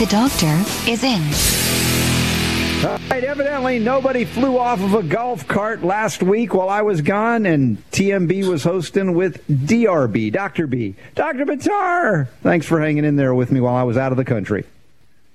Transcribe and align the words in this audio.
The 0.00 0.06
doctor 0.06 0.64
is 0.90 1.04
in. 1.04 1.20
All 2.88 2.98
right, 3.10 3.22
evidently 3.22 3.78
nobody 3.78 4.24
flew 4.24 4.56
off 4.56 4.80
of 4.80 4.94
a 4.94 5.02
golf 5.02 5.46
cart 5.46 5.84
last 5.84 6.22
week 6.22 6.54
while 6.54 6.70
I 6.70 6.80
was 6.80 7.02
gone, 7.02 7.44
and 7.44 7.76
TMB 7.90 8.48
was 8.48 8.64
hosting 8.64 9.12
with 9.12 9.46
DRB, 9.46 10.32
Dr. 10.32 10.66
B. 10.66 10.94
Dr. 11.14 11.44
Buttar, 11.44 12.28
thanks 12.40 12.64
for 12.64 12.80
hanging 12.80 13.04
in 13.04 13.16
there 13.16 13.34
with 13.34 13.52
me 13.52 13.60
while 13.60 13.74
I 13.74 13.82
was 13.82 13.98
out 13.98 14.10
of 14.10 14.16
the 14.16 14.24
country. 14.24 14.64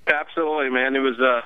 Absolutely, 0.08 0.70
man. 0.70 0.96
It 0.96 0.98
was 0.98 1.20
a 1.20 1.44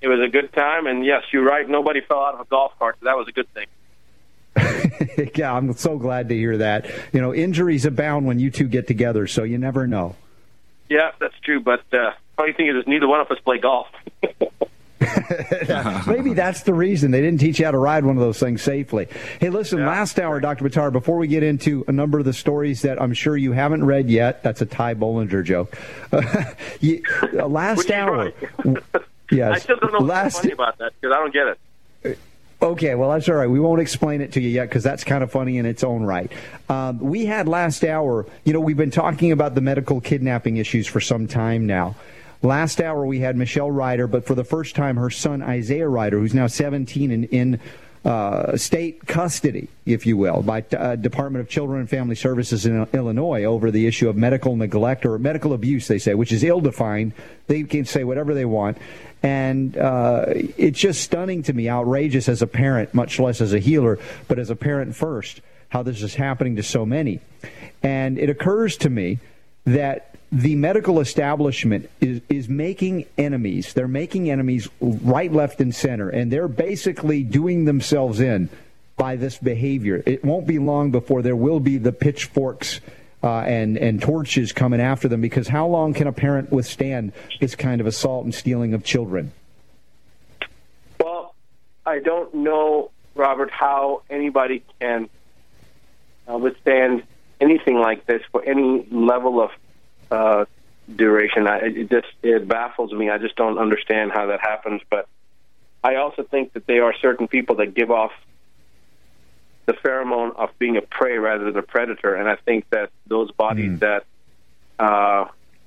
it 0.00 0.06
was 0.06 0.20
a 0.20 0.30
good 0.30 0.52
time, 0.52 0.86
and 0.86 1.04
yes, 1.04 1.24
you're 1.32 1.42
right. 1.42 1.68
Nobody 1.68 2.00
fell 2.00 2.20
out 2.20 2.34
of 2.34 2.40
a 2.42 2.44
golf 2.44 2.78
cart, 2.78 2.94
so 3.00 3.06
that 3.06 3.16
was 3.16 3.26
a 3.26 3.32
good 3.32 3.48
thing. 3.54 5.32
yeah, 5.34 5.52
I'm 5.52 5.72
so 5.72 5.98
glad 5.98 6.28
to 6.28 6.36
hear 6.36 6.58
that. 6.58 6.88
You 7.12 7.20
know, 7.20 7.34
injuries 7.34 7.84
abound 7.84 8.24
when 8.24 8.38
you 8.38 8.52
two 8.52 8.68
get 8.68 8.86
together, 8.86 9.26
so 9.26 9.42
you 9.42 9.58
never 9.58 9.88
know. 9.88 10.14
Yeah, 10.88 11.10
that's 11.18 11.38
true. 11.40 11.60
But 11.60 11.82
uh, 11.92 12.12
funny 12.36 12.52
thing 12.52 12.68
is, 12.68 12.86
neither 12.86 13.08
one 13.08 13.20
of 13.20 13.30
us 13.30 13.38
play 13.44 13.58
golf. 13.58 13.88
Maybe 16.06 16.32
that's 16.34 16.62
the 16.62 16.74
reason 16.74 17.10
they 17.10 17.20
didn't 17.20 17.40
teach 17.40 17.58
you 17.58 17.64
how 17.64 17.70
to 17.70 17.78
ride 17.78 18.04
one 18.04 18.16
of 18.16 18.22
those 18.22 18.38
things 18.38 18.62
safely. 18.62 19.08
Hey, 19.40 19.50
listen, 19.50 19.78
Yeah. 19.78 19.88
last 19.88 20.18
hour, 20.18 20.40
Dr. 20.40 20.64
Buttar, 20.64 20.90
before 20.92 21.16
we 21.18 21.26
get 21.28 21.42
into 21.42 21.84
a 21.88 21.92
number 21.92 22.18
of 22.18 22.24
the 22.24 22.32
stories 22.32 22.82
that 22.82 23.00
I'm 23.00 23.12
sure 23.12 23.36
you 23.36 23.52
haven't 23.52 23.84
read 23.84 24.08
yet, 24.08 24.42
that's 24.42 24.62
a 24.62 24.66
Ty 24.66 24.94
Bollinger 24.94 25.44
joke. 25.44 25.76
you, 26.80 27.02
uh, 27.34 27.46
last 27.46 27.90
hour. 27.90 28.32
Yes. 29.30 29.52
I 29.54 29.58
still 29.58 29.76
don't 29.76 29.92
know 29.92 29.98
what's 29.98 30.08
last, 30.08 30.34
so 30.36 30.40
funny 30.42 30.52
about 30.52 30.78
that 30.78 30.92
because 31.00 31.14
I 31.14 31.20
don't 31.20 31.32
get 31.32 31.46
it. 31.48 31.58
Okay, 32.66 32.96
well, 32.96 33.10
that's 33.10 33.28
all 33.28 33.36
right. 33.36 33.48
We 33.48 33.60
won't 33.60 33.80
explain 33.80 34.20
it 34.20 34.32
to 34.32 34.40
you 34.40 34.48
yet 34.48 34.68
because 34.68 34.82
that's 34.82 35.04
kind 35.04 35.22
of 35.22 35.30
funny 35.30 35.58
in 35.58 35.66
its 35.66 35.84
own 35.84 36.02
right. 36.02 36.32
Um, 36.68 36.98
we 36.98 37.24
had 37.24 37.46
last 37.46 37.84
hour, 37.84 38.26
you 38.42 38.52
know, 38.52 38.58
we've 38.58 38.76
been 38.76 38.90
talking 38.90 39.30
about 39.30 39.54
the 39.54 39.60
medical 39.60 40.00
kidnapping 40.00 40.56
issues 40.56 40.88
for 40.88 41.00
some 41.00 41.28
time 41.28 41.64
now. 41.68 41.94
Last 42.42 42.80
hour, 42.80 43.06
we 43.06 43.20
had 43.20 43.36
Michelle 43.36 43.70
Ryder, 43.70 44.08
but 44.08 44.26
for 44.26 44.34
the 44.34 44.42
first 44.42 44.74
time, 44.74 44.96
her 44.96 45.10
son 45.10 45.42
Isaiah 45.42 45.88
Ryder, 45.88 46.18
who's 46.18 46.34
now 46.34 46.48
17 46.48 47.12
and 47.12 47.24
in 47.26 47.60
uh, 48.04 48.56
state 48.56 49.06
custody, 49.06 49.68
if 49.84 50.04
you 50.04 50.16
will, 50.16 50.42
by 50.42 50.64
uh, 50.76 50.96
Department 50.96 51.44
of 51.44 51.48
Children 51.48 51.80
and 51.80 51.90
Family 51.90 52.14
Services 52.16 52.66
in 52.66 52.86
Illinois 52.92 53.44
over 53.44 53.70
the 53.70 53.86
issue 53.86 54.08
of 54.08 54.16
medical 54.16 54.56
neglect 54.56 55.06
or 55.06 55.18
medical 55.18 55.52
abuse, 55.52 55.86
they 55.86 55.98
say, 55.98 56.14
which 56.14 56.32
is 56.32 56.42
ill-defined. 56.42 57.12
They 57.46 57.62
can 57.62 57.84
say 57.84 58.02
whatever 58.02 58.34
they 58.34 58.44
want. 58.44 58.78
And 59.22 59.76
uh, 59.76 60.26
it's 60.28 60.78
just 60.78 61.02
stunning 61.02 61.42
to 61.44 61.52
me, 61.52 61.68
outrageous 61.68 62.28
as 62.28 62.42
a 62.42 62.46
parent, 62.46 62.94
much 62.94 63.18
less 63.18 63.40
as 63.40 63.52
a 63.52 63.58
healer, 63.58 63.98
but 64.28 64.38
as 64.38 64.50
a 64.50 64.56
parent 64.56 64.94
first, 64.94 65.40
how 65.68 65.82
this 65.82 66.02
is 66.02 66.14
happening 66.14 66.56
to 66.56 66.62
so 66.62 66.86
many. 66.86 67.20
And 67.82 68.18
it 68.18 68.30
occurs 68.30 68.76
to 68.78 68.90
me 68.90 69.18
that 69.64 70.16
the 70.30 70.54
medical 70.54 71.00
establishment 71.00 71.88
is, 72.00 72.20
is 72.28 72.48
making 72.48 73.06
enemies. 73.16 73.72
They're 73.74 73.88
making 73.88 74.30
enemies 74.30 74.68
right, 74.80 75.32
left, 75.32 75.60
and 75.60 75.74
center, 75.74 76.08
and 76.08 76.30
they're 76.30 76.48
basically 76.48 77.22
doing 77.22 77.64
themselves 77.64 78.20
in 78.20 78.48
by 78.96 79.16
this 79.16 79.38
behavior. 79.38 80.02
It 80.06 80.24
won't 80.24 80.46
be 80.46 80.58
long 80.58 80.90
before 80.90 81.22
there 81.22 81.36
will 81.36 81.60
be 81.60 81.78
the 81.78 81.92
pitchforks 81.92 82.80
uh, 83.22 83.40
and 83.40 83.76
and 83.76 84.00
torches 84.00 84.52
coming 84.52 84.80
after 84.80 85.08
them 85.08 85.20
because 85.20 85.48
how 85.48 85.66
long 85.66 85.94
can 85.94 86.06
a 86.06 86.12
parent 86.12 86.50
withstand 86.52 87.12
this 87.40 87.54
kind 87.54 87.80
of 87.80 87.86
assault 87.86 88.24
and 88.24 88.34
stealing 88.34 88.74
of 88.74 88.84
children? 88.84 89.32
Well, 91.00 91.34
I 91.84 91.98
don't 91.98 92.34
know, 92.34 92.90
Robert, 93.14 93.50
how 93.50 94.02
anybody 94.10 94.62
can 94.80 95.08
uh, 96.30 96.38
withstand 96.38 97.02
anything 97.40 97.78
like 97.78 98.06
this 98.06 98.22
for 98.32 98.44
any 98.44 98.86
level 98.90 99.40
of 99.40 99.50
uh, 100.10 100.44
duration. 100.94 101.46
I, 101.46 101.58
it 101.58 101.90
just 101.90 102.08
it 102.22 102.46
baffles 102.46 102.92
me. 102.92 103.10
I 103.10 103.18
just 103.18 103.36
don't 103.36 103.58
understand 103.58 104.12
how 104.12 104.26
that 104.26 104.40
happens. 104.40 104.82
But 104.88 105.08
I 105.82 105.96
also 105.96 106.22
think 106.22 106.52
that 106.52 106.66
there 106.66 106.84
are 106.84 106.94
certain 107.00 107.28
people 107.28 107.56
that 107.56 107.74
give 107.74 107.90
off 107.90 108.12
the 109.66 109.72
pheromone 109.72 110.34
of 110.36 110.50
being 110.58 110.76
a 110.76 110.82
prey 110.82 111.18
rather 111.18 111.44
than 111.44 111.56
a 111.56 111.62
predator, 111.62 112.14
and 112.14 112.28
I 112.28 112.36
think 112.36 112.68
that 112.70 112.90
those 113.06 113.30
bodies 113.32 113.80
that 113.80 114.04
uh, 114.78 115.26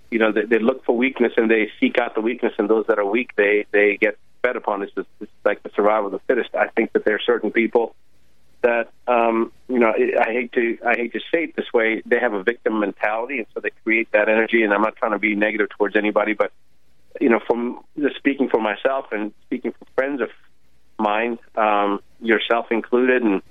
you 0.09 0.19
know 0.19 0.31
they, 0.31 0.45
they 0.45 0.59
look 0.59 0.85
for 0.85 0.95
weakness 0.95 1.33
and 1.37 1.51
they 1.51 1.69
seek 1.79 1.97
out 1.97 2.15
the 2.15 2.21
weakness, 2.21 2.53
and 2.57 2.69
those 2.69 2.87
that 2.87 2.97
are 2.97 3.05
weak 3.05 3.35
they 3.35 3.65
they 3.71 3.97
get 3.97 4.17
fed 4.41 4.55
upon. 4.55 4.81
It's, 4.83 4.93
just, 4.93 5.07
it's 5.19 5.31
like 5.43 5.61
the 5.63 5.71
survival 5.75 6.07
of 6.07 6.13
the 6.13 6.19
fittest. 6.19 6.55
I 6.55 6.67
think 6.69 6.93
that 6.93 7.03
there 7.03 7.15
are 7.15 7.21
certain 7.25 7.51
people 7.51 7.93
that 8.61 8.91
um, 9.07 9.51
you 9.67 9.79
know 9.79 9.89
I 9.89 10.29
I 10.29 10.31
hate 10.31 10.53
to 10.53 10.77
I 10.85 10.95
hate 10.95 11.13
to 11.13 11.19
say 11.31 11.43
it 11.45 11.55
this 11.55 11.71
way. 11.73 12.01
They 12.05 12.19
have 12.19 12.33
a 12.33 12.43
victim 12.43 12.79
mentality, 12.79 13.39
and 13.39 13.47
so 13.53 13.59
they 13.59 13.71
create 13.83 14.11
that 14.13 14.29
energy. 14.29 14.63
And 14.63 14.73
I'm 14.73 14.81
not 14.81 14.95
trying 14.95 15.11
to 15.11 15.19
be 15.19 15.35
negative 15.35 15.69
towards 15.77 15.95
anybody, 15.95 16.33
but 16.33 16.51
you 17.19 17.29
know, 17.29 17.39
from 17.45 17.81
just 17.99 18.15
speaking 18.17 18.49
for 18.49 18.61
myself 18.61 19.07
and 19.11 19.33
speaking 19.45 19.73
for 19.73 19.85
friends 19.95 20.21
of 20.21 20.29
mine, 20.97 21.39
um, 21.55 21.99
yourself 22.21 22.67
included, 22.71 23.23
and 23.23 23.41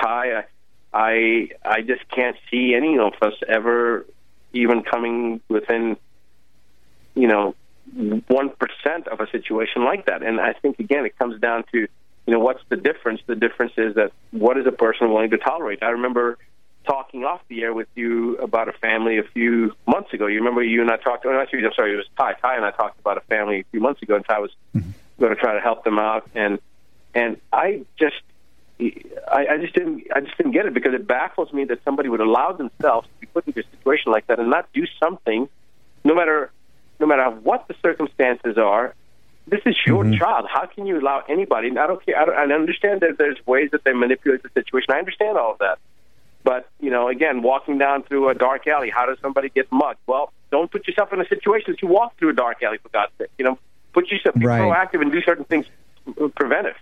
Ty, 0.00 0.38
I, 0.38 0.44
I 0.92 1.48
I 1.64 1.80
just 1.82 2.08
can't 2.08 2.36
see 2.50 2.74
any 2.74 2.98
of 2.98 3.12
us 3.20 3.34
ever 3.46 4.06
even 4.52 4.82
coming 4.82 5.40
within, 5.48 5.96
you 7.14 7.28
know, 7.28 7.54
one 8.28 8.50
percent 8.50 9.08
of 9.08 9.20
a 9.20 9.30
situation 9.30 9.84
like 9.84 10.06
that. 10.06 10.22
And 10.22 10.40
I 10.40 10.52
think 10.54 10.78
again, 10.78 11.04
it 11.04 11.18
comes 11.18 11.40
down 11.40 11.64
to, 11.72 11.78
you 11.78 11.88
know, 12.32 12.38
what's 12.38 12.62
the 12.68 12.76
difference? 12.76 13.20
The 13.26 13.34
difference 13.34 13.72
is 13.76 13.94
that 13.96 14.12
what 14.30 14.56
is 14.58 14.66
a 14.66 14.72
person 14.72 15.10
willing 15.12 15.30
to 15.30 15.38
tolerate? 15.38 15.82
I 15.82 15.90
remember 15.90 16.38
talking 16.86 17.24
off 17.24 17.42
the 17.48 17.62
air 17.62 17.74
with 17.74 17.88
you 17.94 18.36
about 18.36 18.68
a 18.68 18.72
family 18.72 19.18
a 19.18 19.22
few 19.22 19.74
months 19.86 20.12
ago. 20.14 20.26
You 20.26 20.38
remember 20.38 20.62
you 20.62 20.80
and 20.80 20.90
I 20.90 20.96
talked. 20.96 21.26
Oh, 21.26 21.38
actually, 21.38 21.64
I'm 21.64 21.72
sorry, 21.74 21.92
it 21.92 21.96
was 21.96 22.06
Ty. 22.16 22.34
Ty 22.34 22.56
and 22.56 22.64
I 22.64 22.70
talked 22.70 22.98
about 23.00 23.18
a 23.18 23.22
family 23.22 23.60
a 23.60 23.64
few 23.70 23.80
months 23.80 24.02
ago, 24.02 24.16
and 24.16 24.24
Ty 24.24 24.38
was 24.38 24.52
mm-hmm. 24.74 24.90
going 25.20 25.34
to 25.34 25.40
try 25.40 25.54
to 25.54 25.60
help 25.60 25.84
them 25.84 25.98
out, 25.98 26.28
and 26.34 26.58
and 27.14 27.38
I 27.52 27.84
just. 27.98 28.16
I, 28.80 29.46
I 29.50 29.58
just 29.58 29.74
didn't. 29.74 30.04
I 30.14 30.20
just 30.20 30.36
didn't 30.36 30.52
get 30.52 30.66
it 30.66 30.74
because 30.74 30.94
it 30.94 31.06
baffles 31.06 31.52
me 31.52 31.64
that 31.64 31.82
somebody 31.84 32.08
would 32.08 32.20
allow 32.20 32.52
themselves 32.52 33.08
to 33.08 33.20
be 33.20 33.26
put 33.26 33.46
into 33.46 33.60
a 33.60 33.64
situation 33.76 34.12
like 34.12 34.26
that 34.28 34.38
and 34.38 34.50
not 34.50 34.72
do 34.72 34.86
something, 35.02 35.48
no 36.04 36.14
matter, 36.14 36.52
no 37.00 37.06
matter 37.06 37.28
what 37.30 37.66
the 37.66 37.74
circumstances 37.82 38.56
are. 38.56 38.94
This 39.48 39.60
is 39.64 39.76
your 39.86 40.04
mm-hmm. 40.04 40.18
child. 40.18 40.46
How 40.52 40.66
can 40.66 40.86
you 40.86 41.00
allow 41.00 41.24
anybody? 41.28 41.68
And 41.68 41.78
I 41.78 41.86
don't 41.86 42.04
care. 42.04 42.20
I, 42.20 42.24
don't, 42.26 42.52
I 42.52 42.54
understand 42.54 43.00
that 43.00 43.16
there's 43.16 43.38
ways 43.46 43.70
that 43.72 43.82
they 43.82 43.94
manipulate 43.94 44.42
the 44.42 44.50
situation. 44.50 44.88
I 44.92 44.98
understand 44.98 45.38
all 45.38 45.52
of 45.52 45.58
that. 45.58 45.78
But 46.44 46.68
you 46.78 46.90
know, 46.90 47.08
again, 47.08 47.42
walking 47.42 47.78
down 47.78 48.04
through 48.04 48.28
a 48.28 48.34
dark 48.34 48.66
alley, 48.68 48.90
how 48.90 49.06
does 49.06 49.18
somebody 49.20 49.48
get 49.48 49.72
mugged? 49.72 49.98
Well, 50.06 50.32
don't 50.50 50.70
put 50.70 50.86
yourself 50.86 51.12
in 51.12 51.20
a 51.20 51.26
situation 51.26 51.72
that 51.72 51.82
you 51.82 51.88
walk 51.88 52.16
through 52.18 52.30
a 52.30 52.34
dark 52.34 52.62
alley. 52.62 52.78
For 52.78 52.90
God's 52.90 53.12
sake, 53.18 53.30
you 53.38 53.44
know, 53.44 53.58
put 53.92 54.08
yourself 54.10 54.36
be 54.36 54.46
Right. 54.46 54.60
proactive 54.60 55.02
and 55.02 55.10
do 55.10 55.20
certain 55.22 55.44
things 55.44 55.66
preventive. 56.36 56.76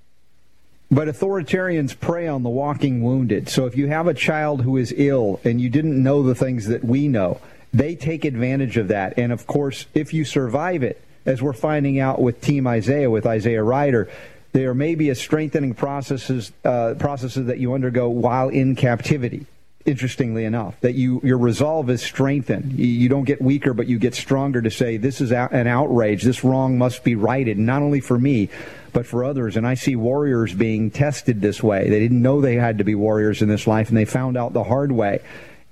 But 0.91 1.09
authoritarians 1.09 1.99
prey 1.99 2.29
on 2.29 2.43
the 2.43 2.49
walking 2.49 3.03
wounded. 3.03 3.49
So 3.49 3.67
if 3.67 3.77
you 3.77 3.89
have 3.89 4.07
a 4.07 4.15
child 4.15 4.63
who 4.63 4.77
is 4.77 4.95
ill 4.97 5.41
and 5.45 5.61
you 5.61 5.69
didn't 5.69 6.01
know 6.01 6.23
the 6.23 6.35
things 6.35 6.67
that 6.67 6.85
we 6.85 7.09
know, 7.09 7.41
they 7.73 7.97
take 7.97 8.25
advantage 8.25 8.77
of 8.77 8.89
that. 8.89 9.19
And 9.19 9.33
of 9.33 9.47
course, 9.47 9.87
if 9.95 10.15
you 10.15 10.25
survive 10.25 10.83
it, 10.83 11.03
as 11.27 11.43
we're 11.43 11.53
finding 11.53 11.99
out 11.99 12.21
with 12.21 12.41
Team 12.41 12.67
Isaiah, 12.69 13.11
with 13.11 13.27
Isaiah 13.27 13.63
Ryder, 13.63 14.09
there 14.53 14.75
may 14.75 14.95
be 14.95 15.11
a 15.11 15.15
strengthening 15.15 15.75
processes 15.75 16.53
uh, 16.65 16.95
processes 16.99 17.47
that 17.47 17.59
you 17.59 17.75
undergo 17.75 18.09
while 18.09 18.49
in 18.49 18.77
captivity. 18.77 19.47
Interestingly 19.87 20.45
enough, 20.45 20.81
that 20.81 20.95
you 20.95 21.21
your 21.23 21.39
resolve 21.39 21.89
is 21.91 22.03
strengthened. 22.03 22.73
You, 22.73 23.09
don't 23.09 23.23
get 23.23 23.41
weaker, 23.41 23.73
but 23.73 23.87
you 23.87 24.01
get 24.01 24.17
stronger 24.17 24.61
to 24.61 24.71
say 24.71 24.97
this 24.97 25.21
is 25.21 25.31
an 25.31 25.69
outrage. 25.69 26.25
This 26.25 26.43
wrong 26.43 26.77
must 26.77 27.05
be 27.05 27.15
righted, 27.15 27.57
not 27.57 27.83
only 27.83 28.01
for 28.01 28.19
me, 28.19 28.49
but 28.93 29.07
for 29.07 29.23
others. 29.23 29.57
And 29.57 29.65
I 29.65 29.75
see 29.75 29.95
warriors 29.95 30.53
being 30.53 30.91
tested 30.91 31.41
this 31.41 31.63
way. 31.63 31.89
They 31.89 32.01
didn't 32.01 32.21
know 32.21 32.41
they 32.41 32.57
had 32.57 32.79
to 32.79 32.85
be 32.85 32.97
warriors 32.97 33.43
in 33.43 33.49
this 33.49 33.69
life, 33.69 33.89
and 33.89 33.97
they 33.97 34.05
found 34.05 34.37
out 34.37 34.53
the 34.53 34.65
hard 34.65 34.91
way. 34.91 35.23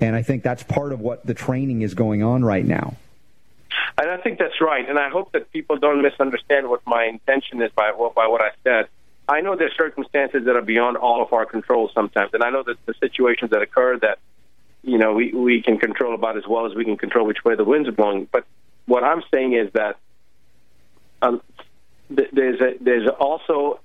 And 0.00 0.14
I 0.14 0.22
think 0.22 0.44
that's 0.44 0.62
part 0.62 0.93
of 0.93 1.00
what 1.00 1.26
the 1.26 1.34
training 1.34 1.82
is 1.82 1.94
going 1.94 2.22
on 2.22 2.44
right 2.44 2.64
now. 2.64 2.94
And 3.99 4.11
I 4.11 4.16
think 4.19 4.38
that's 4.38 4.61
right. 4.61 4.88
And 4.88 4.99
I 4.99 5.08
hope 5.08 5.32
that 5.32 5.50
people 5.52 5.76
don't 5.76 6.02
misunderstand 6.02 6.69
what 6.69 6.82
my 6.87 7.05
intention 7.05 7.62
is 7.62 7.72
by 7.72 7.90
by 7.90 8.28
what 8.28 8.40
I 8.40 8.50
said. 8.62 8.88
I 9.29 9.41
know 9.41 9.56
there's 9.56 9.75
circumstances 9.76 10.44
that 10.44 10.55
are 10.55 10.62
beyond 10.62 10.97
all 10.97 11.23
of 11.23 11.32
our 11.32 11.47
control 11.47 11.91
sometimes, 11.94 12.31
and 12.35 12.43
I 12.43 12.50
know 12.50 12.62
that 12.62 12.76
the 12.85 12.94
situations 13.00 13.50
that 13.53 13.62
occur 13.62 13.99
that 13.99 14.19
you 14.82 14.99
know 14.99 15.15
we 15.15 15.32
we 15.32 15.62
can 15.62 15.79
control 15.79 16.15
about 16.15 16.37
as 16.37 16.44
well 16.47 16.67
as 16.67 16.75
we 16.75 16.85
can 16.85 16.97
control 16.97 17.26
which 17.26 17.44
way 17.44 17.55
the 17.55 17.65
winds 17.65 17.88
are 17.88 17.93
blowing. 17.93 18.29
But 18.31 18.44
what 18.87 19.03
I'm 19.03 19.23
saying 19.32 19.55
is 19.55 19.73
that 19.73 19.97
um, 21.23 21.41
th- 22.15 22.29
there's 22.32 22.61
a, 22.61 22.75
there's 22.81 23.09
also 23.09 23.81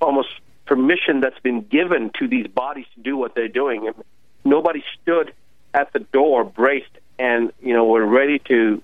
almost 0.00 0.28
permission 0.64 1.20
that's 1.20 1.38
been 1.40 1.62
given 1.62 2.10
to 2.18 2.28
these 2.28 2.46
bodies 2.46 2.86
to 2.94 3.02
do 3.02 3.16
what 3.16 3.34
they're 3.34 3.48
doing. 3.48 3.86
And 3.86 3.96
nobody 4.44 4.82
stood 5.02 5.32
at 5.74 5.92
the 5.92 6.00
door 6.00 6.44
braced 6.44 6.86
and 7.18 7.52
you 7.60 7.74
know 7.74 7.84
were 7.84 8.06
ready 8.06 8.38
to 8.48 8.82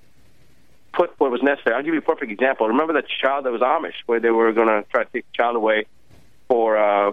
put 0.97 1.19
what 1.19 1.31
was 1.31 1.43
necessary. 1.43 1.75
I'll 1.77 1.83
give 1.83 1.95
you 1.95 2.01
a 2.01 2.03
perfect 2.03 2.31
example. 2.31 2.69
Remember 2.69 2.93
that 2.95 3.07
child 3.09 3.45
that 3.47 3.53
was 3.53 3.61
Amish, 3.61 3.95
where 4.07 4.21
they 4.21 4.31
were 4.31 4.53
going 4.53 4.69
to 4.69 4.85
try 4.91 5.05
to 5.05 5.11
take 5.11 5.25
the 5.31 5.37
child 5.37 5.57
away 5.57 5.87
for 6.49 6.77
uh, 6.77 7.13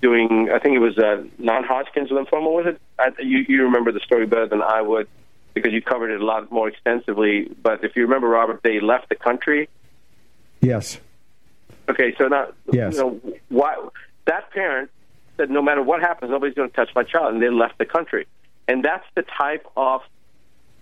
doing, 0.00 0.48
I 0.52 0.58
think 0.58 0.74
it 0.76 0.80
was 0.80 0.98
uh, 0.98 1.24
non-Hodgkin's 1.38 2.10
lymphoma. 2.10 2.50
Was 2.52 2.66
it? 2.66 2.80
I, 2.98 3.10
you, 3.22 3.44
you 3.48 3.62
remember 3.64 3.92
the 3.92 4.00
story 4.00 4.26
better 4.26 4.46
than 4.46 4.62
I 4.62 4.82
would 4.82 5.08
because 5.54 5.72
you 5.72 5.82
covered 5.82 6.10
it 6.10 6.20
a 6.20 6.24
lot 6.24 6.50
more 6.52 6.68
extensively. 6.68 7.48
But 7.62 7.84
if 7.84 7.96
you 7.96 8.02
remember, 8.02 8.28
Robert, 8.28 8.60
they 8.62 8.80
left 8.80 9.08
the 9.08 9.16
country. 9.16 9.68
Yes. 10.60 10.98
Okay, 11.88 12.14
so 12.18 12.28
now, 12.28 12.48
Yes. 12.72 12.94
you 12.94 13.00
know, 13.00 13.20
why 13.48 13.74
that 14.26 14.50
parent 14.50 14.90
said, 15.36 15.50
no 15.50 15.62
matter 15.62 15.82
what 15.82 16.00
happens, 16.00 16.30
nobody's 16.30 16.54
going 16.54 16.68
to 16.68 16.76
touch 16.76 16.90
my 16.94 17.02
child, 17.02 17.32
and 17.32 17.42
they 17.42 17.48
left 17.48 17.78
the 17.78 17.86
country. 17.86 18.26
And 18.66 18.84
that's 18.84 19.06
the 19.14 19.22
type 19.22 19.66
of 19.76 20.02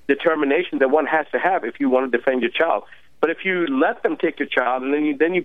determination 0.08 0.78
that 0.78 0.90
one 0.90 1.06
has 1.06 1.26
to 1.32 1.38
have 1.38 1.64
if 1.64 1.80
you 1.80 1.88
want 1.90 2.10
to 2.10 2.16
defend 2.16 2.42
your 2.42 2.50
child. 2.50 2.84
But 3.20 3.30
if 3.30 3.44
you 3.44 3.66
let 3.66 4.02
them 4.02 4.16
take 4.16 4.38
your 4.38 4.48
child, 4.48 4.82
and 4.82 4.92
then 4.92 5.04
you 5.04 5.16
then 5.16 5.34
you 5.34 5.44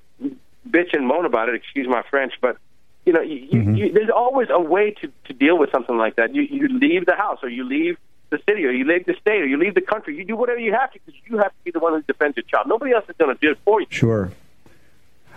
bitch 0.69 0.94
and 0.94 1.08
moan 1.08 1.25
about 1.25 1.50
it, 1.50 1.56
excuse 1.56 1.88
my 1.88 2.04
French, 2.10 2.34
but 2.42 2.58
you 3.06 3.13
know, 3.13 3.22
you, 3.22 3.42
Mm-hmm. 3.52 3.75
you, 3.75 3.92
there's 3.92 4.10
always 4.10 4.50
a 4.52 4.60
way 4.60 4.92
to, 5.02 5.12
to 5.25 5.34
deal 5.34 5.58
with 5.58 5.72
something 5.72 5.98
like 5.98 6.18
that. 6.18 6.36
You, 6.36 6.44
you 6.44 6.68
leave 6.68 7.06
the 7.06 7.16
house, 7.16 7.40
or 7.42 7.50
you 7.50 7.63
leave 7.63 7.98
the 8.30 8.40
city, 8.48 8.66
or 8.66 8.72
you 8.72 8.86
leave 8.86 9.06
the 9.06 9.16
state, 9.19 9.42
or 9.42 9.46
you 9.46 9.58
leave 9.58 9.74
the 9.74 9.81
country. 9.81 10.16
You 10.16 10.24
do 10.24 10.36
whatever 10.36 10.60
you 10.60 10.74
have 10.74 10.92
to 10.94 11.00
because 11.04 11.19
you 11.25 11.38
have 11.38 11.50
to 11.52 11.64
be 11.64 11.72
the 11.72 11.80
one 11.80 11.94
who 11.94 12.02
defends 12.04 12.38
your 12.38 12.44
child. 12.44 12.68
Nobody 12.68 12.94
else 12.94 13.06
is 13.10 13.16
going 13.18 13.36
to 13.36 13.42
do 13.42 13.52
it 13.52 13.57
for 13.66 13.81
you. 13.81 13.88
Sure. 13.90 14.31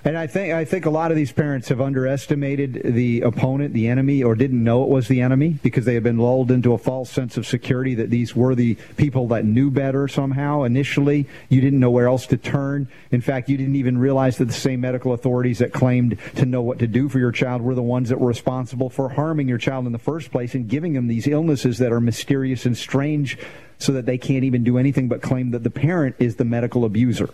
And 0.06 0.19
I 0.19 0.27
think 0.27 0.53
I 0.53 0.67
think 0.67 0.85
a 0.85 0.91
lot 0.91 1.11
of 1.11 1.17
these 1.17 1.33
parents 1.33 1.71
have 1.71 1.81
underestimated 1.81 2.83
the 2.85 3.23
opponent, 3.23 3.73
the 3.73 3.89
enemy, 3.89 4.23
or 4.23 4.35
didn't 4.35 4.62
know 4.62 4.83
it 4.83 4.91
was 4.91 5.09
the 5.09 5.23
enemy 5.23 5.59
because 5.62 5.87
they 5.87 5.95
had 5.95 6.03
been 6.03 6.19
lulled 6.19 6.51
into 6.51 6.75
a 6.75 6.79
false 6.79 7.09
sense 7.09 7.39
of 7.39 7.47
security 7.47 7.95
that 7.95 8.11
these 8.11 8.37
were 8.37 8.55
the 8.55 8.75
people 8.99 9.27
that 9.29 9.47
knew 9.47 9.71
better 9.71 10.06
somehow. 10.06 10.65
Initially, 10.65 11.27
you 11.49 11.62
didn't 11.62 11.81
know 11.81 11.91
where 11.91 12.06
else 12.06 12.27
to 12.27 12.37
turn. 12.37 12.87
In 13.12 13.23
fact, 13.23 13.49
you 13.49 13.56
didn't 13.56 13.77
even 13.77 13.97
realize 13.97 14.37
that 14.37 14.45
the 14.45 14.53
same 14.53 14.83
medical 14.83 15.15
authorities 15.15 15.61
that 15.61 15.73
claimed 15.73 16.19
to 16.37 16.45
know 16.45 16.61
what 16.61 16.79
to 16.81 16.87
do 16.87 17.09
for 17.09 17.19
your 17.19 17.33
child 17.33 17.62
were 17.62 17.75
the 17.75 17.83
ones 17.83 18.11
that 18.11 18.21
were 18.21 18.29
responsible 18.29 18.91
for 18.91 19.09
harming 19.09 19.49
your 19.49 19.56
child 19.56 19.87
in 19.87 19.93
the 19.93 19.99
first 19.99 20.31
place 20.31 20.55
and 20.55 20.69
giving 20.69 20.93
them 20.93 21.06
these 21.06 21.27
illnesses 21.27 21.79
that 21.79 21.93
are 21.93 22.01
mysterious 22.01 22.67
and 22.67 22.77
strange 22.77 23.39
so 23.79 23.91
that 23.93 24.05
they 24.05 24.19
can't 24.19 24.45
even 24.45 24.65
do 24.65 24.77
anything 24.77 25.09
but 25.09 25.23
claim 25.23 25.51
that 25.53 25.62
the 25.62 25.71
parent 25.71 26.15
is 26.19 26.37
the 26.37 26.45
medical 26.45 26.85
abuser. 26.85 27.31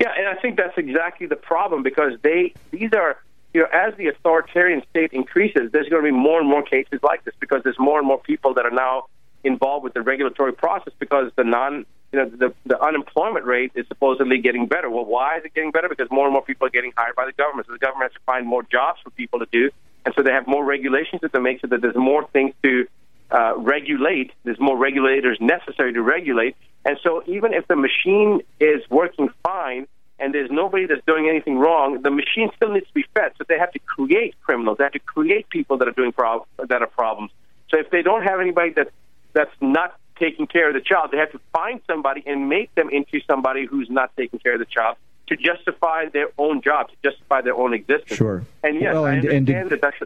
Yeah, 0.00 0.12
and 0.16 0.28
I 0.28 0.40
think 0.40 0.56
that's 0.56 0.76
exactly 0.76 1.26
the 1.26 1.36
problem 1.36 1.82
because 1.82 2.12
they 2.22 2.54
these 2.70 2.92
are 2.94 3.18
you 3.54 3.62
know 3.62 3.68
as 3.72 3.94
the 3.96 4.08
authoritarian 4.08 4.82
state 4.90 5.12
increases, 5.12 5.72
there's 5.72 5.88
going 5.88 6.04
to 6.04 6.10
be 6.10 6.16
more 6.16 6.38
and 6.40 6.48
more 6.48 6.62
cases 6.62 7.00
like 7.02 7.24
this 7.24 7.34
because 7.40 7.62
there's 7.64 7.78
more 7.78 7.98
and 7.98 8.06
more 8.06 8.18
people 8.18 8.54
that 8.54 8.66
are 8.66 8.70
now 8.70 9.06
involved 9.44 9.84
with 9.84 9.94
the 9.94 10.02
regulatory 10.02 10.52
process 10.52 10.92
because 10.98 11.30
the 11.36 11.44
non 11.44 11.86
you 12.12 12.18
know 12.18 12.28
the 12.28 12.54
the 12.66 12.80
unemployment 12.82 13.46
rate 13.46 13.72
is 13.74 13.86
supposedly 13.88 14.38
getting 14.38 14.66
better. 14.66 14.90
Well, 14.90 15.06
why 15.06 15.38
is 15.38 15.44
it 15.44 15.54
getting 15.54 15.70
better? 15.70 15.88
Because 15.88 16.08
more 16.10 16.24
and 16.24 16.32
more 16.32 16.42
people 16.42 16.66
are 16.66 16.70
getting 16.70 16.92
hired 16.96 17.16
by 17.16 17.24
the 17.24 17.32
government, 17.32 17.66
so 17.66 17.72
the 17.72 17.78
government 17.78 18.12
has 18.12 18.20
to 18.20 18.24
find 18.26 18.46
more 18.46 18.62
jobs 18.62 19.00
for 19.02 19.10
people 19.10 19.38
to 19.38 19.46
do, 19.50 19.70
and 20.04 20.14
so 20.14 20.22
they 20.22 20.32
have 20.32 20.46
more 20.46 20.64
regulations 20.64 21.22
that 21.22 21.40
make 21.40 21.60
sure 21.60 21.68
that 21.70 21.80
there's 21.80 21.96
more 21.96 22.28
things 22.28 22.54
to 22.62 22.86
uh, 23.30 23.54
regulate. 23.56 24.32
There's 24.44 24.60
more 24.60 24.76
regulators 24.76 25.38
necessary 25.40 25.92
to 25.94 26.02
regulate. 26.02 26.56
And 26.84 26.98
so 27.02 27.22
even 27.26 27.52
if 27.52 27.66
the 27.66 27.76
machine 27.76 28.40
is 28.60 28.82
working 28.90 29.28
fine 29.42 29.86
and 30.18 30.32
there's 30.32 30.50
nobody 30.50 30.86
that's 30.86 31.04
doing 31.06 31.28
anything 31.28 31.58
wrong, 31.58 32.00
the 32.02 32.10
machine 32.10 32.50
still 32.56 32.72
needs 32.72 32.86
to 32.86 32.94
be 32.94 33.04
fed. 33.14 33.32
So 33.38 33.44
they 33.48 33.58
have 33.58 33.72
to 33.72 33.78
create 33.80 34.34
criminals. 34.42 34.78
They 34.78 34.84
have 34.84 34.92
to 34.92 34.98
create 35.00 35.48
people 35.50 35.78
that 35.78 35.88
are 35.88 35.92
doing 35.92 36.12
prob- 36.12 36.46
that 36.58 36.80
are 36.82 36.86
problems. 36.86 37.32
So 37.70 37.78
if 37.78 37.90
they 37.90 38.02
don't 38.02 38.22
have 38.22 38.40
anybody 38.40 38.70
that 38.74 38.88
that's 39.32 39.50
not 39.60 39.98
taking 40.18 40.46
care 40.46 40.68
of 40.68 40.74
the 40.74 40.80
child, 40.80 41.10
they 41.10 41.18
have 41.18 41.32
to 41.32 41.40
find 41.52 41.80
somebody 41.86 42.22
and 42.24 42.48
make 42.48 42.74
them 42.74 42.88
into 42.90 43.20
somebody 43.26 43.66
who's 43.66 43.90
not 43.90 44.10
taking 44.16 44.38
care 44.38 44.54
of 44.54 44.60
the 44.60 44.64
child 44.64 44.96
to 45.26 45.36
justify 45.36 46.08
their 46.08 46.28
own 46.38 46.62
job, 46.62 46.88
to 46.88 46.94
justify 47.10 47.40
their 47.42 47.54
own 47.54 47.74
existence. 47.74 48.16
Sure. 48.16 48.44
And 48.62 48.80
yes, 48.80 48.94
Well, 48.94 49.04
I 49.04 49.14
and- 49.14 49.24
and 49.26 49.46
that 49.48 49.80
that's 49.82 49.96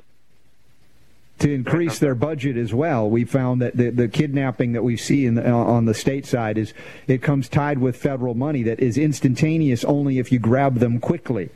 to 1.41 1.53
increase 1.53 1.99
their 1.99 2.15
budget 2.15 2.57
as 2.57 2.73
well. 2.73 3.09
We 3.09 3.25
found 3.25 3.61
that 3.63 3.77
the, 3.77 3.91
the 3.91 4.09
kidnapping 4.09 4.73
that 4.73 4.85
we 4.85 4.97
see 4.97 5.27
in 5.27 5.35
the, 5.35 5.51
uh, 5.51 5.55
on 5.55 5.87
the 5.87 5.95
state 5.95 6.27
side 6.27 6.59
is 6.59 6.73
it 7.07 7.23
comes 7.23 7.49
tied 7.49 7.79
with 7.79 7.97
federal 7.97 8.35
money 8.35 8.63
that 8.63 8.79
is 8.79 8.99
instantaneous 8.99 9.83
only 9.85 10.19
if 10.19 10.31
you 10.31 10.39
grab 10.39 10.77
them 10.77 11.01
quickly. 11.01 11.49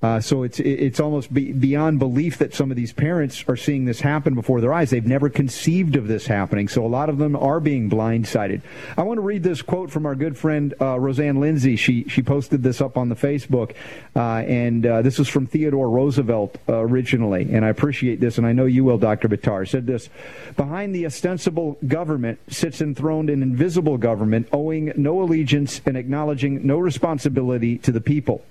Uh, 0.00 0.20
so 0.20 0.44
it's 0.44 0.60
it's 0.60 1.00
almost 1.00 1.34
be, 1.34 1.50
beyond 1.50 1.98
belief 1.98 2.38
that 2.38 2.54
some 2.54 2.70
of 2.70 2.76
these 2.76 2.92
parents 2.92 3.44
are 3.48 3.56
seeing 3.56 3.84
this 3.84 4.00
happen 4.00 4.32
before 4.32 4.60
their 4.60 4.72
eyes. 4.72 4.90
They've 4.90 5.04
never 5.04 5.28
conceived 5.28 5.96
of 5.96 6.06
this 6.06 6.28
happening. 6.28 6.68
So 6.68 6.86
a 6.86 6.88
lot 6.88 7.08
of 7.08 7.18
them 7.18 7.34
are 7.34 7.58
being 7.58 7.90
blindsided. 7.90 8.62
I 8.96 9.02
want 9.02 9.18
to 9.18 9.22
read 9.22 9.42
this 9.42 9.60
quote 9.60 9.90
from 9.90 10.06
our 10.06 10.14
good 10.14 10.38
friend 10.38 10.72
uh, 10.80 11.00
Roseanne 11.00 11.40
Lindsay. 11.40 11.74
She 11.74 12.04
she 12.04 12.22
posted 12.22 12.62
this 12.62 12.80
up 12.80 12.96
on 12.96 13.08
the 13.08 13.16
Facebook, 13.16 13.74
uh, 14.14 14.44
and 14.46 14.86
uh, 14.86 15.02
this 15.02 15.18
is 15.18 15.26
from 15.26 15.48
Theodore 15.48 15.90
Roosevelt 15.90 16.58
uh, 16.68 16.76
originally. 16.76 17.52
And 17.52 17.64
I 17.64 17.68
appreciate 17.68 18.20
this, 18.20 18.38
and 18.38 18.46
I 18.46 18.52
know 18.52 18.66
you 18.66 18.84
will, 18.84 18.98
Dr. 18.98 19.28
Buttar. 19.28 19.66
Said 19.66 19.88
this: 19.88 20.10
Behind 20.56 20.94
the 20.94 21.06
ostensible 21.06 21.76
government 21.88 22.38
sits 22.48 22.80
enthroned 22.80 23.30
an 23.30 23.42
invisible 23.42 23.98
government, 23.98 24.48
owing 24.52 24.92
no 24.94 25.22
allegiance 25.22 25.80
and 25.84 25.96
acknowledging 25.96 26.64
no 26.64 26.78
responsibility 26.78 27.78
to 27.78 27.90
the 27.90 28.00
people 28.00 28.44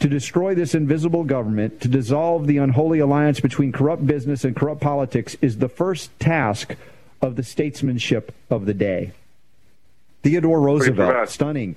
to 0.00 0.08
destroy 0.08 0.54
this 0.54 0.74
invisible 0.74 1.24
government, 1.24 1.80
to 1.82 1.88
dissolve 1.88 2.46
the 2.46 2.58
unholy 2.58 2.98
alliance 2.98 3.38
between 3.38 3.70
corrupt 3.70 4.06
business 4.06 4.44
and 4.44 4.56
corrupt 4.56 4.80
politics, 4.80 5.36
is 5.40 5.58
the 5.58 5.68
first 5.68 6.18
task 6.18 6.74
of 7.22 7.36
the 7.36 7.42
statesmanship 7.42 8.34
of 8.48 8.66
the 8.66 8.74
day. 8.74 9.12
Theodore 10.22 10.60
Roosevelt, 10.60 11.28
stunning. 11.28 11.76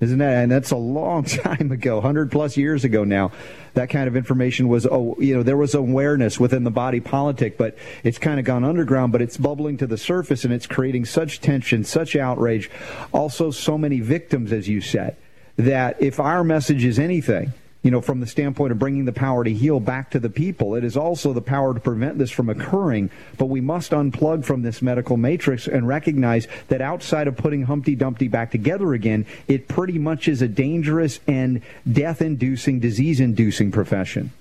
Isn't 0.00 0.18
that? 0.18 0.42
And 0.42 0.50
that's 0.50 0.72
a 0.72 0.76
long 0.76 1.24
time 1.24 1.70
ago, 1.70 1.94
100 1.94 2.30
plus 2.30 2.56
years 2.56 2.84
ago 2.84 3.04
now. 3.04 3.30
That 3.74 3.88
kind 3.88 4.08
of 4.08 4.16
information 4.16 4.68
was, 4.68 4.84
oh, 4.84 5.16
you 5.18 5.34
know, 5.34 5.42
there 5.42 5.56
was 5.56 5.74
awareness 5.74 6.40
within 6.40 6.64
the 6.64 6.70
body 6.70 7.00
politic, 7.00 7.56
but 7.56 7.78
it's 8.02 8.18
kind 8.18 8.38
of 8.38 8.44
gone 8.44 8.64
underground, 8.64 9.12
but 9.12 9.22
it's 9.22 9.36
bubbling 9.36 9.78
to 9.78 9.86
the 9.86 9.96
surface 9.96 10.44
and 10.44 10.52
it's 10.52 10.66
creating 10.66 11.04
such 11.04 11.40
tension, 11.40 11.84
such 11.84 12.16
outrage. 12.16 12.68
Also, 13.12 13.50
so 13.50 13.78
many 13.78 14.00
victims, 14.00 14.52
as 14.52 14.68
you 14.68 14.80
said, 14.80 15.16
that 15.56 16.02
if 16.02 16.18
our 16.18 16.42
message 16.42 16.84
is 16.84 16.98
anything, 16.98 17.52
you 17.82 17.90
know, 17.90 18.00
from 18.00 18.20
the 18.20 18.26
standpoint 18.26 18.70
of 18.70 18.78
bringing 18.78 19.04
the 19.04 19.12
power 19.12 19.42
to 19.42 19.52
heal 19.52 19.80
back 19.80 20.10
to 20.10 20.20
the 20.20 20.30
people, 20.30 20.76
it 20.76 20.84
is 20.84 20.96
also 20.96 21.32
the 21.32 21.42
power 21.42 21.74
to 21.74 21.80
prevent 21.80 22.16
this 22.16 22.30
from 22.30 22.48
occurring. 22.48 23.10
But 23.38 23.46
we 23.46 23.60
must 23.60 23.90
unplug 23.90 24.44
from 24.44 24.62
this 24.62 24.80
medical 24.80 25.16
matrix 25.16 25.66
and 25.66 25.86
recognize 25.88 26.46
that 26.68 26.80
outside 26.80 27.26
of 27.26 27.36
putting 27.36 27.62
Humpty 27.62 27.96
Dumpty 27.96 28.28
back 28.28 28.52
together 28.52 28.94
again, 28.94 29.26
it 29.48 29.66
pretty 29.66 29.98
much 29.98 30.28
is 30.28 30.42
a 30.42 30.48
dangerous 30.48 31.18
and 31.26 31.60
death 31.90 32.22
inducing, 32.22 32.78
disease 32.78 33.18
inducing 33.18 33.72
profession. 33.72 34.32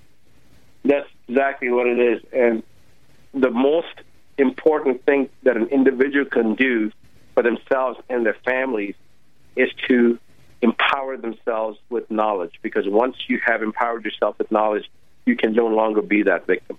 That's 0.85 1.09
exactly 1.27 1.69
what 1.69 1.87
it 1.87 1.99
is. 1.99 2.23
And 2.31 2.63
the 3.33 3.49
most 3.49 4.01
important 4.37 5.03
thing 5.05 5.29
that 5.43 5.57
an 5.57 5.67
individual 5.67 6.25
can 6.25 6.53
do 6.53 6.91
for 7.33 7.41
themselves 7.41 7.99
and 8.07 8.25
their 8.25 8.37
families 8.45 8.95
is 9.55 9.69
to 9.87 10.19
empower 10.61 11.17
themselves 11.17 11.79
with 11.89 12.09
knowledge. 12.11 12.53
Because 12.61 12.87
once 12.87 13.15
you 13.27 13.39
have 13.45 13.61
empowered 13.61 14.05
yourself 14.05 14.37
with 14.37 14.51
knowledge, 14.51 14.89
you 15.25 15.35
can 15.35 15.53
no 15.53 15.67
longer 15.67 16.01
be 16.01 16.23
that 16.23 16.47
victim. 16.47 16.77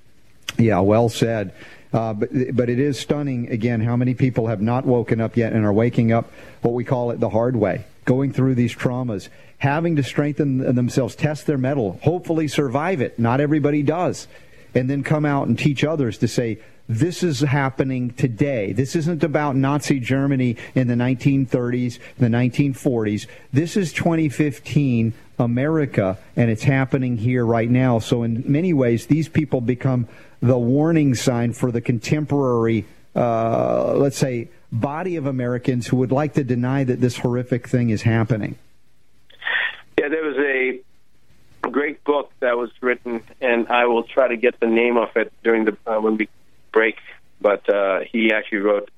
Yeah, 0.58 0.80
well 0.80 1.08
said. 1.08 1.54
Uh, 1.92 2.14
but 2.14 2.30
but 2.54 2.70
it 2.70 2.78
is 2.78 2.98
stunning 2.98 3.50
again 3.50 3.80
how 3.80 3.96
many 3.96 4.14
people 4.14 4.46
have 4.46 4.62
not 4.62 4.86
woken 4.86 5.20
up 5.20 5.36
yet 5.36 5.52
and 5.52 5.64
are 5.64 5.72
waking 5.72 6.10
up 6.10 6.30
what 6.62 6.72
we 6.72 6.84
call 6.84 7.10
it 7.10 7.20
the 7.20 7.28
hard 7.28 7.54
way, 7.54 7.84
going 8.06 8.32
through 8.32 8.54
these 8.54 8.74
traumas, 8.74 9.28
having 9.58 9.96
to 9.96 10.02
strengthen 10.02 10.74
themselves, 10.74 11.14
test 11.14 11.46
their 11.46 11.58
mettle, 11.58 11.98
hopefully 12.02 12.48
survive 12.48 13.02
it. 13.02 13.18
Not 13.18 13.40
everybody 13.40 13.82
does, 13.82 14.26
and 14.74 14.88
then 14.88 15.02
come 15.02 15.26
out 15.26 15.48
and 15.48 15.58
teach 15.58 15.84
others 15.84 16.18
to 16.18 16.28
say. 16.28 16.58
This 16.92 17.22
is 17.22 17.40
happening 17.40 18.10
today. 18.10 18.74
This 18.74 18.94
isn't 18.94 19.24
about 19.24 19.56
Nazi 19.56 19.98
Germany 19.98 20.58
in 20.74 20.88
the 20.88 20.94
1930s, 20.94 21.98
the 22.18 22.26
1940s. 22.26 23.26
This 23.50 23.78
is 23.78 23.94
2015 23.94 25.14
America, 25.38 26.18
and 26.36 26.50
it's 26.50 26.64
happening 26.64 27.16
here 27.16 27.46
right 27.46 27.70
now. 27.70 27.98
So, 27.98 28.24
in 28.24 28.44
many 28.46 28.74
ways, 28.74 29.06
these 29.06 29.26
people 29.26 29.62
become 29.62 30.06
the 30.42 30.58
warning 30.58 31.14
sign 31.14 31.54
for 31.54 31.72
the 31.72 31.80
contemporary, 31.80 32.84
uh, 33.16 33.94
let's 33.94 34.18
say, 34.18 34.50
body 34.70 35.16
of 35.16 35.24
Americans 35.24 35.86
who 35.86 35.96
would 35.96 36.12
like 36.12 36.34
to 36.34 36.44
deny 36.44 36.84
that 36.84 37.00
this 37.00 37.16
horrific 37.16 37.68
thing 37.68 37.88
is 37.88 38.02
happening. 38.02 38.56
Yeah, 39.98 40.08
there 40.10 40.22
was 40.22 40.36
a 40.36 40.82
great 41.70 42.04
book 42.04 42.32
that 42.40 42.58
was 42.58 42.70
written, 42.82 43.22
and 43.40 43.66
I 43.68 43.86
will 43.86 44.02
try 44.02 44.28
to 44.28 44.36
get 44.36 44.60
the 44.60 44.66
name 44.66 44.98
of 44.98 45.16
it 45.16 45.32
during 45.42 45.64
the 45.64 45.74
uh, 45.86 45.98
when 45.98 46.18
we 46.18 46.28
break. 46.72 46.96
But 47.40 47.68
uh, 47.68 48.00
he 48.10 48.32
actually 48.32 48.58
wrote 48.58 48.90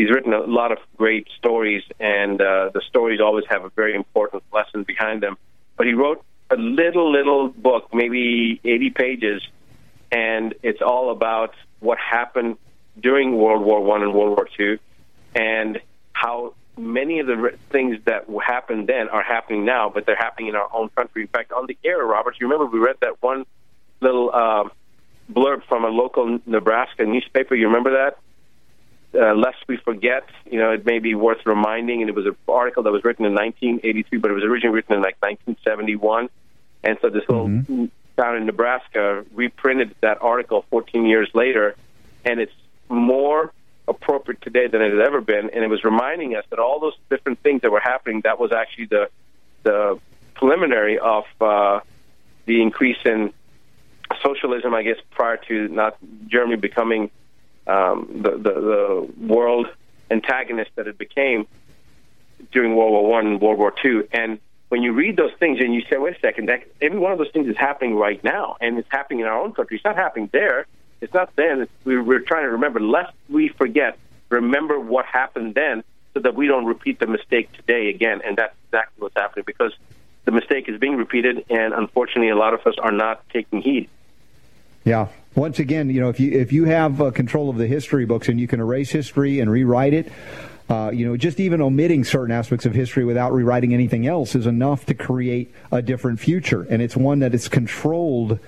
he's 0.00 0.10
written 0.10 0.32
a 0.32 0.40
lot 0.40 0.72
of 0.72 0.78
great 0.96 1.26
stories, 1.36 1.82
and 1.98 2.40
uh, 2.40 2.70
the 2.72 2.80
stories 2.88 3.20
always 3.20 3.44
have 3.50 3.64
a 3.64 3.70
very 3.70 3.94
important 3.94 4.42
lesson 4.52 4.82
behind 4.84 5.22
them. 5.22 5.36
But 5.76 5.86
he 5.86 5.92
wrote 5.92 6.24
a 6.50 6.56
little, 6.56 7.12
little 7.12 7.48
book, 7.48 7.92
maybe 7.92 8.60
80 8.64 8.90
pages, 8.90 9.42
and 10.10 10.54
it's 10.62 10.80
all 10.80 11.10
about 11.10 11.54
what 11.80 11.98
happened 11.98 12.56
during 12.98 13.36
World 13.36 13.62
War 13.62 13.82
One 13.82 14.02
and 14.02 14.14
World 14.14 14.36
War 14.38 14.48
Two, 14.56 14.78
and 15.34 15.80
how 16.12 16.54
many 16.78 17.20
of 17.20 17.26
the 17.26 17.52
things 17.70 17.98
that 18.06 18.24
happened 18.42 18.86
then 18.86 19.08
are 19.10 19.22
happening 19.22 19.66
now, 19.66 19.90
but 19.92 20.06
they're 20.06 20.16
happening 20.16 20.48
in 20.48 20.56
our 20.56 20.68
own 20.72 20.88
country. 20.90 21.22
In 21.22 21.28
fact, 21.28 21.52
on 21.52 21.66
the 21.66 21.76
air, 21.84 22.04
Robert, 22.04 22.36
you 22.40 22.46
remember 22.48 22.66
we 22.66 22.78
read 22.78 22.96
that 23.02 23.22
one 23.22 23.44
little 24.00 24.30
uh, 24.32 24.64
blurb 25.32 25.64
from 25.64 25.84
a 25.84 25.88
local 25.88 26.38
Nebraska 26.46 27.04
newspaper. 27.04 27.54
You 27.54 27.66
remember 27.68 27.92
that? 27.92 28.18
Uh, 29.12 29.34
lest 29.34 29.58
we 29.66 29.76
forget, 29.76 30.24
you 30.48 30.58
know, 30.58 30.70
it 30.70 30.86
may 30.86 31.00
be 31.00 31.14
worth 31.16 31.44
reminding. 31.44 32.00
And 32.00 32.08
it 32.08 32.14
was 32.14 32.26
an 32.26 32.36
article 32.48 32.84
that 32.84 32.92
was 32.92 33.02
written 33.02 33.24
in 33.24 33.32
1983, 33.34 34.18
but 34.18 34.30
it 34.30 34.34
was 34.34 34.44
originally 34.44 34.74
written 34.74 34.94
in 34.94 35.02
like 35.02 35.16
1971. 35.20 36.28
And 36.84 36.98
so 37.02 37.08
this 37.10 37.24
little 37.28 37.48
Mm-hmm. 37.48 37.86
town 38.16 38.36
in 38.36 38.46
Nebraska 38.46 39.24
reprinted 39.34 39.94
that 40.00 40.22
article 40.22 40.64
14 40.70 41.06
years 41.06 41.28
later, 41.34 41.74
and 42.24 42.38
it's 42.40 42.52
more 42.88 43.52
appropriate 43.88 44.40
today 44.42 44.68
than 44.68 44.80
it 44.82 44.92
has 44.92 45.00
ever 45.04 45.20
been. 45.20 45.50
And 45.50 45.64
it 45.64 45.68
was 45.68 45.82
reminding 45.84 46.36
us 46.36 46.44
that 46.50 46.58
all 46.58 46.78
those 46.80 46.96
different 47.08 47.40
things 47.40 47.62
that 47.62 47.72
were 47.72 47.80
happening, 47.80 48.20
that 48.22 48.38
was 48.38 48.52
actually 48.52 48.86
the 48.86 49.10
the 49.62 49.98
preliminary 50.34 50.98
of 50.98 51.24
uh, 51.40 51.80
the 52.46 52.62
increase 52.62 52.96
in 53.04 53.32
socialism, 54.22 54.74
I 54.74 54.82
guess, 54.82 54.98
prior 55.10 55.36
to 55.48 55.68
not 55.68 55.96
Germany 56.26 56.56
becoming 56.56 57.10
um, 57.66 58.08
the, 58.22 58.30
the 58.32 58.54
the 58.60 59.26
world 59.26 59.66
antagonist 60.10 60.70
that 60.76 60.86
it 60.86 60.98
became 60.98 61.46
during 62.52 62.74
World 62.74 62.92
War 62.92 63.10
One 63.10 63.26
and 63.26 63.40
World 63.40 63.58
War 63.58 63.72
Two. 63.82 64.08
And 64.12 64.38
when 64.68 64.82
you 64.82 64.92
read 64.92 65.16
those 65.16 65.32
things 65.38 65.58
and 65.60 65.74
you 65.74 65.82
say, 65.90 65.96
"Wait 65.98 66.16
a 66.16 66.20
second, 66.20 66.48
that, 66.48 66.64
every 66.80 66.98
one 66.98 67.12
of 67.12 67.18
those 67.18 67.30
things 67.32 67.48
is 67.48 67.56
happening 67.56 67.96
right 67.96 68.22
now, 68.24 68.56
and 68.60 68.78
it's 68.78 68.88
happening 68.90 69.20
in 69.20 69.26
our 69.26 69.40
own 69.40 69.52
country. 69.52 69.76
It's 69.76 69.84
not 69.84 69.96
happening 69.96 70.28
there. 70.32 70.66
It's 71.00 71.14
not 71.14 71.34
then. 71.36 71.62
It's, 71.62 71.72
we, 71.84 72.00
we're 72.00 72.20
trying 72.20 72.44
to 72.44 72.50
remember, 72.50 72.80
lest 72.80 73.12
we 73.28 73.48
forget. 73.48 73.98
Remember 74.28 74.78
what 74.78 75.06
happened 75.06 75.54
then, 75.54 75.82
so 76.14 76.20
that 76.20 76.34
we 76.34 76.46
don't 76.46 76.66
repeat 76.66 77.00
the 77.00 77.06
mistake 77.06 77.52
today 77.52 77.88
again. 77.88 78.20
And 78.24 78.36
that's 78.36 78.54
exactly 78.68 79.02
what's 79.02 79.16
happening 79.16 79.44
because 79.46 79.72
the 80.24 80.32
mistake 80.32 80.68
is 80.68 80.78
being 80.78 80.96
repeated, 80.96 81.44
and 81.50 81.72
unfortunately, 81.74 82.28
a 82.28 82.36
lot 82.36 82.54
of 82.54 82.66
us 82.66 82.74
are 82.78 82.92
not 82.92 83.28
taking 83.30 83.62
heed. 83.62 83.88
Yeah. 84.84 85.08
Once 85.34 85.58
again, 85.58 85.90
you 85.90 86.00
know, 86.00 86.08
if 86.08 86.18
you 86.18 86.32
if 86.32 86.52
you 86.52 86.64
have 86.64 87.00
uh, 87.00 87.10
control 87.10 87.50
of 87.50 87.56
the 87.56 87.66
history 87.66 88.04
books 88.04 88.28
and 88.28 88.40
you 88.40 88.48
can 88.48 88.60
erase 88.60 88.90
history 88.90 89.40
and 89.40 89.50
rewrite 89.50 89.94
it, 89.94 90.10
uh, 90.68 90.90
you 90.92 91.06
know, 91.06 91.16
just 91.16 91.38
even 91.38 91.60
omitting 91.60 92.04
certain 92.04 92.32
aspects 92.32 92.66
of 92.66 92.74
history 92.74 93.04
without 93.04 93.32
rewriting 93.32 93.74
anything 93.74 94.06
else 94.06 94.34
is 94.34 94.46
enough 94.46 94.86
to 94.86 94.94
create 94.94 95.52
a 95.70 95.82
different 95.82 96.18
future, 96.18 96.66
and 96.70 96.82
it's 96.82 96.96
one 96.96 97.20
that 97.20 97.34
is 97.34 97.48
controlled 97.48 98.38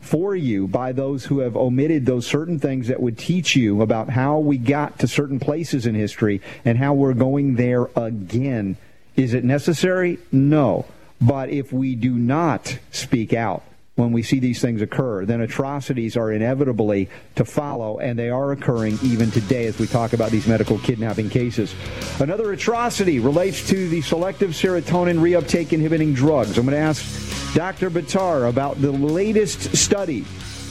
for 0.00 0.34
you 0.34 0.66
by 0.66 0.92
those 0.92 1.26
who 1.26 1.38
have 1.38 1.56
omitted 1.56 2.06
those 2.06 2.26
certain 2.26 2.58
things 2.58 2.88
that 2.88 3.00
would 3.00 3.16
teach 3.16 3.54
you 3.54 3.80
about 3.82 4.10
how 4.10 4.38
we 4.38 4.58
got 4.58 4.98
to 4.98 5.06
certain 5.06 5.38
places 5.38 5.86
in 5.86 5.94
history 5.94 6.40
and 6.64 6.76
how 6.76 6.92
we're 6.92 7.14
going 7.14 7.54
there 7.54 7.88
again. 7.94 8.76
Is 9.16 9.32
it 9.32 9.44
necessary? 9.44 10.18
No. 10.32 10.86
But 11.20 11.50
if 11.50 11.72
we 11.72 11.94
do 11.94 12.10
not 12.10 12.78
speak 12.90 13.32
out 13.32 13.62
when 14.02 14.12
we 14.12 14.22
see 14.22 14.40
these 14.40 14.60
things 14.60 14.82
occur, 14.82 15.24
then 15.24 15.40
atrocities 15.40 16.16
are 16.16 16.32
inevitably 16.32 17.08
to 17.36 17.44
follow, 17.44 18.00
and 18.00 18.18
they 18.18 18.30
are 18.30 18.50
occurring 18.50 18.98
even 19.02 19.30
today 19.30 19.66
as 19.66 19.78
we 19.78 19.86
talk 19.86 20.12
about 20.12 20.32
these 20.32 20.48
medical 20.48 20.78
kidnapping 20.80 21.30
cases. 21.30 21.74
Another 22.18 22.52
atrocity 22.52 23.20
relates 23.20 23.68
to 23.68 23.88
the 23.88 24.00
selective 24.02 24.50
serotonin 24.50 25.18
reuptake 25.18 25.72
inhibiting 25.72 26.12
drugs. 26.14 26.58
I'm 26.58 26.66
going 26.66 26.74
to 26.74 26.78
ask 26.78 27.54
Dr. 27.54 27.90
Buttar 27.90 28.48
about 28.48 28.80
the 28.80 28.90
latest 28.90 29.76
study 29.76 30.24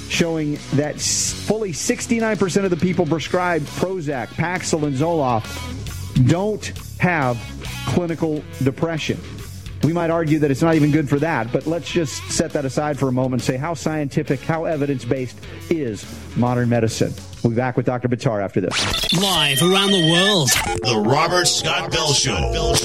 showing 0.09 0.59
that 0.73 0.99
fully 0.99 1.71
69% 1.71 2.65
of 2.65 2.69
the 2.69 2.75
people 2.75 3.05
prescribed 3.05 3.65
Prozac, 3.67 4.27
Paxil, 4.27 4.83
and 4.83 4.95
Zoloft 4.95 6.27
don't 6.27 6.73
have 6.99 7.39
clinical 7.87 8.43
depression. 8.61 9.17
We 9.83 9.93
might 9.93 10.11
argue 10.11 10.39
that 10.39 10.51
it's 10.51 10.61
not 10.61 10.75
even 10.75 10.91
good 10.91 11.09
for 11.09 11.17
that, 11.19 11.51
but 11.51 11.65
let's 11.65 11.89
just 11.89 12.21
set 12.31 12.51
that 12.51 12.65
aside 12.65 12.99
for 12.99 13.07
a 13.07 13.11
moment 13.11 13.41
and 13.41 13.45
say 13.45 13.57
how 13.57 13.73
scientific, 13.73 14.39
how 14.41 14.65
evidence 14.65 15.05
based 15.05 15.39
is 15.69 16.05
modern 16.35 16.69
medicine. 16.69 17.13
We'll 17.43 17.51
be 17.51 17.57
back 17.57 17.77
with 17.77 17.87
Dr. 17.87 18.07
Buttar 18.07 18.43
after 18.43 18.61
this. 18.61 19.13
Live 19.19 19.61
around 19.63 19.91
the 19.91 20.11
world. 20.11 20.49
The 20.83 21.03
Robert 21.03 21.45
Scott 21.45 21.91
Bell 21.91 22.13
Show. 22.13 22.75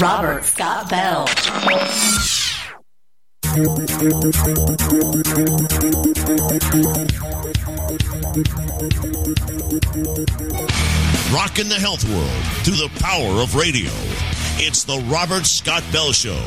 Robert 0.00 0.44
Scott 0.44 0.90
Bell. 0.90 1.26
Rocking 11.32 11.68
the 11.68 11.76
health 11.78 12.04
world 12.08 12.64
through 12.64 12.76
the 12.76 12.90
power 12.98 13.40
of 13.42 13.54
radio. 13.54 13.90
It's 14.56 14.84
the 14.84 15.04
Robert 15.08 15.46
Scott 15.46 15.82
Bell 15.92 16.12
Show. 16.12 16.40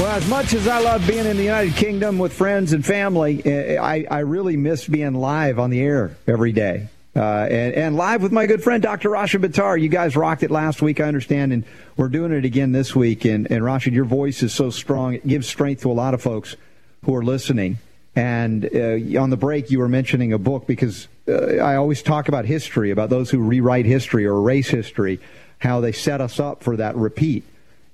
Well, 0.00 0.16
as 0.16 0.28
much 0.28 0.52
as 0.52 0.66
I 0.66 0.80
love 0.80 1.06
being 1.06 1.26
in 1.26 1.36
the 1.36 1.44
United 1.44 1.76
Kingdom 1.76 2.18
with 2.18 2.32
friends 2.32 2.72
and 2.72 2.84
family, 2.84 3.40
eh, 3.44 3.78
I, 3.80 4.04
I 4.10 4.18
really 4.18 4.56
miss 4.56 4.88
being 4.88 5.14
live 5.14 5.60
on 5.60 5.70
the 5.70 5.80
air 5.80 6.16
every 6.26 6.50
day. 6.50 6.88
Uh, 7.14 7.46
and, 7.48 7.74
and 7.74 7.96
live 7.96 8.20
with 8.20 8.32
my 8.32 8.46
good 8.46 8.64
friend 8.64 8.82
Dr. 8.82 9.10
Rashid 9.10 9.42
Buttar. 9.42 9.80
You 9.80 9.88
guys 9.88 10.16
rocked 10.16 10.42
it 10.42 10.50
last 10.50 10.82
week, 10.82 10.98
I 10.98 11.04
understand, 11.04 11.52
and 11.52 11.64
we're 11.96 12.08
doing 12.08 12.32
it 12.32 12.44
again 12.44 12.72
this 12.72 12.96
week. 12.96 13.24
And, 13.24 13.48
and 13.48 13.84
your 13.86 14.04
voice 14.04 14.42
is 14.42 14.52
so 14.52 14.70
strong; 14.70 15.14
it 15.14 15.24
gives 15.24 15.46
strength 15.46 15.82
to 15.82 15.90
a 15.92 15.94
lot 15.94 16.14
of 16.14 16.20
folks 16.20 16.56
who 17.04 17.14
are 17.14 17.22
listening. 17.22 17.78
And 18.16 18.64
uh, 18.74 19.20
on 19.20 19.30
the 19.30 19.36
break, 19.36 19.70
you 19.70 19.78
were 19.78 19.88
mentioning 19.88 20.32
a 20.32 20.38
book 20.38 20.66
because 20.66 21.06
uh, 21.28 21.58
I 21.58 21.76
always 21.76 22.02
talk 22.02 22.26
about 22.26 22.44
history, 22.44 22.90
about 22.90 23.10
those 23.10 23.30
who 23.30 23.38
rewrite 23.38 23.86
history 23.86 24.26
or 24.26 24.32
erase 24.38 24.68
history, 24.68 25.20
how 25.64 25.80
they 25.80 25.92
set 25.92 26.20
us 26.20 26.38
up 26.38 26.62
for 26.62 26.76
that 26.76 26.94
repeat. 26.94 27.42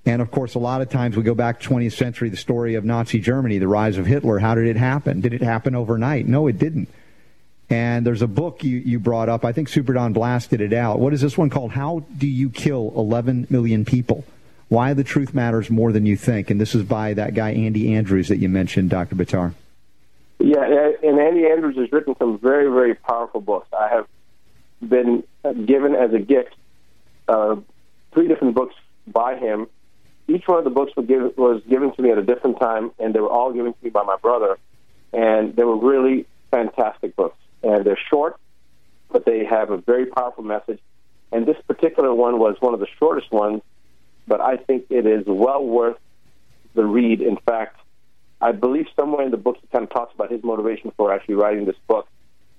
And 0.05 0.21
of 0.21 0.31
course, 0.31 0.55
a 0.55 0.59
lot 0.59 0.81
of 0.81 0.91
times 0.91 1.17
we 1.17 1.23
go 1.23 1.35
back 1.35 1.61
20th 1.61 1.93
century, 1.93 2.29
the 2.29 2.37
story 2.37 2.75
of 2.75 2.85
Nazi 2.85 3.21
Germany, 3.21 3.59
the 3.59 3.69
rise 3.69 3.97
of 3.97 4.07
Hitler. 4.07 4.39
How 4.41 4.55
did 4.55 4.67
it 4.67 4.77
happen? 4.77 5.21
Did 5.21 5.33
it 5.33 5.43
happen 5.43 5.75
overnight? 5.75 6.27
No, 6.27 6.49
it 6.49 6.59
didn't. 6.59 6.89
And 7.69 8.05
there's 8.05 8.23
a 8.23 8.27
book 8.27 8.65
you, 8.65 8.79
you 8.79 8.99
brought 8.99 9.29
up. 9.29 9.45
I 9.45 9.53
think 9.53 9.69
Super 9.69 9.93
Don 9.93 10.13
blasted 10.13 10.61
it 10.61 10.73
out. 10.73 10.99
What 10.99 11.15
is 11.15 11.21
this 11.21 11.39
one 11.39 11.49
called? 11.49 11.71
How 11.71 12.05
Do 12.19 12.27
You 12.27 12.51
Kill 12.51 12.93
11 12.97 13.47
Million 13.51 13.85
People? 13.85 14.25
Why 14.69 14.93
the 14.93 15.05
Truth 15.05 15.35
Matters 15.35 15.71
More 15.71 15.93
Than 15.93 16.07
You 16.07 16.17
Think. 16.17 16.51
And 16.51 16.61
this 16.61 16.75
is 16.75 16.83
by 16.83 17.15
that 17.15 17.35
guy, 17.35 17.51
Andy 17.53 17.95
Andrews, 17.95 18.29
that 18.29 18.39
you 18.39 18.49
mentioned, 18.49 18.91
Dr. 18.91 19.15
Buttar. 19.15 19.55
Yeah, 20.41 20.65
and 21.03 21.21
Andy 21.21 21.47
Andrews 21.47 21.77
has 21.77 21.93
written 21.93 22.17
some 22.19 22.39
very, 22.39 22.69
very 22.69 22.95
powerful 22.95 23.41
books. 23.41 23.69
I 23.73 23.89
have 23.89 24.07
been 24.83 25.23
given 25.67 25.95
as 25.95 26.13
a 26.13 26.19
gift 26.19 26.57
uh, 27.31 27.57
three 28.13 28.29
different 28.29 28.55
books 28.55 28.75
by 29.07 29.37
him. 29.37 29.69
Each 30.29 30.47
one 30.47 30.59
of 30.59 30.65
the 30.65 30.71
books 30.71 30.93
was 30.97 31.07
given, 31.07 31.33
was 31.37 31.63
given 31.69 31.95
to 31.95 32.03
me 32.03 32.11
at 32.11 32.19
a 32.19 32.23
different 32.23 32.61
time, 32.61 32.93
and 32.99 33.15
they 33.15 33.21
were 33.21 33.31
all 33.31 33.53
given 33.53 33.73
to 33.73 33.79
me 33.83 33.91
by 33.91 34.03
my 34.03 34.17
brother. 34.17 34.59
And 35.13 35.57
they 35.57 35.65
were 35.65 35.77
really 35.77 36.27
fantastic 36.51 37.17
books. 37.17 37.39
And 37.63 37.85
they're 37.85 37.99
short, 38.11 38.37
but 39.11 39.25
they 39.25 39.45
have 39.45 39.71
a 39.71 39.77
very 39.79 40.07
powerful 40.07 40.45
message. 40.45 40.81
And 41.33 41.47
this 41.47 41.57
particular 41.67 42.13
one 42.13 42.39
was 42.39 42.57
one 42.61 42.75
of 42.75 42.81
the 42.81 42.89
shortest 42.99 43.31
ones, 43.31 43.63
but 44.27 44.41
I 44.41 44.57
think 44.57 44.87
it 44.91 45.07
is 45.07 45.25
well 45.27 45.65
worth 45.65 45.99
the 46.75 46.85
read. 46.85 47.21
In 47.21 47.37
fact, 47.37 47.77
I 48.41 48.53
believe 48.53 48.87
somewhere 48.97 49.25
in 49.25 49.31
the 49.31 49.37
book 49.37 49.59
he 49.61 49.67
kind 49.69 49.85
of 49.85 49.91
talks 49.91 50.15
about 50.15 50.31
his 50.31 50.43
motivation 50.43 50.93
for 50.97 51.13
actually 51.13 51.37
writing 51.37 51.65
this 51.67 51.77
book. 51.87 52.09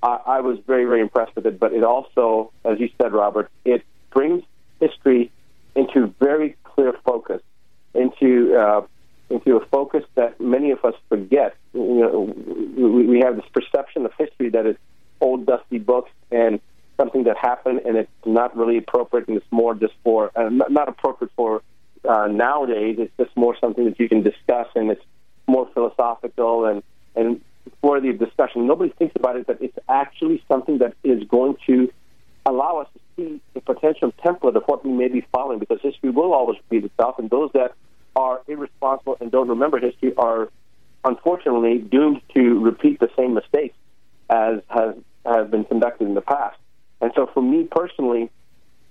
I, 0.03 0.19
I 0.25 0.41
was 0.41 0.59
very, 0.67 0.85
very 0.85 1.01
impressed 1.01 1.35
with 1.35 1.45
it, 1.45 1.59
but 1.59 1.73
it 1.73 1.83
also, 1.83 2.51
as 2.63 2.79
you 2.79 2.89
said, 3.01 3.13
Robert, 3.13 3.49
it 3.65 3.83
brings 4.11 4.43
history 4.81 5.31
into 5.75 6.13
very 6.19 6.57
clear 6.63 6.93
focus, 7.05 7.41
into 7.93 8.55
uh, 8.55 8.81
into 9.29 9.55
a 9.55 9.65
focus 9.67 10.03
that 10.15 10.39
many 10.41 10.71
of 10.71 10.83
us 10.83 10.95
forget. 11.07 11.55
You 11.73 12.01
know, 12.01 12.19
we, 12.75 13.05
we 13.05 13.19
have 13.19 13.37
this 13.37 13.45
perception 13.53 14.05
of 14.05 14.11
history 14.17 14.49
that 14.49 14.65
it's 14.65 14.79
old, 15.21 15.45
dusty 15.45 15.77
books 15.77 16.11
and 16.31 16.59
something 16.97 17.23
that 17.23 17.37
happened, 17.37 17.81
and 17.85 17.95
it's 17.95 18.11
not 18.25 18.55
really 18.57 18.77
appropriate, 18.77 19.27
and 19.27 19.37
it's 19.37 19.51
more 19.51 19.73
just 19.73 19.93
for 20.03 20.31
uh, 20.35 20.49
not, 20.49 20.71
not 20.71 20.89
appropriate 20.89 21.31
for 21.35 21.61
uh, 22.07 22.27
nowadays. 22.27 22.97
It's 22.99 23.13
just 23.17 23.35
more 23.37 23.55
something 23.59 23.85
that 23.85 23.99
you 23.99 24.09
can 24.09 24.21
discuss, 24.21 24.67
and 24.75 24.91
it's 24.91 25.03
more 25.47 25.67
philosophical 25.73 26.65
and 26.65 26.83
and 27.15 27.41
worthy 27.81 28.09
of 28.09 28.19
discussion. 28.19 28.67
Nobody 28.67 28.91
thinks 28.97 29.15
about 29.15 29.35
it, 29.35 29.47
but 29.47 29.61
it's 29.61 29.77
actually 29.87 30.43
something 30.47 30.79
that 30.79 30.93
is 31.03 31.23
going 31.25 31.57
to 31.67 31.91
allow 32.45 32.77
us 32.77 32.87
to 32.93 32.99
see 33.15 33.41
the 33.53 33.61
potential 33.61 34.13
template 34.23 34.55
of 34.55 34.63
what 34.65 34.85
we 34.85 34.91
may 34.91 35.07
be 35.07 35.25
following, 35.31 35.59
because 35.59 35.79
history 35.81 36.09
will 36.09 36.33
always 36.33 36.57
repeat 36.69 36.85
itself, 36.85 37.19
and 37.19 37.29
those 37.29 37.51
that 37.53 37.73
are 38.15 38.41
irresponsible 38.47 39.17
and 39.21 39.31
don't 39.31 39.47
remember 39.49 39.79
history 39.79 40.13
are 40.17 40.49
unfortunately 41.05 41.79
doomed 41.79 42.21
to 42.33 42.59
repeat 42.59 42.99
the 42.99 43.09
same 43.17 43.33
mistakes 43.33 43.75
as 44.29 44.61
has 44.69 44.95
has 45.25 45.47
been 45.49 45.63
conducted 45.65 46.07
in 46.07 46.13
the 46.15 46.21
past. 46.21 46.57
And 46.99 47.11
so, 47.15 47.29
for 47.33 47.41
me 47.41 47.67
personally, 47.69 48.29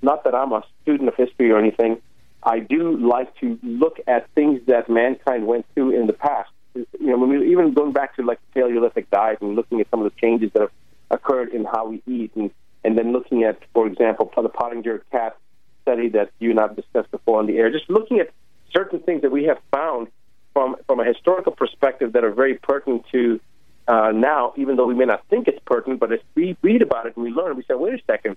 not 0.02 0.24
that 0.24 0.34
I'm 0.34 0.52
a 0.52 0.62
student 0.82 1.08
of 1.08 1.16
history 1.16 1.50
or 1.50 1.58
anything, 1.58 2.00
I 2.42 2.60
do 2.60 2.96
like 2.96 3.34
to 3.40 3.58
look 3.62 3.98
at 4.06 4.30
things 4.34 4.60
that 4.66 4.88
mankind 4.88 5.46
went 5.46 5.66
through 5.74 6.00
in 6.00 6.06
the 6.06 6.12
past. 6.12 6.50
You 6.74 6.86
know, 7.00 7.18
when 7.18 7.30
we, 7.30 7.50
even 7.50 7.74
going 7.74 7.92
back 7.92 8.16
to 8.16 8.22
like 8.22 8.38
the 8.40 8.60
Paleolithic 8.60 9.10
diet 9.10 9.40
and 9.40 9.56
looking 9.56 9.80
at 9.80 9.90
some 9.90 10.02
of 10.02 10.10
the 10.12 10.20
changes 10.20 10.50
that 10.52 10.62
have 10.62 10.70
occurred 11.10 11.48
in 11.50 11.64
how 11.64 11.88
we 11.88 12.02
eat, 12.06 12.30
and 12.36 12.50
and 12.84 12.96
then 12.96 13.12
looking 13.12 13.44
at, 13.44 13.58
for 13.72 13.86
example, 13.86 14.30
the 14.36 14.48
Pottenger 14.48 15.02
cat 15.10 15.36
study 15.82 16.08
that 16.10 16.30
you 16.38 16.50
and 16.50 16.60
I've 16.60 16.76
discussed 16.76 17.10
before 17.10 17.38
on 17.38 17.46
the 17.46 17.58
air, 17.58 17.70
just 17.70 17.88
looking 17.88 18.20
at 18.20 18.30
certain 18.72 19.00
things 19.00 19.22
that 19.22 19.30
we 19.30 19.44
have 19.44 19.58
found 19.70 20.08
from 20.52 20.76
from 20.86 21.00
a 21.00 21.04
historical 21.04 21.52
perspective 21.52 22.12
that 22.12 22.24
are 22.24 22.32
very 22.32 22.54
pertinent 22.54 23.04
to 23.12 23.40
uh, 23.88 24.12
now, 24.12 24.52
even 24.56 24.76
though 24.76 24.86
we 24.86 24.94
may 24.94 25.04
not 25.04 25.24
think 25.28 25.48
it's 25.48 25.58
pertinent, 25.64 26.00
but 26.00 26.12
as 26.12 26.20
we 26.34 26.56
read 26.62 26.82
about 26.82 27.06
it 27.06 27.16
and 27.16 27.24
we 27.24 27.30
learn, 27.30 27.56
we 27.56 27.64
say, 27.64 27.74
wait 27.74 27.94
a 27.94 28.02
second, 28.06 28.36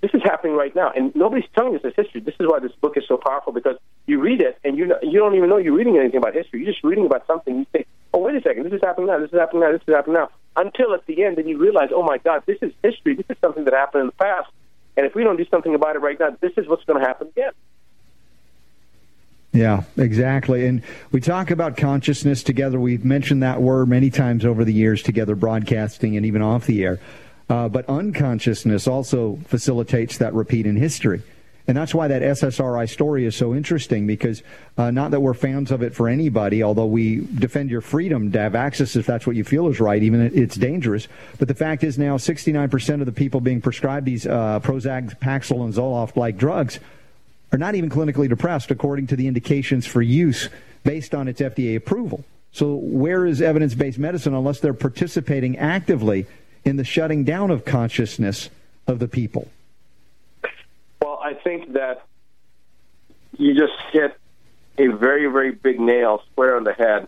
this 0.00 0.10
is 0.14 0.22
happening 0.22 0.56
right 0.56 0.74
now, 0.74 0.90
and 0.96 1.14
nobody's 1.14 1.48
telling 1.54 1.74
us 1.76 1.82
this 1.82 1.92
history. 1.94 2.22
This 2.22 2.34
is 2.40 2.46
why 2.46 2.60
this 2.60 2.72
book 2.80 2.96
is 2.96 3.04
so 3.06 3.18
powerful 3.18 3.52
because 3.52 3.76
you 4.06 4.18
read 4.20 4.40
it 4.40 4.58
and 4.64 4.78
you 4.78 4.94
you 5.02 5.18
don't 5.18 5.34
even 5.34 5.48
know 5.48 5.58
you're 5.58 5.74
reading 5.74 5.98
anything 5.98 6.16
about 6.16 6.34
history. 6.34 6.60
You're 6.60 6.72
just 6.72 6.82
reading 6.82 7.04
about 7.04 7.26
something. 7.26 7.58
You 7.58 7.66
think, 7.72 7.86
oh, 8.14 8.20
wait 8.20 8.36
a 8.36 8.40
second, 8.40 8.64
this 8.64 8.72
is 8.72 8.80
happening 8.82 9.08
now. 9.08 9.18
This 9.18 9.30
is 9.30 9.38
happening 9.38 9.60
now. 9.60 9.72
This 9.72 9.82
is 9.86 9.94
happening 9.94 10.14
now. 10.14 10.30
Until 10.56 10.94
at 10.94 11.06
the 11.06 11.24
end, 11.24 11.38
then 11.38 11.46
you 11.46 11.58
realize, 11.58 11.90
oh 11.94 12.02
my 12.02 12.18
God, 12.18 12.42
this 12.46 12.58
is 12.60 12.72
history. 12.82 13.14
This 13.14 13.26
is 13.28 13.36
something 13.40 13.64
that 13.64 13.74
happened 13.74 14.02
in 14.02 14.06
the 14.08 14.12
past, 14.12 14.50
and 14.96 15.06
if 15.06 15.14
we 15.14 15.24
don't 15.24 15.36
do 15.36 15.46
something 15.50 15.74
about 15.74 15.96
it 15.96 16.00
right 16.00 16.18
now, 16.18 16.36
this 16.40 16.52
is 16.56 16.68
what's 16.68 16.84
going 16.84 17.00
to 17.00 17.06
happen 17.06 17.28
again. 17.28 17.52
Yeah, 19.52 19.82
exactly. 19.96 20.66
And 20.66 20.82
we 21.10 21.20
talk 21.20 21.50
about 21.50 21.76
consciousness 21.76 22.42
together. 22.42 22.78
We've 22.78 23.04
mentioned 23.04 23.42
that 23.42 23.60
word 23.60 23.88
many 23.88 24.10
times 24.10 24.44
over 24.44 24.64
the 24.64 24.72
years 24.72 25.02
together, 25.02 25.34
broadcasting 25.34 26.16
and 26.16 26.24
even 26.24 26.40
off 26.40 26.66
the 26.66 26.84
air. 26.84 27.00
Uh, 27.48 27.68
but 27.68 27.88
unconsciousness 27.88 28.86
also 28.86 29.40
facilitates 29.46 30.18
that 30.18 30.34
repeat 30.34 30.66
in 30.66 30.76
history. 30.76 31.22
And 31.66 31.76
that's 31.76 31.94
why 31.94 32.08
that 32.08 32.22
SSRI 32.22 32.88
story 32.88 33.24
is 33.26 33.36
so 33.36 33.54
interesting 33.54 34.06
because 34.06 34.42
uh, 34.76 34.90
not 34.90 35.10
that 35.12 35.20
we're 35.20 35.34
fans 35.34 35.70
of 35.70 35.82
it 35.82 35.94
for 35.94 36.08
anybody, 36.08 36.62
although 36.62 36.86
we 36.86 37.26
defend 37.34 37.70
your 37.70 37.80
freedom 37.80 38.32
to 38.32 38.38
have 38.38 38.54
access 38.54 38.96
if 38.96 39.06
that's 39.06 39.26
what 39.26 39.36
you 39.36 39.44
feel 39.44 39.68
is 39.68 39.78
right, 39.78 40.02
even 40.02 40.20
if 40.22 40.34
it's 40.34 40.56
dangerous. 40.56 41.06
But 41.38 41.48
the 41.48 41.54
fact 41.54 41.84
is 41.84 41.98
now 41.98 42.16
69% 42.16 43.00
of 43.00 43.06
the 43.06 43.12
people 43.12 43.40
being 43.40 43.60
prescribed 43.60 44.06
these 44.06 44.26
uh, 44.26 44.60
Prozac, 44.60 45.18
Paxil, 45.20 45.64
and 45.64 45.74
Zoloft 45.74 46.16
like 46.16 46.36
drugs 46.36 46.80
are 47.52 47.58
not 47.58 47.74
even 47.74 47.90
clinically 47.90 48.28
depressed 48.28 48.70
according 48.70 49.06
to 49.08 49.16
the 49.16 49.26
indications 49.26 49.86
for 49.86 50.02
use 50.02 50.48
based 50.84 51.14
on 51.14 51.28
its 51.28 51.40
FDA 51.40 51.76
approval. 51.76 52.24
So 52.52 52.74
where 52.74 53.26
is 53.26 53.40
evidence-based 53.40 53.98
medicine 53.98 54.34
unless 54.34 54.60
they're 54.60 54.74
participating 54.74 55.56
actively 55.58 56.26
in 56.64 56.76
the 56.76 56.84
shutting 56.84 57.24
down 57.24 57.50
of 57.50 57.64
consciousness 57.64 58.50
of 58.86 58.98
the 58.98 59.08
people? 59.08 59.48
I 61.30 61.34
think 61.34 61.74
that 61.74 62.04
you 63.38 63.54
just 63.54 63.72
hit 63.92 64.16
a 64.78 64.88
very, 64.88 65.26
very 65.30 65.52
big 65.52 65.78
nail 65.78 66.22
square 66.32 66.56
on 66.56 66.64
the 66.64 66.72
head. 66.72 67.06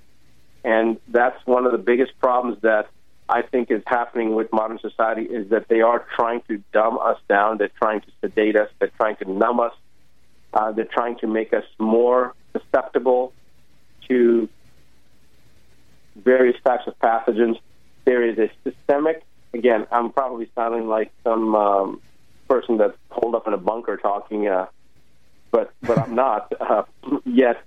And 0.63 1.01
that's 1.09 1.45
one 1.45 1.67
of 1.67 1.73
the 1.73 1.79
biggest 1.79 2.13
problems 2.21 2.59
that 2.63 2.89
I 3.29 3.43
think 3.43 3.73
is 3.73 3.83
happening 3.85 4.37
with 4.37 4.53
modern 4.53 4.79
society 4.79 5.23
is 5.23 5.51
that 5.51 5.67
they 5.67 5.81
are 5.81 6.07
trying 6.15 6.43
to 6.43 6.63
dumb 6.73 6.99
us 6.99 7.19
down. 7.29 7.59
They're 7.59 7.77
trying 7.83 8.03
to 8.03 8.07
sedate 8.21 8.55
us. 8.55 8.69
They're 8.79 8.93
trying 8.97 9.17
to 9.17 9.31
numb 9.31 9.59
us. 9.59 9.75
Uh, 10.55 10.71
they're 10.71 10.85
trying 10.85 11.19
to 11.19 11.27
make 11.27 11.53
us 11.53 11.65
more 11.81 12.35
susceptible 12.53 13.33
to 14.09 14.49
various 16.15 16.57
types 16.63 16.85
of 16.87 16.97
pathogens. 17.01 17.59
There 18.05 18.23
is 18.29 18.39
a 18.39 18.51
systemic, 18.63 19.25
again, 19.53 19.87
I'm 19.91 20.13
probably 20.13 20.49
sounding 20.55 20.87
like 20.87 21.11
some 21.25 21.55
um, 21.57 22.01
person 22.53 22.77
that's 22.77 22.97
holed 23.11 23.35
up 23.35 23.47
in 23.47 23.55
a 23.55 23.59
bunker 23.59 23.97
talking, 23.97 24.47
uh, 24.47 24.67
but 25.51 25.73
but 25.83 25.99
I'm 25.99 26.15
not. 26.15 26.53
Uh, 26.61 26.83
yet, 27.25 27.63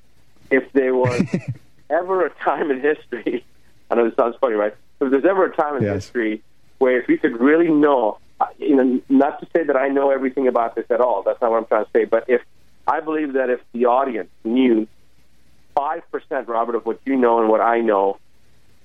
if 0.51 0.71
there 0.73 0.93
was 0.93 1.23
ever 1.89 2.25
a 2.25 2.29
time 2.43 2.69
in 2.69 2.81
history, 2.81 3.43
I 3.89 3.95
know 3.95 4.05
this 4.05 4.15
sounds 4.15 4.35
funny, 4.39 4.53
right? 4.53 4.75
If 5.01 5.09
there's 5.11 5.25
ever 5.25 5.45
a 5.45 5.55
time 5.55 5.77
in 5.77 5.83
Yes. 5.83 6.05
history 6.05 6.43
where 6.77 7.01
if 7.01 7.07
we 7.07 7.17
could 7.17 7.39
really 7.39 7.69
know, 7.69 8.19
uh, 8.39 8.45
you 8.59 8.75
know, 8.75 9.01
not 9.09 9.39
to 9.39 9.47
say 9.55 9.63
that 9.63 9.75
I 9.75 9.87
know 9.87 10.11
everything 10.11 10.47
about 10.47 10.75
this 10.75 10.85
at 10.91 11.01
all. 11.01 11.23
That's 11.23 11.41
not 11.41 11.49
what 11.51 11.57
I'm 11.57 11.65
trying 11.65 11.85
to 11.85 11.91
say. 11.95 12.05
But 12.05 12.25
if 12.27 12.41
I 12.87 12.99
believe 12.99 13.33
that 13.33 13.49
if 13.49 13.61
the 13.73 13.85
audience 13.85 14.29
knew 14.43 14.87
five 15.75 16.03
percent, 16.11 16.47
Robert, 16.47 16.75
of 16.75 16.85
what 16.85 16.99
you 17.05 17.15
know 17.15 17.39
and 17.39 17.49
what 17.49 17.61
I 17.61 17.79
know, 17.81 18.17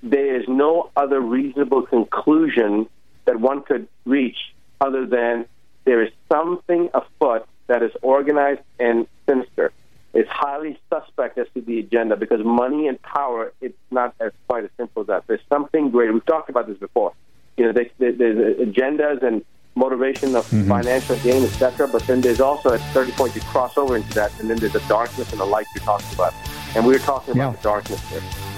there 0.02 0.40
is 0.40 0.46
no 0.48 0.90
other 0.96 1.20
reasonable 1.20 1.82
conclusion 1.86 2.88
that 3.26 3.38
one 3.38 3.62
could 3.62 3.86
reach 4.06 4.38
other 4.80 5.04
than 5.06 5.46
there 5.90 6.02
is 6.04 6.12
something 6.30 6.88
afoot 6.94 7.44
that 7.66 7.82
is 7.82 7.90
organized 8.00 8.60
and 8.78 9.08
sinister. 9.28 9.72
It's 10.14 10.30
highly 10.30 10.78
suspect 10.88 11.36
as 11.36 11.48
to 11.54 11.60
the 11.60 11.80
agenda 11.80 12.16
because 12.16 12.44
money 12.44 12.86
and 12.86 13.02
power, 13.02 13.52
it's 13.60 13.76
not 13.90 14.14
as 14.20 14.30
quite 14.46 14.62
as 14.62 14.70
simple 14.76 15.02
as 15.02 15.08
that. 15.08 15.24
There's 15.26 15.40
something 15.48 15.90
greater. 15.90 16.12
We've 16.12 16.24
talked 16.24 16.48
about 16.48 16.68
this 16.68 16.78
before. 16.78 17.12
You 17.56 17.64
know, 17.66 17.72
there- 17.72 17.90
there- 17.98 18.12
there's 18.12 18.58
agendas 18.58 19.20
and 19.24 19.44
motivation 19.74 20.36
of 20.36 20.46
mm-hmm. 20.46 20.68
financial 20.68 21.16
gain, 21.16 21.42
etc. 21.42 21.88
But 21.88 22.06
then 22.06 22.20
there's 22.20 22.40
also 22.40 22.72
at 22.72 22.78
a 22.80 22.92
certain 22.92 23.14
point 23.14 23.34
you 23.34 23.40
cross 23.40 23.76
over 23.76 23.96
into 23.96 24.14
that, 24.14 24.30
and 24.38 24.48
then 24.48 24.58
there's 24.58 24.76
a 24.76 24.88
darkness 24.88 25.32
and 25.32 25.40
a 25.40 25.44
light 25.44 25.66
you're 25.74 25.82
talking 25.82 26.14
about. 26.14 26.34
And 26.76 26.86
we're 26.86 27.00
talking 27.00 27.34
about 27.34 27.50
Yeah. 27.50 27.56
the 27.56 27.62
darkness 27.62 28.00
here. 28.10 28.49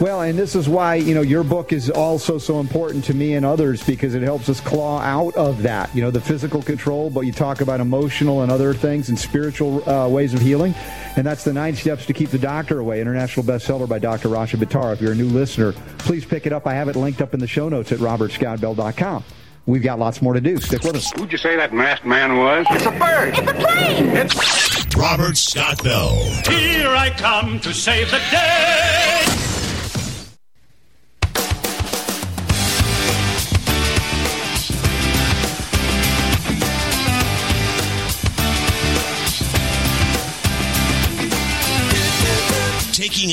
Well, 0.00 0.22
and 0.22 0.38
this 0.38 0.54
is 0.54 0.68
why, 0.68 0.96
you 0.96 1.14
know, 1.14 1.22
your 1.22 1.44
book 1.44 1.72
is 1.72 1.90
also 1.90 2.38
so 2.38 2.60
important 2.60 3.04
to 3.04 3.14
me 3.14 3.34
and 3.34 3.46
others 3.46 3.84
because 3.84 4.14
it 4.14 4.22
helps 4.22 4.48
us 4.48 4.60
claw 4.60 5.00
out 5.00 5.34
of 5.36 5.62
that, 5.62 5.94
you 5.94 6.02
know, 6.02 6.10
the 6.10 6.20
physical 6.20 6.62
control, 6.62 7.10
but 7.10 7.20
you 7.20 7.32
talk 7.32 7.60
about 7.60 7.80
emotional 7.80 8.42
and 8.42 8.50
other 8.50 8.74
things 8.74 9.08
and 9.08 9.18
spiritual 9.18 9.88
uh, 9.88 10.08
ways 10.08 10.34
of 10.34 10.40
healing. 10.40 10.74
And 11.16 11.26
that's 11.26 11.44
the 11.44 11.52
nine 11.52 11.76
steps 11.76 12.06
to 12.06 12.12
keep 12.12 12.30
the 12.30 12.38
doctor 12.38 12.78
away, 12.80 13.00
international 13.00 13.44
bestseller 13.44 13.88
by 13.88 13.98
Dr. 13.98 14.28
Rashid 14.28 14.60
Buttar. 14.60 14.92
If 14.92 15.00
you're 15.00 15.12
a 15.12 15.16
new 15.16 15.28
listener, 15.28 15.72
please 15.98 16.24
pick 16.24 16.46
it 16.46 16.52
up. 16.52 16.66
I 16.66 16.74
have 16.74 16.88
it 16.88 16.96
linked 16.96 17.20
up 17.20 17.34
in 17.34 17.40
the 17.40 17.46
show 17.46 17.68
notes 17.68 17.92
at 17.92 17.98
robertscottbell.com. 17.98 19.24
We've 19.64 19.82
got 19.82 19.98
lots 20.00 20.20
more 20.20 20.34
to 20.34 20.40
do. 20.40 20.58
Stick 20.58 20.82
with 20.82 20.96
us. 20.96 21.12
Who'd 21.12 21.30
you 21.30 21.38
say 21.38 21.56
that 21.56 21.72
masked 21.72 22.04
man 22.04 22.36
was? 22.36 22.66
It's 22.70 22.86
a 22.86 22.90
bird. 22.90 23.38
It's 23.38 23.38
a 23.38 23.54
plane. 23.54 24.08
It's 24.08 24.96
Robert 24.96 25.36
Scott 25.36 25.82
Bell. 25.84 26.16
Here 26.48 26.88
I 26.88 27.10
come 27.16 27.60
to 27.60 27.72
save 27.72 28.10
the 28.10 28.20
day. 28.30 29.21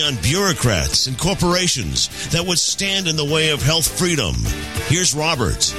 On 0.09 0.15
bureaucrats 0.23 1.05
and 1.05 1.15
corporations 1.19 2.29
that 2.31 2.43
would 2.43 2.57
stand 2.57 3.07
in 3.07 3.15
the 3.15 3.23
way 3.23 3.51
of 3.51 3.61
health 3.61 3.87
freedom. 3.99 4.33
Here's 4.87 5.13
Robert. 5.13 5.71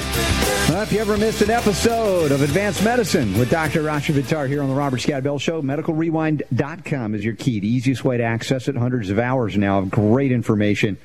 Well, 0.69 0.83
if 0.83 0.93
you 0.93 1.01
ever 1.01 1.19
missed 1.19 1.43
an 1.43 1.51
episode 1.51 2.31
of 2.31 2.41
Advanced 2.41 2.85
Medicine 2.85 3.37
with 3.37 3.51
Dr. 3.51 3.83
Rashid 3.83 4.15
Buttar 4.15 4.47
here 4.47 4.63
on 4.63 4.69
the 4.69 4.75
Robert 4.77 4.99
Scott 4.99 5.25
Bell 5.25 5.41
Show, 5.41 5.61
medicalrewind.com 5.63 7.17
is 7.17 7.25
your 7.25 7.35
key. 7.35 7.59
The 7.59 7.67
easiest 7.67 8.05
way 8.05 8.19
to 8.19 8.23
access 8.23 8.69
it. 8.69 8.77
Hundreds 8.77 9.11
of 9.11 9.19
hours 9.19 9.57
now 9.57 9.81
of 9.81 9.91
great 9.91 10.31
information. 10.31 10.97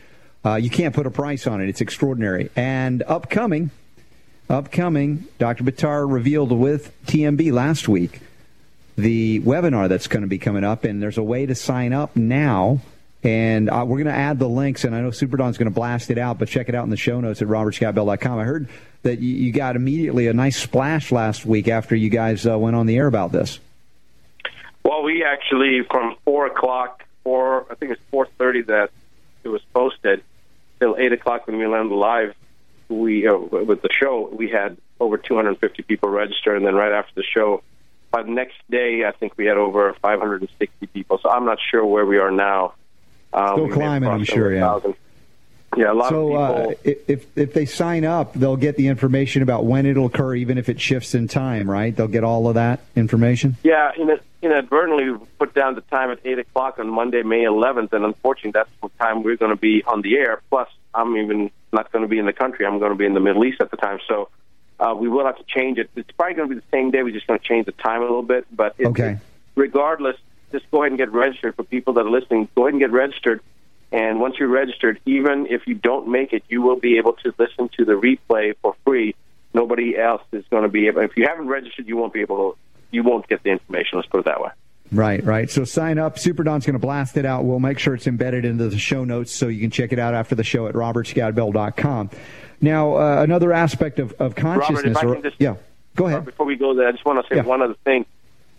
Uh, 0.45 0.57
you 0.57 0.69
can't 0.69 0.93
put 0.93 1.07
a 1.07 1.11
price 1.11 1.47
on 1.47 1.61
it. 1.61 1.67
It's 1.67 1.81
extraordinary. 1.81 2.51
And 2.55 3.01
upcoming, 3.07 3.71
upcoming, 4.51 5.25
Dr. 5.39 5.63
Buttar 5.63 6.07
revealed 6.07 6.51
with 6.51 6.93
TMB 7.07 7.51
last 7.51 7.87
week 7.87 8.19
the 8.95 9.39
webinar 9.39 9.89
that's 9.89 10.07
going 10.07 10.21
to 10.21 10.27
be 10.27 10.37
coming 10.37 10.63
up, 10.63 10.83
and 10.83 11.01
there's 11.01 11.17
a 11.17 11.23
way 11.23 11.47
to 11.47 11.55
sign 11.55 11.91
up 11.91 12.15
now. 12.15 12.81
And 13.25 13.71
uh, 13.71 13.83
we're 13.87 14.03
going 14.03 14.13
to 14.13 14.19
add 14.19 14.37
the 14.37 14.47
links, 14.47 14.83
and 14.83 14.95
I 14.95 15.01
know 15.01 15.09
Superdon's 15.09 15.57
going 15.57 15.65
to 15.65 15.73
blast 15.73 16.11
it 16.11 16.19
out, 16.19 16.37
but 16.37 16.47
check 16.47 16.69
it 16.69 16.75
out 16.75 16.83
in 16.83 16.91
the 16.91 16.97
show 16.97 17.19
notes 17.19 17.41
at 17.41 17.47
robertscottbell.com. 17.47 18.37
I 18.37 18.43
heard 18.43 18.69
that 19.01 19.17
you, 19.17 19.35
you 19.35 19.51
got 19.51 19.75
immediately 19.75 20.27
a 20.27 20.33
nice 20.33 20.61
splash 20.61 21.11
last 21.11 21.43
week 21.43 21.67
after 21.67 21.95
you 21.95 22.09
guys 22.09 22.45
uh, 22.45 22.55
went 22.57 22.75
on 22.75 22.85
the 22.85 22.97
air 22.97 23.07
about 23.07 23.31
this. 23.31 23.59
Well, 24.83 25.01
we 25.01 25.23
actually 25.23 25.81
from 25.89 26.17
four 26.23 26.45
o'clock, 26.45 27.03
four 27.23 27.65
I 27.71 27.73
think 27.73 27.93
it's 27.93 28.01
four 28.11 28.27
thirty 28.37 28.61
that 28.61 28.91
it 29.43 29.49
was 29.49 29.61
posted 29.73 30.23
till 30.79 30.95
eight 30.95 31.11
o'clock 31.11 31.47
when 31.47 31.57
we 31.57 31.65
landed 31.65 31.95
live. 31.95 32.35
We 32.89 33.27
uh, 33.27 33.35
with 33.37 33.81
the 33.81 33.89
show 33.91 34.29
we 34.31 34.49
had 34.49 34.77
over 34.99 35.17
250 35.17 35.81
people 35.81 36.09
register, 36.09 36.55
and 36.55 36.63
then 36.63 36.75
right 36.75 36.91
after 36.91 37.13
the 37.15 37.23
show, 37.23 37.63
by 38.11 38.21
the 38.21 38.29
next 38.29 38.57
day 38.69 39.03
I 39.03 39.11
think 39.13 39.33
we 39.35 39.45
had 39.45 39.57
over 39.57 39.95
560 39.99 40.85
people. 40.87 41.17
So 41.23 41.29
I'm 41.31 41.45
not 41.45 41.57
sure 41.71 41.83
where 41.83 42.05
we 42.05 42.19
are 42.19 42.29
now. 42.29 42.75
Uh, 43.35 43.51
Still 43.53 43.55
we 43.55 43.61
may 43.63 43.67
have 43.69 43.75
climbing, 43.81 44.09
I'm 44.09 44.23
sure, 44.23 44.53
yeah. 44.53 44.79
Yeah, 45.75 45.91
a 45.91 45.93
lot 45.93 46.09
So 46.09 46.33
of 46.37 46.39
uh, 46.39 46.67
people. 46.83 47.03
if 47.07 47.37
if 47.37 47.53
they 47.53 47.65
sign 47.65 48.05
up, 48.05 48.33
they'll 48.33 48.55
get 48.55 48.77
the 48.77 48.87
information 48.87 49.41
about 49.41 49.65
when 49.65 49.85
it'll 49.85 50.05
occur, 50.05 50.33
even 50.35 50.57
if 50.57 50.69
it 50.69 50.79
shifts 50.79 51.13
in 51.13 51.27
time, 51.27 51.69
right? 51.69 51.93
They'll 51.93 52.07
get 52.07 52.23
all 52.23 52.47
of 52.47 52.53
that 52.55 52.79
information. 52.95 53.57
Yeah, 53.61 53.91
in- 53.97 54.17
inadvertently 54.41 55.09
we 55.11 55.17
put 55.37 55.53
down 55.53 55.75
the 55.75 55.81
time 55.81 56.11
at 56.11 56.19
8 56.23 56.39
o'clock 56.39 56.79
on 56.79 56.87
Monday, 56.87 57.23
May 57.23 57.43
11th, 57.43 57.91
and 57.91 58.05
unfortunately 58.05 58.51
that's 58.51 58.69
the 58.81 58.87
time 59.03 59.21
we're 59.21 59.35
going 59.35 59.51
to 59.51 59.59
be 59.59 59.83
on 59.83 60.01
the 60.01 60.15
air. 60.15 60.41
Plus, 60.49 60.69
I'm 60.93 61.17
even 61.17 61.51
not 61.73 61.91
going 61.91 62.03
to 62.03 62.07
be 62.09 62.19
in 62.19 62.25
the 62.25 62.31
country. 62.33 62.65
I'm 62.65 62.79
going 62.79 62.91
to 62.91 62.97
be 62.97 63.05
in 63.05 63.13
the 63.13 63.19
Middle 63.19 63.43
East 63.43 63.59
at 63.59 63.69
the 63.69 63.77
time. 63.77 63.99
So 64.07 64.29
Uh, 64.79 64.93
we 64.97 65.09
will 65.09 65.25
have 65.25 65.37
to 65.37 65.43
change 65.47 65.77
it. 65.77 65.89
It's 65.97 66.11
probably 66.11 66.35
going 66.35 66.47
to 66.49 66.55
be 66.55 66.61
the 66.61 66.67
same 66.71 66.91
day. 66.91 67.01
We're 67.03 67.11
just 67.11 67.27
going 67.27 67.39
to 67.39 67.45
change 67.45 67.65
the 67.65 67.71
time 67.73 67.99
a 68.01 68.05
little 68.05 68.23
bit. 68.23 68.45
But 68.51 68.75
Okay. 68.79 69.17
regardless, 69.55 70.15
just 70.59 70.69
go 70.71 70.81
ahead 70.83 70.91
and 70.91 70.97
get 70.97 71.11
registered 71.11 71.55
for 71.55 71.63
people 71.63 71.93
that 71.93 72.05
are 72.05 72.09
listening. 72.09 72.47
Go 72.55 72.63
ahead 72.63 72.73
and 72.73 72.79
get 72.81 72.91
registered. 72.91 73.41
And 73.91 74.19
once 74.19 74.35
you're 74.39 74.49
registered, 74.49 74.99
even 75.05 75.47
if 75.47 75.67
you 75.67 75.75
don't 75.75 76.07
make 76.07 76.33
it, 76.33 76.43
you 76.49 76.61
will 76.61 76.75
be 76.79 76.97
able 76.97 77.13
to 77.23 77.33
listen 77.37 77.69
to 77.77 77.85
the 77.85 77.93
replay 77.93 78.53
for 78.61 78.75
free. 78.85 79.15
Nobody 79.53 79.97
else 79.97 80.21
is 80.31 80.43
going 80.49 80.63
to 80.63 80.69
be 80.69 80.87
able. 80.87 81.01
If 81.01 81.15
you 81.15 81.25
haven't 81.27 81.47
registered, 81.47 81.87
you 81.87 81.95
won't 81.95 82.11
be 82.13 82.21
able 82.21 82.51
to. 82.53 82.57
You 82.91 83.03
won't 83.03 83.27
get 83.27 83.43
the 83.43 83.49
information. 83.51 83.97
Let's 83.97 84.07
put 84.09 84.19
it 84.19 84.25
that 84.25 84.41
way. 84.41 84.49
Right, 84.91 85.23
right. 85.23 85.49
So 85.49 85.63
sign 85.65 85.97
up. 85.97 86.19
Super 86.19 86.43
Don's 86.43 86.65
going 86.65 86.73
to 86.73 86.79
blast 86.79 87.17
it 87.17 87.25
out. 87.25 87.43
We'll 87.45 87.59
make 87.59 87.79
sure 87.79 87.95
it's 87.95 88.07
embedded 88.07 88.45
into 88.45 88.69
the 88.69 88.77
show 88.77 89.03
notes 89.03 89.31
so 89.31 89.47
you 89.47 89.59
can 89.61 89.71
check 89.71 89.91
it 89.93 89.99
out 89.99 90.13
after 90.13 90.35
the 90.35 90.43
show 90.43 90.67
at 90.67 90.75
robertscottbell.com. 90.75 92.09
Now, 92.61 92.95
uh, 92.95 93.21
another 93.23 93.51
aspect 93.53 93.99
of, 93.99 94.13
of 94.13 94.35
consciousness. 94.35 94.95
Robert, 94.95 94.97
if 94.97 95.11
I 95.11 95.13
can 95.15 95.23
just- 95.23 95.35
yeah, 95.41 95.55
go 95.95 96.07
ahead. 96.07 96.25
Before 96.25 96.45
we 96.45 96.55
go 96.55 96.73
there, 96.73 96.87
I 96.87 96.91
just 96.91 97.05
want 97.05 97.25
to 97.25 97.29
say 97.29 97.37
Yeah. 97.37 97.43
one 97.43 97.61
other 97.61 97.75
thing. 97.83 98.05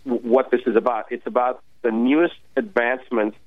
What 0.07 0.51
this 0.51 0.61
is 0.65 0.75
about? 0.75 1.11
It's 1.11 1.27
about 1.27 1.61
the 1.81 1.91
newest 1.91 2.35
advancements 2.55 3.37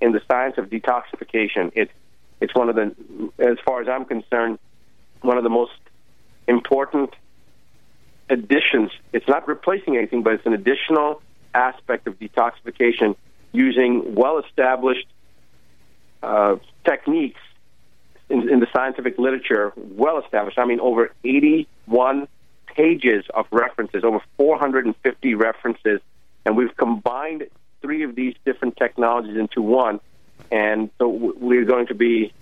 in 0.00 0.12
the 0.12 0.20
science 0.28 0.56
of 0.58 0.66
detoxification. 0.66 1.72
It's 1.74 1.92
it's 2.40 2.54
one 2.54 2.68
of 2.68 2.76
the, 2.76 2.94
as 3.38 3.56
far 3.64 3.80
as 3.80 3.88
I'm 3.88 4.04
concerned, 4.04 4.58
one 5.22 5.38
of 5.38 5.42
the 5.42 5.50
most 5.50 5.72
important 6.46 7.10
additions. 8.28 8.90
It's 9.12 9.26
not 9.26 9.48
replacing 9.48 9.96
anything, 9.96 10.22
but 10.22 10.34
it's 10.34 10.46
an 10.46 10.52
additional 10.52 11.22
aspect 11.54 12.06
of 12.06 12.18
detoxification 12.18 13.16
using 13.52 14.14
well-established 14.14 15.06
uh, 16.22 16.56
techniques 16.84 17.40
in, 18.28 18.48
in 18.50 18.60
the 18.60 18.66
scientific 18.72 19.18
literature, 19.18 19.72
well 19.76 20.18
established. 20.18 20.58
I 20.58 20.66
mean, 20.66 20.80
over 20.80 21.12
81 21.24 22.28
pages 22.66 23.24
of 23.34 23.46
references, 23.50 24.04
over 24.04 24.20
450 24.36 25.34
references, 25.34 26.00
and 26.44 26.56
we've 26.56 26.76
combined 26.76 27.46
three 27.82 28.02
of 28.02 28.14
these 28.14 28.34
different 28.44 28.76
technologies 28.76 29.36
into 29.36 29.62
one. 29.62 30.00
And 30.50 30.90
so 30.98 31.08
we're 31.08 31.64
going 31.64 31.86
to 31.88 31.94
be, 31.94 32.32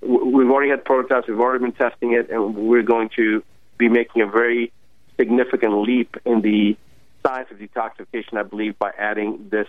we've 0.00 0.50
already 0.50 0.70
had 0.70 0.84
prototypes, 0.84 1.28
we've 1.28 1.40
already 1.40 1.64
been 1.64 1.72
testing 1.72 2.12
it, 2.12 2.30
and 2.30 2.54
we're 2.54 2.82
going 2.82 3.10
to 3.16 3.42
be 3.78 3.88
making 3.88 4.22
a 4.22 4.26
very 4.26 4.72
significant 5.16 5.74
leap 5.82 6.16
in 6.24 6.40
the 6.42 6.76
science 7.24 7.50
of 7.50 7.58
detoxification, 7.58 8.38
I 8.38 8.42
believe, 8.42 8.78
by 8.78 8.92
adding 8.96 9.48
this 9.50 9.68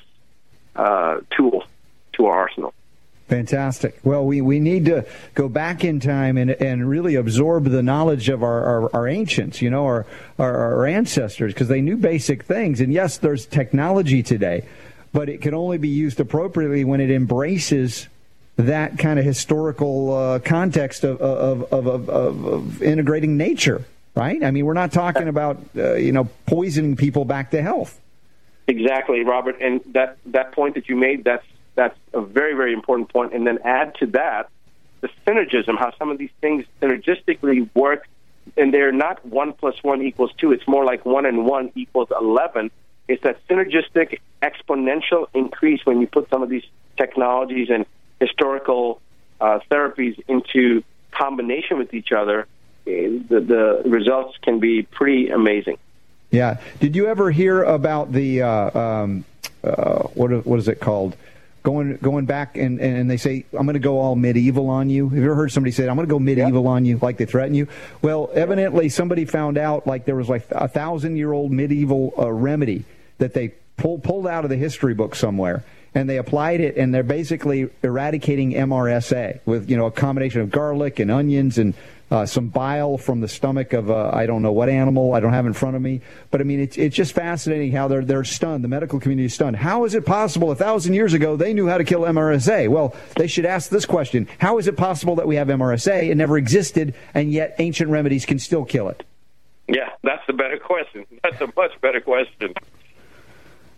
uh, 0.75 1.19
tool 1.35 1.63
to 2.13 2.25
our 2.27 2.37
arsenal. 2.37 2.73
Fantastic. 3.31 3.97
Well, 4.03 4.25
we, 4.25 4.41
we 4.41 4.59
need 4.59 4.83
to 4.87 5.05
go 5.35 5.47
back 5.47 5.85
in 5.85 6.01
time 6.01 6.35
and, 6.35 6.51
and 6.51 6.89
really 6.89 7.15
absorb 7.15 7.63
the 7.63 7.81
knowledge 7.81 8.27
of 8.27 8.43
our, 8.43 8.61
our, 8.61 8.93
our 8.93 9.07
ancients, 9.07 9.61
you 9.61 9.69
know, 9.69 9.85
our, 9.85 10.05
our, 10.37 10.53
our 10.53 10.85
ancestors, 10.85 11.53
because 11.53 11.69
they 11.69 11.79
knew 11.79 11.95
basic 11.95 12.43
things. 12.43 12.81
And 12.81 12.91
yes, 12.91 13.17
there's 13.17 13.45
technology 13.45 14.21
today, 14.21 14.67
but 15.13 15.29
it 15.29 15.41
can 15.41 15.53
only 15.53 15.77
be 15.77 15.87
used 15.87 16.19
appropriately 16.19 16.83
when 16.83 16.99
it 16.99 17.09
embraces 17.09 18.09
that 18.57 18.97
kind 18.97 19.17
of 19.17 19.23
historical 19.23 20.13
uh, 20.13 20.39
context 20.39 21.05
of, 21.05 21.21
of, 21.21 21.71
of, 21.71 21.87
of, 21.87 22.09
of, 22.09 22.83
integrating 22.83 23.37
nature, 23.37 23.85
right? 24.13 24.43
I 24.43 24.51
mean, 24.51 24.65
we're 24.65 24.73
not 24.73 24.91
talking 24.91 25.29
about, 25.29 25.57
uh, 25.77 25.93
you 25.93 26.11
know, 26.11 26.27
poisoning 26.47 26.97
people 26.97 27.23
back 27.23 27.51
to 27.51 27.61
health. 27.61 27.97
Exactly, 28.67 29.23
Robert. 29.23 29.55
And 29.61 29.79
that 29.93 30.17
that 30.25 30.51
point 30.51 30.75
that 30.75 30.89
you 30.89 30.97
made 30.97 31.23
that's 31.23 31.45
that's 31.75 31.97
a 32.13 32.21
very 32.21 32.53
very 32.53 32.73
important 32.73 33.09
point. 33.09 33.33
And 33.33 33.45
then 33.47 33.59
add 33.63 33.95
to 33.95 34.07
that 34.07 34.49
the 35.01 35.09
synergism, 35.25 35.77
how 35.77 35.91
some 35.97 36.09
of 36.11 36.17
these 36.17 36.29
things 36.41 36.65
synergistically 36.81 37.69
work, 37.73 38.07
and 38.55 38.73
they're 38.73 38.91
not 38.91 39.25
one 39.25 39.53
plus 39.53 39.75
one 39.83 40.01
equals 40.01 40.31
two. 40.37 40.51
It's 40.51 40.67
more 40.67 40.85
like 40.85 41.05
one 41.05 41.25
and 41.25 41.45
one 41.45 41.71
equals 41.75 42.09
eleven. 42.19 42.71
It's 43.07 43.23
that 43.23 43.45
synergistic 43.47 44.19
exponential 44.41 45.27
increase 45.33 45.85
when 45.85 46.01
you 46.01 46.07
put 46.07 46.29
some 46.29 46.43
of 46.43 46.49
these 46.49 46.63
technologies 46.97 47.69
and 47.69 47.85
historical 48.19 49.01
uh, 49.39 49.59
therapies 49.69 50.21
into 50.27 50.83
combination 51.11 51.77
with 51.77 51.93
each 51.93 52.11
other. 52.11 52.47
eh, 52.87 53.09
The, 53.27 53.39
the 53.39 53.81
results 53.89 54.37
can 54.41 54.59
be 54.59 54.83
pretty 54.83 55.29
amazing. 55.29 55.77
Yeah. 56.29 56.59
Did 56.79 56.95
you 56.95 57.07
ever 57.07 57.31
hear 57.31 57.63
about 57.63 58.13
the 58.13 58.43
uh, 58.43 58.79
um, 58.79 59.25
uh, 59.63 60.03
what 60.13 60.45
what 60.45 60.59
is 60.59 60.67
it 60.67 60.79
called? 60.79 61.17
Going 61.63 61.97
going 61.97 62.25
back 62.25 62.57
and, 62.57 62.79
and 62.79 63.09
they 63.09 63.17
say 63.17 63.45
I'm 63.53 63.65
going 63.65 63.73
to 63.73 63.79
go 63.79 63.99
all 63.99 64.15
medieval 64.15 64.69
on 64.69 64.89
you. 64.89 65.09
Have 65.09 65.17
you 65.17 65.25
ever 65.25 65.35
heard 65.35 65.51
somebody 65.51 65.71
say 65.71 65.87
I'm 65.87 65.95
going 65.95 66.07
to 66.07 66.11
go 66.11 66.17
medieval 66.17 66.67
on 66.67 66.85
you, 66.85 66.97
like 66.99 67.17
they 67.17 67.25
threaten 67.25 67.53
you? 67.53 67.67
Well, 68.01 68.31
evidently 68.33 68.89
somebody 68.89 69.25
found 69.25 69.57
out 69.59 69.85
like 69.85 70.05
there 70.05 70.15
was 70.15 70.27
like 70.27 70.47
a 70.49 70.67
thousand 70.67 71.17
year 71.17 71.31
old 71.31 71.51
medieval 71.51 72.13
uh, 72.17 72.31
remedy 72.31 72.83
that 73.19 73.35
they 73.35 73.49
pulled 73.77 74.03
pulled 74.03 74.25
out 74.25 74.43
of 74.43 74.49
the 74.49 74.57
history 74.57 74.93
book 74.93 75.15
somewhere. 75.15 75.63
And 75.93 76.09
they 76.09 76.17
applied 76.17 76.61
it, 76.61 76.77
and 76.77 76.95
they're 76.95 77.03
basically 77.03 77.69
eradicating 77.83 78.53
MRSA 78.53 79.41
with 79.45 79.69
you 79.69 79.75
know 79.75 79.87
a 79.87 79.91
combination 79.91 80.39
of 80.39 80.49
garlic 80.49 80.99
and 80.99 81.11
onions 81.11 81.57
and 81.57 81.73
uh, 82.11 82.25
some 82.25 82.49
bile 82.49 82.97
from 82.97 83.21
the 83.21 83.27
stomach 83.27 83.71
of 83.73 83.89
I 83.89 84.25
don't 84.25 84.41
know 84.41 84.51
what 84.51 84.67
animal 84.69 85.13
I 85.13 85.21
don't 85.21 85.31
have 85.33 85.45
in 85.45 85.53
front 85.53 85.75
of 85.77 85.81
me. 85.81 86.01
But 86.29 86.41
I 86.41 86.43
mean, 86.43 86.59
it's 86.59 86.77
it's 86.77 86.95
just 86.95 87.13
fascinating 87.13 87.71
how 87.71 87.87
they're 87.87 88.03
they're 88.03 88.25
stunned. 88.25 88.63
The 88.63 88.67
medical 88.67 88.99
community 88.99 89.25
is 89.27 89.33
stunned. 89.33 89.55
How 89.55 89.85
is 89.85 89.95
it 89.95 90.05
possible 90.05 90.51
a 90.51 90.55
thousand 90.55 90.93
years 90.93 91.13
ago 91.13 91.37
they 91.37 91.53
knew 91.53 91.67
how 91.67 91.77
to 91.77 91.85
kill 91.85 92.01
MRSA? 92.01 92.67
Well, 92.67 92.93
they 93.15 93.27
should 93.27 93.45
ask 93.45 93.69
this 93.69 93.85
question: 93.85 94.27
How 94.39 94.57
is 94.57 94.67
it 94.67 94.75
possible 94.75 95.15
that 95.15 95.27
we 95.27 95.37
have 95.37 95.47
MRSA? 95.47 96.09
It 96.09 96.15
never 96.15 96.37
existed, 96.37 96.93
and 97.13 97.31
yet 97.31 97.55
ancient 97.59 97.89
remedies 97.89 98.25
can 98.25 98.39
still 98.39 98.65
kill 98.65 98.89
it. 98.89 99.03
Yeah, 99.69 99.89
that's 100.03 100.25
the 100.27 100.33
better 100.33 100.57
question. 100.57 101.05
That's 101.23 101.39
a 101.39 101.47
much 101.55 101.71
better 101.81 102.01
question. 102.01 102.53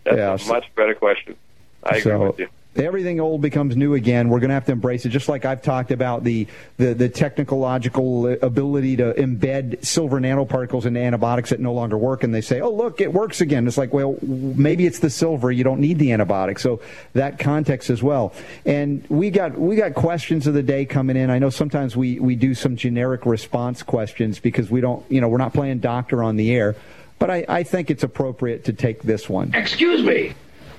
That's 0.02 0.16
Yeah, 0.16 0.34
a 0.34 0.38
so- 0.40 0.52
much 0.52 0.64
better 0.74 0.94
question. 0.94 1.36
I 1.84 1.90
agree 1.90 2.00
so 2.02 2.18
with 2.26 2.38
you. 2.40 2.48
Everything 2.76 3.20
old 3.20 3.40
becomes 3.40 3.76
new 3.76 3.94
again. 3.94 4.28
We're 4.28 4.40
going 4.40 4.50
to 4.50 4.54
have 4.54 4.66
to 4.66 4.72
embrace 4.72 5.04
it, 5.04 5.10
just 5.10 5.28
like 5.28 5.44
I've 5.44 5.62
talked 5.62 5.90
about 5.90 6.24
the 6.24 6.46
the, 6.76 6.94
the 6.94 7.08
technological 7.08 8.32
ability 8.42 8.96
to 8.96 9.14
embed 9.14 9.84
silver 9.84 10.20
nanoparticles 10.20 10.84
into 10.86 11.00
antibiotics 11.00 11.50
that 11.50 11.60
no 11.60 11.72
longer 11.72 11.96
work. 11.96 12.24
And 12.24 12.34
they 12.34 12.40
say, 12.40 12.60
"Oh, 12.60 12.72
look, 12.72 13.00
it 13.00 13.12
works 13.12 13.40
again." 13.40 13.66
It's 13.66 13.78
like, 13.78 13.92
well, 13.92 14.16
maybe 14.22 14.86
it's 14.86 14.98
the 14.98 15.10
silver. 15.10 15.50
You 15.50 15.64
don't 15.64 15.80
need 15.80 15.98
the 15.98 16.08
antibiotic. 16.08 16.58
So 16.58 16.80
that 17.12 17.38
context 17.38 17.90
as 17.90 18.02
well. 18.02 18.32
And 18.64 19.04
we 19.08 19.30
got 19.30 19.58
we 19.58 19.76
got 19.76 19.94
questions 19.94 20.46
of 20.46 20.54
the 20.54 20.62
day 20.62 20.84
coming 20.84 21.16
in. 21.16 21.30
I 21.30 21.38
know 21.38 21.50
sometimes 21.50 21.96
we 21.96 22.18
we 22.18 22.36
do 22.36 22.54
some 22.54 22.76
generic 22.76 23.26
response 23.26 23.82
questions 23.82 24.38
because 24.38 24.70
we 24.70 24.80
don't, 24.80 25.04
you 25.10 25.20
know, 25.20 25.28
we're 25.28 25.38
not 25.38 25.52
playing 25.52 25.78
doctor 25.78 26.22
on 26.22 26.36
the 26.36 26.54
air. 26.54 26.76
But 27.18 27.30
I, 27.30 27.44
I 27.48 27.62
think 27.62 27.90
it's 27.90 28.02
appropriate 28.02 28.64
to 28.64 28.72
take 28.72 29.02
this 29.02 29.28
one. 29.28 29.54
Excuse 29.54 30.02
me. 30.02 30.34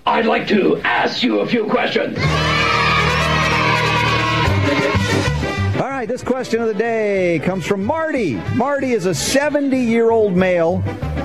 I'd 0.08 0.28
like 0.28 0.48
to 0.50 0.78
ask 0.84 1.24
you 1.24 1.40
a 1.40 1.48
few 1.48 1.66
questions. 1.66 2.16
Right, 6.06 6.12
this 6.12 6.24
question 6.24 6.62
of 6.62 6.68
the 6.68 6.74
day 6.74 7.40
comes 7.44 7.66
from 7.66 7.84
Marty. 7.84 8.36
Marty 8.54 8.92
is 8.92 9.08
a 9.08 9.16
70 9.16 9.78
year 9.80 10.12
old 10.12 10.36
male. 10.36 10.82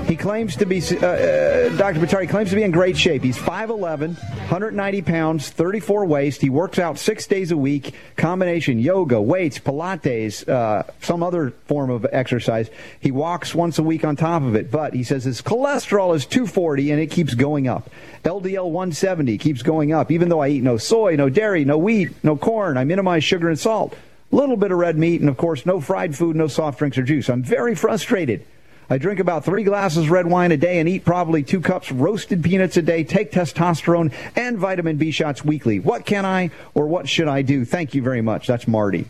He 0.07 0.15
claims 0.15 0.55
to 0.55 0.65
be, 0.65 0.79
uh, 0.79 1.05
uh, 1.05 1.69
Dr. 1.77 1.99
Batari 1.99 2.27
claims 2.27 2.49
to 2.49 2.55
be 2.55 2.63
in 2.63 2.71
great 2.71 2.97
shape. 2.97 3.23
He's 3.23 3.37
5'11, 3.37 4.17
190 4.17 5.01
pounds, 5.03 5.49
34 5.51 6.05
waist. 6.05 6.41
He 6.41 6.49
works 6.49 6.79
out 6.79 6.97
six 6.97 7.27
days 7.27 7.51
a 7.51 7.57
week, 7.57 7.93
combination 8.17 8.79
yoga, 8.79 9.21
weights, 9.21 9.59
Pilates, 9.59 10.47
uh, 10.49 10.83
some 10.99 11.21
other 11.21 11.51
form 11.67 11.91
of 11.91 12.05
exercise. 12.11 12.69
He 12.99 13.11
walks 13.11 13.53
once 13.53 13.77
a 13.77 13.83
week 13.83 14.03
on 14.03 14.15
top 14.15 14.41
of 14.41 14.55
it, 14.55 14.71
but 14.71 14.93
he 14.93 15.03
says 15.03 15.23
his 15.23 15.41
cholesterol 15.41 16.15
is 16.15 16.25
240 16.25 16.91
and 16.91 16.99
it 16.99 17.11
keeps 17.11 17.35
going 17.35 17.67
up. 17.67 17.89
LDL 18.23 18.69
170 18.69 19.37
keeps 19.37 19.61
going 19.61 19.93
up, 19.93 20.11
even 20.11 20.27
though 20.29 20.41
I 20.41 20.49
eat 20.49 20.63
no 20.63 20.77
soy, 20.77 21.15
no 21.15 21.29
dairy, 21.29 21.63
no 21.65 21.77
wheat, 21.77 22.09
no 22.23 22.35
corn. 22.35 22.77
I 22.77 22.83
minimize 22.83 23.23
sugar 23.23 23.47
and 23.47 23.59
salt 23.59 23.95
little 24.31 24.57
bit 24.57 24.71
of 24.71 24.77
red 24.77 24.97
meat, 24.97 25.21
and 25.21 25.29
of 25.29 25.37
course, 25.37 25.65
no 25.65 25.81
fried 25.81 26.15
food, 26.15 26.35
no 26.35 26.47
soft 26.47 26.79
drinks 26.79 26.97
or 26.97 27.03
juice. 27.03 27.29
I'm 27.29 27.43
very 27.43 27.75
frustrated. 27.75 28.45
I 28.89 28.97
drink 28.97 29.19
about 29.21 29.45
three 29.45 29.63
glasses 29.63 30.09
red 30.09 30.27
wine 30.27 30.51
a 30.51 30.57
day 30.57 30.79
and 30.79 30.89
eat 30.89 31.05
probably 31.05 31.43
two 31.43 31.61
cups 31.61 31.93
roasted 31.93 32.43
peanuts 32.43 32.75
a 32.75 32.81
day, 32.81 33.05
take 33.05 33.31
testosterone 33.31 34.11
and 34.35 34.57
vitamin 34.57 34.97
B 34.97 35.11
shots 35.11 35.45
weekly. 35.45 35.79
What 35.79 36.05
can 36.05 36.25
I 36.25 36.51
or 36.73 36.87
what 36.87 37.07
should 37.07 37.29
I 37.29 37.41
do? 37.41 37.63
Thank 37.63 37.93
you 37.93 38.01
very 38.01 38.21
much. 38.21 38.47
That's 38.47 38.67
Marty. 38.67 39.09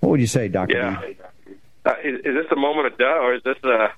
What 0.00 0.08
would 0.08 0.20
you 0.20 0.26
say, 0.26 0.48
Dr. 0.48 0.76
Yeah. 0.76 1.02
Uh, 1.84 1.94
is, 2.02 2.20
is 2.20 2.34
this 2.34 2.46
a 2.50 2.56
moment 2.56 2.86
of 2.86 2.98
duh, 2.98 3.04
or 3.04 3.34
is 3.34 3.42
this 3.42 3.58
a? 3.62 3.92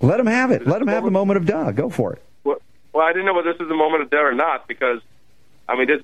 Let 0.00 0.20
him 0.20 0.26
have 0.26 0.50
it. 0.50 0.66
Let 0.66 0.82
him 0.82 0.88
have 0.88 1.04
the 1.04 1.10
moment 1.10 1.38
of 1.38 1.46
duh. 1.46 1.72
Go 1.72 1.88
for 1.88 2.12
it. 2.12 2.22
Well, 2.44 2.58
well, 2.92 3.06
I 3.06 3.12
didn't 3.12 3.24
know 3.24 3.34
whether 3.34 3.52
this 3.52 3.60
is 3.60 3.70
a 3.70 3.74
moment 3.74 4.02
of 4.02 4.10
duh 4.10 4.18
or 4.18 4.34
not 4.34 4.68
because, 4.68 5.00
I 5.66 5.76
mean, 5.76 5.86
there's, 5.86 6.02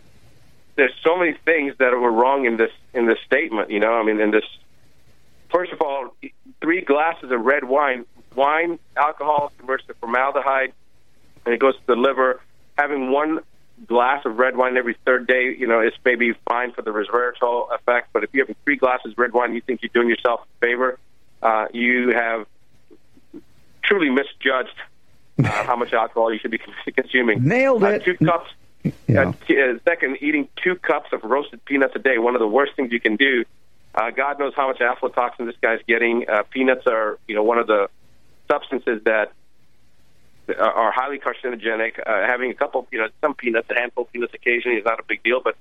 there's 0.76 0.92
so 1.04 1.16
many 1.16 1.34
things 1.44 1.74
that 1.78 1.92
were 1.92 2.10
wrong 2.12 2.46
in 2.46 2.56
this 2.56 2.70
in 2.92 3.06
this 3.06 3.18
statement. 3.26 3.70
You 3.70 3.80
know, 3.80 3.92
I 3.92 4.02
mean, 4.04 4.20
in 4.20 4.30
this. 4.30 4.44
First 5.50 5.72
of 5.72 5.80
all, 5.80 6.16
three 6.60 6.80
glasses 6.80 7.30
of 7.30 7.40
red 7.44 7.64
wine. 7.64 8.04
Wine, 8.34 8.80
alcohol 8.96 9.52
converts 9.58 9.84
to 9.87 9.94
formaldehyde, 9.94 10.72
and 11.46 11.54
it 11.54 11.60
goes 11.60 11.74
to 11.76 11.87
the 11.87 11.94
liver. 11.96 12.40
Having 12.76 13.12
one 13.12 13.40
glass 13.87 14.24
of 14.24 14.37
red 14.38 14.56
wine 14.56 14.76
every 14.76 14.96
third 15.04 15.28
day, 15.28 15.54
you 15.56 15.68
know, 15.68 15.78
it's 15.78 15.96
maybe 16.04 16.32
fine 16.48 16.72
for 16.72 16.82
the 16.82 16.90
resveratrol 16.90 17.72
effect. 17.72 18.08
But 18.12 18.24
if 18.24 18.30
you 18.32 18.44
have 18.44 18.56
three 18.64 18.74
glasses 18.76 19.12
of 19.12 19.18
red 19.18 19.32
wine, 19.32 19.54
you 19.54 19.60
think 19.60 19.82
you're 19.82 19.90
doing 19.94 20.08
yourself 20.08 20.40
a 20.42 20.66
favor. 20.66 20.98
Uh, 21.40 21.66
you 21.72 22.10
have 22.12 22.46
truly 23.84 24.10
misjudged 24.10 24.74
uh, 25.38 25.42
how 25.64 25.76
much 25.76 25.92
alcohol 25.92 26.32
you 26.32 26.40
should 26.40 26.50
be 26.50 26.58
consuming. 26.96 27.44
Nailed 27.46 27.84
Uh, 27.84 27.88
it. 27.88 28.04
two 28.04 28.14
cups. 28.16 28.50
Yeah. 29.07 29.33
Uh, 29.49 29.79
second, 29.85 30.18
eating 30.20 30.49
two 30.62 30.75
cups 30.77 31.12
of 31.12 31.23
roasted 31.25 31.64
peanuts 31.64 31.94
a 31.97 31.99
day, 31.99 32.18
one 32.18 32.35
of 32.35 32.40
the 32.40 32.49
worst 32.49 32.73
things 32.77 32.92
you 32.92 33.01
can 33.01 33.16
do. 33.16 33.44
Uh, 33.94 34.11
God 34.11 34.38
knows 34.38 34.53
how 34.57 34.66
much 34.68 34.79
aflatoxin 34.79 35.47
this 35.47 35.57
guy's 35.61 35.81
getting. 35.87 36.29
Uh, 36.29 36.42
peanuts 36.51 36.87
are, 36.87 37.18
you 37.29 37.35
know, 37.35 37.42
one 37.42 37.59
of 37.59 37.66
the 37.66 37.88
substances 38.51 39.03
that 39.05 39.33
are- 40.49 40.73
are 40.73 40.90
highly 40.92 41.18
carcinogenic. 41.18 41.99
Uh, 42.05 42.27
having 42.27 42.51
a 42.51 42.55
couple, 42.55 42.87
you 42.90 42.99
know, 42.99 43.09
some 43.20 43.35
peanuts, 43.35 43.70
a 43.70 43.75
handful 43.79 44.05
of 44.05 44.12
peanuts 44.12 44.35
occasionally 44.35 44.79
is 44.79 44.85
not 44.85 45.01
a 45.01 45.05
big 45.05 45.23
deal, 45.23 45.40
but 45.40 45.57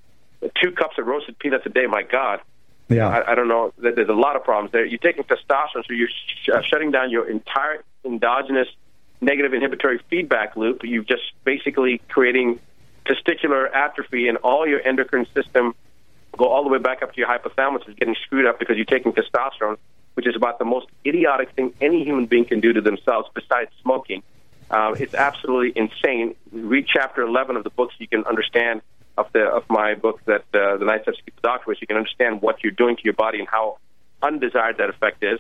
two 0.62 0.72
cups 0.72 0.98
of 0.98 1.06
roasted 1.08 1.38
peanuts 1.40 1.66
a 1.66 1.70
day, 1.70 1.86
my 1.86 2.02
God. 2.04 2.42
Yeah. 2.90 3.08
I, 3.08 3.32
I 3.32 3.36
don't 3.36 3.48
know. 3.48 3.72
There's 3.78 4.10
a 4.10 4.14
lot 4.14 4.36
of 4.36 4.44
problems 4.44 4.72
there. 4.74 4.84
You're 4.86 5.00
taking 5.00 5.24
testosterone, 5.24 5.86
so 5.88 5.94
you're 5.94 6.10
sh- 6.10 6.50
uh, 6.54 6.62
shutting 6.62 6.92
down 6.92 7.10
your 7.12 7.30
entire 7.30 7.84
endogenous 8.04 8.68
negative 9.22 9.54
inhibitory 9.54 10.00
feedback 10.10 10.58
loop. 10.58 10.82
You're 10.84 11.04
just 11.04 11.24
basically 11.46 12.02
creating 12.10 12.60
testicular 13.06 13.74
atrophy, 13.74 14.28
and 14.28 14.38
all 14.38 14.68
your 14.68 14.86
endocrine 14.86 15.28
system 15.34 15.74
go 16.38 16.46
all 16.46 16.64
the 16.64 16.70
way 16.70 16.80
back 16.80 17.04
up 17.04 17.14
to 17.14 17.20
your 17.20 17.28
hypothalamus 17.28 17.88
is 17.88 17.96
getting 17.96 18.16
screwed 18.26 18.46
up 18.46 18.60
because 18.60 18.76
you're 18.76 18.86
taking 18.86 19.14
testosterone, 19.14 19.78
which 20.16 20.28
is 20.28 20.36
about 20.36 20.60
the 20.60 20.66
most 20.66 20.88
idiotic 21.06 21.52
thing 21.52 21.74
any 21.80 22.04
human 22.04 22.26
being 22.26 22.46
can 22.46 22.60
do 22.60 22.74
to 22.74 22.82
themselves 22.82 23.30
besides 23.34 23.70
smoking. 23.82 24.24
Uh, 24.72 24.96
it's 25.00 25.14
absolutely 25.14 25.72
insane. 25.80 26.36
Read 26.52 26.88
chapter 26.88 27.22
11 27.22 27.56
of 27.56 27.64
the 27.64 27.70
book 27.70 27.92
so 27.92 27.96
you 28.00 28.08
can 28.08 28.24
understand 28.26 28.82
of 29.18 29.32
the 29.34 29.42
of 29.42 29.64
my 29.70 29.94
book 29.94 30.20
that 30.26 30.44
uh, 30.54 30.78
the 30.78 30.86
Nine 30.86 31.02
Steps 31.04 31.20
Keep 31.24 31.36
the 31.36 31.42
Doctor, 31.44 31.74
so 31.74 31.78
you 31.80 31.88
can 31.88 31.98
understand 31.98 32.42
what 32.42 32.64
you're 32.64 32.72
doing 32.72 32.96
to 32.96 33.04
your 33.04 33.14
body 33.14 33.40
and 33.40 33.48
how 33.48 33.78
undesired 34.24 34.78
that 34.78 34.90
effect 34.90 35.24
is. 35.24 35.40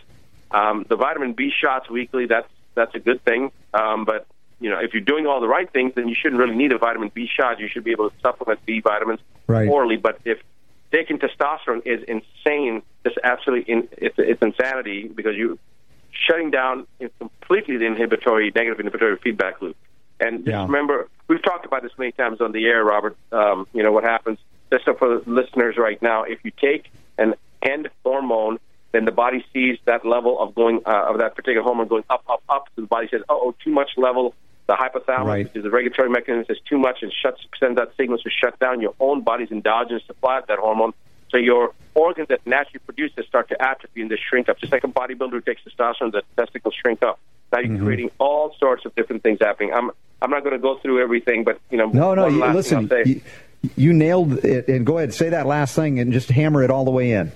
Um, 0.51 0.85
the 0.87 0.95
vitamin 0.95 1.33
B 1.33 1.51
shots 1.51 1.89
weekly, 1.89 2.27
that's 2.27 2.47
that's 2.75 2.93
a 2.93 2.99
good 2.99 3.23
thing. 3.23 3.51
Um, 3.73 4.05
but 4.05 4.27
you 4.63 4.69
know, 4.69 4.79
if 4.79 4.93
you're 4.93 5.01
doing 5.03 5.27
all 5.27 5.41
the 5.41 5.47
right 5.47 5.69
things, 5.71 5.91
then 5.95 6.07
you 6.07 6.15
shouldn't 6.15 6.39
really 6.39 6.55
need 6.55 6.71
a 6.71 6.77
vitamin 6.77 7.11
B 7.13 7.27
shot. 7.27 7.59
You 7.59 7.67
should 7.67 7.83
be 7.83 7.91
able 7.91 8.09
to 8.09 8.15
supplement 8.21 8.65
B 8.65 8.79
vitamins 8.79 9.19
Right. 9.45 9.67
orally. 9.67 9.97
But 9.97 10.19
if 10.23 10.39
taking 10.91 11.19
testosterone 11.19 11.85
is 11.85 12.01
insane, 12.07 12.81
it's 13.03 13.17
absolutely 13.25 13.69
in, 13.73 13.89
it's, 13.97 14.15
it's 14.17 14.41
insanity 14.41 15.09
because 15.13 15.35
you're 15.35 15.57
shutting 16.27 16.49
down 16.49 16.87
completely 17.19 17.75
the 17.75 17.85
inhibitory 17.85 18.53
negative 18.55 18.79
inhibitory 18.79 19.17
feedback 19.17 19.61
loop. 19.61 19.75
And 20.21 20.45
just 20.45 20.47
Yeah. 20.47 20.63
remember, 20.65 21.09
we've 21.27 21.41
talked 21.43 21.65
about 21.65 21.81
this 21.83 21.91
many 21.97 22.13
times 22.13 22.39
on 22.39 22.53
the 22.53 22.65
air, 22.67 22.85
Robert. 22.85 23.17
Um, 23.33 23.67
you 23.73 23.83
know 23.83 23.91
what 23.91 24.05
happens. 24.05 24.39
Just 24.71 24.85
so 24.85 24.93
for 24.93 25.19
the 25.19 25.29
listeners 25.29 25.75
right 25.77 26.01
now, 26.01 26.23
if 26.23 26.39
you 26.45 26.51
take 26.57 26.89
an 27.17 27.35
end 27.61 27.89
hormone, 28.05 28.59
then 28.93 29.03
the 29.05 29.11
body 29.11 29.43
sees 29.51 29.77
that 29.85 30.05
level 30.05 30.39
of 30.39 30.55
going 30.55 30.79
uh, 30.85 31.09
of 31.09 31.17
that 31.17 31.35
particular 31.35 31.63
hormone 31.63 31.87
going 31.89 32.05
up, 32.09 32.23
up, 32.29 32.41
up. 32.47 32.63
So 32.75 32.83
the 32.83 32.87
body 32.87 33.07
says, 33.11 33.21
"Oh, 33.27 33.53
too 33.63 33.71
much 33.71 33.89
level." 33.97 34.33
The 34.67 34.73
hypothalamus, 34.73 35.25
Right. 35.25 35.45
which 35.45 35.55
is 35.57 35.63
the 35.63 35.69
regulatory 35.69 36.09
mechanism, 36.09 36.45
says 36.47 36.57
too 36.69 36.77
much 36.77 36.99
and 37.03 37.11
shuts 37.11 37.41
sends 37.59 37.77
out 37.79 37.91
signals 37.97 38.21
to 38.23 38.29
shut 38.29 38.57
down 38.59 38.79
your 38.81 38.93
own 38.99 39.21
body's 39.21 39.51
endogenous 39.51 40.03
supply 40.05 40.39
of 40.39 40.47
that 40.47 40.59
hormone. 40.59 40.93
So 41.31 41.37
your 41.37 41.73
organs 41.95 42.27
that 42.29 42.45
naturally 42.45 42.79
produce 42.85 43.11
this 43.15 43.25
start 43.25 43.49
to 43.49 43.61
atrophy 43.61 44.01
and 44.01 44.09
they 44.09 44.17
shrink 44.29 44.47
up. 44.49 44.59
Just 44.59 44.71
like 44.71 44.83
a 44.83 44.87
bodybuilder 44.87 45.31
who 45.31 45.41
takes 45.41 45.61
testosterone, 45.63 46.11
the 46.11 46.21
testicles 46.37 46.75
shrink 46.79 47.03
up. 47.03 47.19
Now 47.51 47.59
you're 47.59 47.69
Mm-hmm. 47.75 47.85
creating 47.85 48.11
all 48.19 48.55
sorts 48.59 48.85
of 48.85 48.95
different 48.95 49.21
things 49.23 49.39
happening. 49.41 49.73
I'm 49.73 49.91
I'm 50.21 50.29
not 50.29 50.43
going 50.43 50.53
to 50.53 50.59
go 50.59 50.77
through 50.77 51.01
everything, 51.03 51.43
but 51.43 51.59
you 51.69 51.77
know, 51.77 51.87
No, 51.87 52.13
no. 52.15 52.27
You, 52.27 52.45
listen, 52.53 52.87
thing 52.87 52.97
I'll 52.99 53.05
say. 53.05 53.09
you, 53.11 53.69
you 53.75 53.93
nailed 53.93 54.45
it. 54.45 54.69
And 54.69 54.85
go 54.85 54.97
ahead, 54.97 55.13
say 55.13 55.29
that 55.29 55.45
last 55.45 55.75
thing, 55.75 55.99
and 55.99 56.13
just 56.13 56.29
hammer 56.29 56.63
it 56.63 56.71
all 56.71 56.85
the 56.85 56.91
way 56.91 57.11
in. 57.11 57.31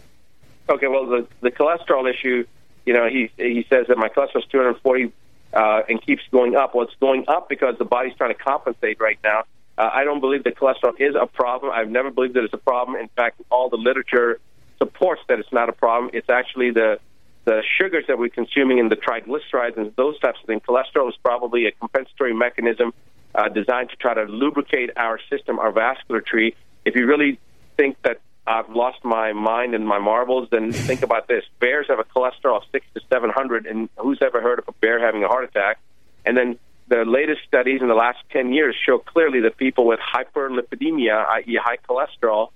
Okay, 0.69 0.87
well, 0.87 1.05
the 1.07 1.27
the 1.41 1.51
cholesterol 1.51 2.09
issue, 2.09 2.45
you 2.85 2.93
know, 2.93 3.07
he 3.09 3.29
he 3.37 3.65
says 3.69 3.87
that 3.87 3.97
my 3.97 4.07
cholesterol 4.09 4.37
is 4.39 4.45
240 4.49 5.11
uh, 5.53 5.81
and 5.87 6.01
keeps 6.05 6.23
going 6.31 6.55
up. 6.55 6.75
Well, 6.75 6.85
it's 6.85 6.95
going 6.99 7.25
up 7.27 7.49
because 7.49 7.77
the 7.77 7.85
body's 7.85 8.15
trying 8.15 8.33
to 8.33 8.39
compensate 8.39 8.99
right 8.99 9.19
now. 9.23 9.43
Uh, 9.77 9.89
I 9.93 10.03
don't 10.03 10.19
believe 10.19 10.43
that 10.45 10.57
cholesterol 10.57 10.99
is 10.99 11.15
a 11.15 11.27
problem. 11.27 11.71
I've 11.71 11.89
never 11.89 12.09
believed 12.09 12.35
that 12.35 12.43
it's 12.43 12.53
a 12.53 12.57
problem. 12.57 12.99
In 12.99 13.09
fact, 13.09 13.41
all 13.51 13.69
the 13.69 13.77
literature 13.77 14.39
supports 14.77 15.21
that 15.29 15.39
it's 15.39 15.51
not 15.51 15.69
a 15.69 15.73
problem. 15.73 16.11
It's 16.13 16.29
actually 16.29 16.71
the 16.71 16.99
the 17.45 17.63
sugars 17.79 18.03
that 18.09 18.19
we're 18.19 18.27
consuming 18.27 18.77
and 18.77 18.91
the 18.91 18.97
triglycerides 18.97 19.77
and 19.77 19.95
those 19.95 20.19
types 20.19 20.37
of 20.41 20.47
things. 20.47 20.61
Cholesterol 20.67 21.07
is 21.07 21.15
probably 21.23 21.65
a 21.65 21.71
compensatory 21.71 22.33
mechanism 22.33 22.93
uh, 23.33 23.47
designed 23.47 23.89
to 23.89 23.95
try 23.95 24.13
to 24.13 24.23
lubricate 24.23 24.89
our 24.97 25.17
system, 25.29 25.57
our 25.57 25.71
vascular 25.71 26.19
tree. 26.19 26.55
If 26.83 26.95
you 26.95 27.05
really 27.05 27.39
think 27.77 27.95
that 28.01 28.19
I've 28.47 28.69
lost 28.69 29.03
my 29.03 29.33
mind 29.33 29.75
and 29.75 29.85
my 29.85 29.99
marbles, 29.99 30.47
then 30.49 30.71
think 30.71 31.01
about 31.03 31.27
this. 31.27 31.43
Bears 31.59 31.87
have 31.89 31.99
a 31.99 32.05
cholesterol 32.05 32.57
of 32.57 32.63
six 32.71 32.85
to 32.93 33.01
seven 33.11 33.29
hundred, 33.29 33.65
and 33.65 33.89
who's 33.97 34.19
ever 34.21 34.41
heard 34.41 34.59
of 34.59 34.67
a 34.69 34.71
bear 34.71 34.99
having 35.05 35.23
a 35.23 35.27
heart 35.27 35.43
attack? 35.43 35.79
And 36.25 36.37
then 36.37 36.57
the 36.87 37.03
latest 37.05 37.41
studies 37.47 37.81
in 37.81 37.89
the 37.89 37.93
last 37.93 38.19
ten 38.31 38.53
years 38.53 38.75
show 38.85 38.99
clearly 38.99 39.41
that 39.41 39.57
people 39.57 39.85
with 39.85 39.99
hyperlipidemia, 39.99 41.25
i.e., 41.27 41.59
high 41.61 41.77
cholesterol, 41.89 42.49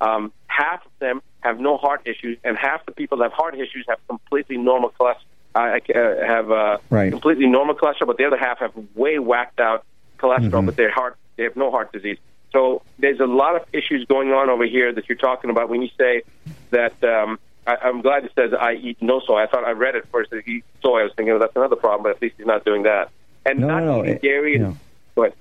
um, 0.00 0.32
half 0.46 0.84
of 0.84 0.92
them 0.98 1.22
have 1.40 1.58
no 1.58 1.78
heart 1.78 2.02
issues, 2.04 2.36
and 2.44 2.56
half 2.58 2.84
the 2.84 2.92
people 2.92 3.18
that 3.18 3.24
have 3.30 3.32
heart 3.32 3.54
issues 3.54 3.86
have 3.88 3.98
completely 4.06 4.58
normal 4.58 4.90
cholesterol. 5.00 5.16
Uh, 5.54 5.60
uh, 5.94 6.26
have 6.26 6.50
uh, 6.50 6.76
Right. 6.90 7.10
completely 7.10 7.46
normal 7.46 7.74
cholesterol, 7.74 8.06
but 8.06 8.18
the 8.18 8.26
other 8.26 8.36
half 8.36 8.58
have 8.58 8.72
way 8.94 9.18
whacked 9.18 9.60
out 9.60 9.84
cholesterol, 10.18 10.64
but 10.66 10.76
their 10.76 10.90
heart 10.90 11.16
they 11.36 11.44
have 11.44 11.56
no 11.56 11.70
heart 11.70 11.90
disease. 11.92 12.18
So 12.52 12.82
there's 12.98 13.20
a 13.20 13.26
lot 13.26 13.56
of 13.56 13.62
issues 13.72 14.04
going 14.06 14.32
on 14.32 14.48
over 14.48 14.64
here 14.64 14.92
that 14.92 15.08
you're 15.08 15.18
talking 15.18 15.50
about 15.50 15.68
when 15.68 15.82
you 15.82 15.88
say 15.98 16.22
that. 16.70 17.02
Um, 17.04 17.38
I, 17.66 17.76
I'm 17.82 18.00
glad 18.00 18.24
it 18.24 18.32
says 18.34 18.52
I 18.58 18.74
eat 18.74 18.96
no 19.02 19.20
soy. 19.20 19.42
I 19.42 19.46
thought 19.46 19.64
I 19.64 19.72
read 19.72 19.94
it 19.94 20.06
first 20.10 20.30
that 20.30 20.42
he 20.44 20.56
eats 20.58 20.66
soy. 20.82 21.00
I 21.00 21.02
was 21.04 21.12
thinking 21.14 21.32
well, 21.34 21.40
that's 21.40 21.54
another 21.54 21.76
problem, 21.76 22.04
but 22.04 22.16
at 22.16 22.22
least 22.22 22.36
he's 22.38 22.46
not 22.46 22.64
doing 22.64 22.84
that. 22.84 23.10
And 23.44 23.60
No, 23.60 23.66
not 23.68 23.84
no, 23.84 24.02
no. 24.02 24.02
It- 24.02 24.22
dairy. 24.22 24.54
And, 24.54 24.64
know. 24.64 24.76
Go 25.14 25.22
ahead. 25.24 25.34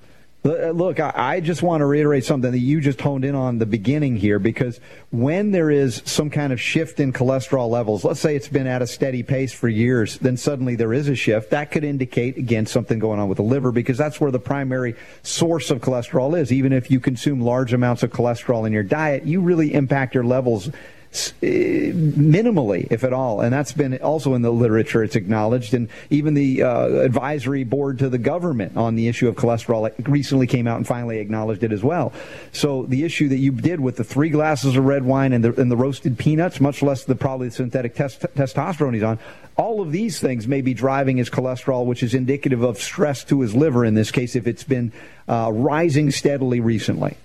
L- 0.48 0.70
uh, 0.70 0.72
Look, 0.72 1.00
I 1.00 1.40
just 1.42 1.62
want 1.62 1.82
to 1.82 1.86
reiterate 1.86 2.24
something 2.24 2.52
that 2.52 2.60
you 2.60 2.80
just 2.80 3.02
honed 3.02 3.26
in 3.26 3.36
on 3.36 3.58
the 3.58 3.66
beginning 3.66 4.16
here 4.16 4.40
because 4.40 4.80
when 5.12 5.52
there 5.52 5.70
is 5.70 6.02
some 6.06 6.30
kind 6.30 6.54
of 6.54 6.62
shift 6.62 7.00
in 7.00 7.12
cholesterol 7.12 7.70
levels, 7.70 8.04
let's 8.06 8.20
say 8.20 8.36
it's 8.36 8.48
been 8.48 8.68
at 8.68 8.82
a 8.82 8.88
steady 8.88 9.24
pace 9.24 9.54
for 9.54 9.68
years, 9.68 10.18
then 10.20 10.38
suddenly 10.38 10.76
there 10.76 10.94
is 10.94 11.10
a 11.10 11.16
shift, 11.16 11.50
that 11.50 11.72
could 11.72 11.84
indicate, 11.84 12.38
again, 12.38 12.66
something 12.66 13.00
going 13.00 13.20
on 13.20 13.28
with 13.28 13.38
the 13.38 13.44
liver 13.44 13.72
because 13.72 13.98
that's 13.98 14.22
where 14.22 14.32
the 14.32 14.40
primary 14.40 14.96
source 15.24 15.70
of 15.70 15.82
cholesterol 15.82 16.40
is. 16.40 16.52
Even 16.52 16.72
if 16.72 16.90
you 16.90 17.00
consume 17.00 17.42
large 17.42 17.74
amounts 17.74 18.04
of 18.04 18.12
cholesterol 18.12 18.66
in 18.66 18.74
your 18.74 18.84
diet, 18.84 19.26
you 19.26 19.42
really 19.42 19.74
impact 19.74 20.16
your 20.16 20.24
levels 20.24 20.70
minimally, 21.12 22.88
if 22.92 23.04
at 23.04 23.14
all. 23.14 23.42
And 23.42 23.54
that's 23.54 23.72
been 23.72 23.98
also 24.00 24.34
in 24.34 24.42
the 24.42 24.52
literature. 24.52 25.04
It's 25.04 25.16
acknowledged. 25.16 25.74
And 25.74 25.90
even 26.10 26.34
the 26.34 26.64
uh, 26.64 26.88
advisory 27.02 27.64
board 27.64 28.00
to 28.00 28.10
the 28.10 28.18
government 28.18 28.78
on 28.78 28.96
the 28.96 29.08
issue 29.08 29.28
of 29.28 29.36
cholesterol 29.36 29.92
recently 30.08 30.48
came 30.48 30.68
out 30.68 30.78
and 30.78 30.88
finally 30.88 31.20
acknowledged 31.20 31.64
it 31.64 31.72
as 31.72 31.84
well. 31.84 32.14
So 32.52 32.84
the 32.84 33.04
issue 33.04 33.30
that 33.30 33.38
you 33.38 33.52
did 33.52 33.80
with 33.80 33.98
the 33.98 34.04
three 34.04 34.30
glasses 34.30 34.76
of 34.76 34.86
red 34.86 35.04
wine 35.04 35.34
and 35.34 35.44
the, 35.44 35.60
and 35.60 35.72
the 35.72 35.78
roasted 35.78 36.18
peanuts, 36.18 36.60
much 36.60 36.82
less 36.82 37.06
the 37.06 37.16
probably 37.16 37.50
synthetic 37.50 37.96
test, 37.96 38.22
testosterone 38.22 38.94
he's 38.94 39.04
on, 39.04 39.20
all 39.58 39.82
of 39.82 39.92
these 39.92 40.20
things 40.20 40.48
may 40.48 40.62
be 40.62 40.74
driving 40.74 41.18
his 41.18 41.30
cholesterol, 41.30 41.86
which 41.86 42.04
is 42.04 42.14
indicative 42.14 42.62
of 42.62 42.78
stress 42.78 43.24
to 43.24 43.42
his 43.42 43.56
liver 43.56 43.84
in 43.84 43.96
this 43.96 44.12
case 44.12 44.36
if 44.36 44.46
it's 44.46 44.64
been 44.64 44.92
uh, 45.28 45.52
rising 45.52 46.12
steadily 46.12 46.60
recently. 46.60 47.18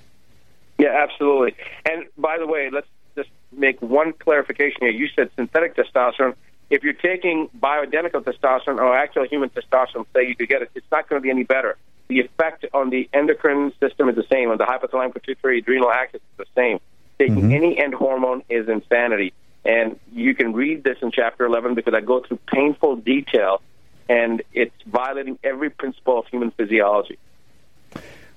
Yeah, 0.78 1.02
absolutely. 1.02 1.54
And 1.84 2.06
by 2.16 2.38
the 2.38 2.46
way, 2.46 2.70
let's 2.72 2.88
make 3.56 3.80
one 3.82 4.12
clarification 4.12 4.78
here. 4.80 4.90
You 4.90 5.08
said 5.14 5.30
synthetic 5.36 5.76
testosterone. 5.76 6.34
If 6.70 6.82
you're 6.82 6.94
taking 6.94 7.48
bioidentical 7.58 8.24
testosterone 8.24 8.78
or 8.78 8.96
actual 8.96 9.26
human 9.26 9.50
testosterone, 9.50 10.06
say 10.14 10.26
you 10.26 10.34
could 10.34 10.48
get 10.48 10.62
it, 10.62 10.70
it's 10.74 10.86
not 10.90 11.08
going 11.08 11.20
to 11.20 11.22
be 11.22 11.30
any 11.30 11.44
better. 11.44 11.76
The 12.08 12.20
effect 12.20 12.64
on 12.72 12.90
the 12.90 13.08
endocrine 13.12 13.72
system 13.80 14.08
is 14.08 14.16
the 14.16 14.24
same. 14.30 14.50
On 14.50 14.58
the 14.58 14.64
hypothalamic 14.64 15.14
pituitary 15.14 15.58
adrenal 15.58 15.90
axis 15.90 16.20
is 16.20 16.38
the 16.38 16.46
same. 16.54 16.78
Taking 17.18 17.36
mm-hmm. 17.36 17.52
any 17.52 17.78
end 17.78 17.94
hormone 17.94 18.42
is 18.48 18.68
insanity. 18.68 19.32
And 19.64 19.98
you 20.12 20.34
can 20.34 20.52
read 20.52 20.82
this 20.82 20.98
in 21.02 21.12
chapter 21.12 21.44
11 21.44 21.74
because 21.74 21.94
I 21.94 22.00
go 22.00 22.20
through 22.20 22.40
painful 22.52 22.96
detail, 22.96 23.62
and 24.08 24.42
it's 24.52 24.74
violating 24.86 25.38
every 25.44 25.70
principle 25.70 26.18
of 26.18 26.26
human 26.26 26.50
physiology. 26.50 27.18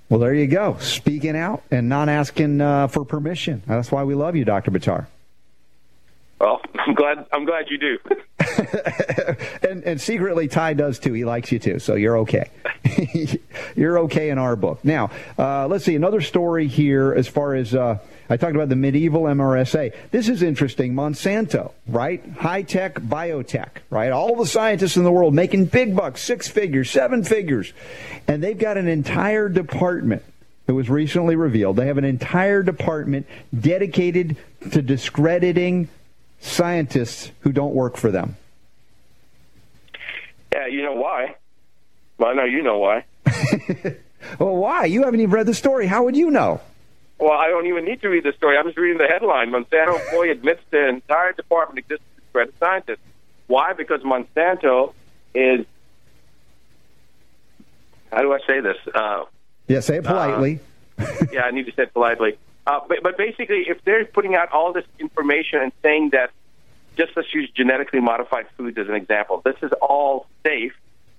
Well, 0.10 0.20
there 0.20 0.34
you 0.34 0.48
go. 0.48 0.78
Speaking 0.80 1.36
out 1.36 1.64
and 1.72 1.90
not 1.90 2.10
asking 2.10 2.62
uh, 2.62 2.88
for 2.88 3.06
permission. 3.06 3.64
That's 3.66 3.92
why 3.92 4.04
we 4.04 4.14
love 4.14 4.36
you, 4.36 4.46
Dr. 4.46 4.72
Buttar. 4.72 5.08
Well, 6.40 6.62
I'm 6.76 6.94
glad. 6.94 7.26
I'm 7.32 7.46
glad 7.46 7.66
you 7.70 7.78
do. 7.78 7.98
and, 9.68 9.84
and 9.84 10.02
secretly, 10.02 10.48
Ty 10.48 10.74
does 10.74 11.00
too. 11.00 11.14
He 11.14 11.26
likes 11.26 11.52
you 11.52 11.60
too, 11.60 11.80
so 11.80 11.96
you're 11.96 12.18
okay. 12.20 12.50
you're 13.76 14.00
okay 14.00 14.30
in 14.30 14.38
our 14.38 14.56
book. 14.56 14.84
Now, 14.84 15.10
uh, 15.40 15.68
let's 15.68 15.86
see 15.86 15.96
another 15.96 16.22
story 16.22 16.68
here. 16.68 17.12
As 17.12 17.28
far 17.28 17.56
as 17.56 17.74
uh, 17.74 17.98
I 18.30 18.38
talked 18.38 18.56
about 18.56 18.70
the 18.70 18.76
medieval 18.76 19.24
MRSA, 19.24 19.94
this 20.12 20.30
is 20.30 20.42
interesting. 20.42 20.94
Monsanto, 20.94 21.74
right? 21.88 22.24
High 22.38 22.64
tech 22.64 22.96
biotech, 22.96 23.70
right? 23.90 24.12
All 24.12 24.36
the 24.36 24.46
scientists 24.46 24.98
in 24.98 25.04
the 25.04 25.12
world 25.12 25.34
making 25.34 25.66
big 25.66 25.96
bucks, 25.96 26.22
six 26.22 26.48
figures, 26.48 26.90
seven 26.90 27.24
figures, 27.24 27.74
and 28.28 28.44
they've 28.44 28.58
got 28.58 28.78
an 28.78 28.88
entire 28.88 29.48
department. 29.50 30.24
It 30.68 30.72
was 30.72 30.90
recently 30.90 31.36
revealed. 31.36 31.76
They 31.76 31.86
have 31.86 32.00
an 32.00 32.06
entire 32.06 32.64
department 32.64 33.28
dedicated 33.58 34.38
to 34.72 34.82
discrediting 34.82 35.90
scientists 36.40 37.32
who 37.42 37.52
don't 37.52 37.76
work 37.76 37.98
for 37.98 38.10
them. 38.10 38.38
Yeah, 40.52 40.68
you 40.68 40.82
know 40.82 40.94
why? 40.94 41.36
Well, 42.18 42.32
I 42.32 42.34
know 42.34 42.46
you 42.46 42.64
know 42.64 42.80
why. 42.80 43.06
well, 44.40 44.56
why? 44.56 44.86
You 44.86 45.04
haven't 45.04 45.20
even 45.20 45.32
read 45.32 45.46
the 45.46 45.54
story. 45.54 45.86
How 45.86 46.04
would 46.06 46.16
you 46.16 46.32
know? 46.32 46.62
Well, 47.18 47.32
I 47.32 47.48
don't 47.48 47.66
even 47.68 47.86
need 47.86 48.02
to 48.02 48.10
read 48.10 48.24
the 48.24 48.34
story. 48.34 48.58
I'm 48.58 48.66
just 48.66 48.78
reading 48.78 48.98
the 48.98 49.08
headline. 49.08 49.52
Monsanto 49.52 50.00
employee 50.00 50.32
admits 50.32 50.62
the 50.70 50.90
entire 50.90 51.32
department 51.32 51.80
exists 51.80 52.04
to 52.16 52.22
discredit 52.22 52.54
scientists. 52.60 53.00
Why? 53.48 53.74
Because 53.74 54.02
Monsanto 54.02 54.94
is. 55.34 55.66
How 58.12 58.22
do 58.22 58.34
I 58.34 58.40
say 58.46 58.60
this? 58.60 58.78
Uh, 58.94 59.26
yeah, 59.68 59.80
say 59.80 59.98
it 59.98 60.04
politely. 60.04 60.60
Uh, 60.98 61.06
yeah, 61.32 61.42
I 61.44 61.52
need 61.52 61.66
to 61.66 61.72
say 61.74 61.84
it 61.84 61.94
politely. 61.94 62.38
Uh, 62.68 62.80
but, 62.88 62.98
but 63.04 63.18
basically, 63.18 63.66
if 63.68 63.84
they're 63.84 64.06
putting 64.06 64.36
out 64.36 64.52
all 64.52 64.74
this 64.74 64.86
information 65.00 65.62
and 65.62 65.72
saying 65.84 66.10
that, 66.12 66.32
just 66.98 67.12
let's 67.16 67.34
use 67.34 67.50
genetically 67.56 68.00
modified 68.00 68.48
foods 68.58 68.78
as 68.78 68.88
an 68.88 68.96
example, 68.96 69.42
this 69.44 69.56
is 69.62 69.72
all 69.82 70.28
safe, 70.46 70.74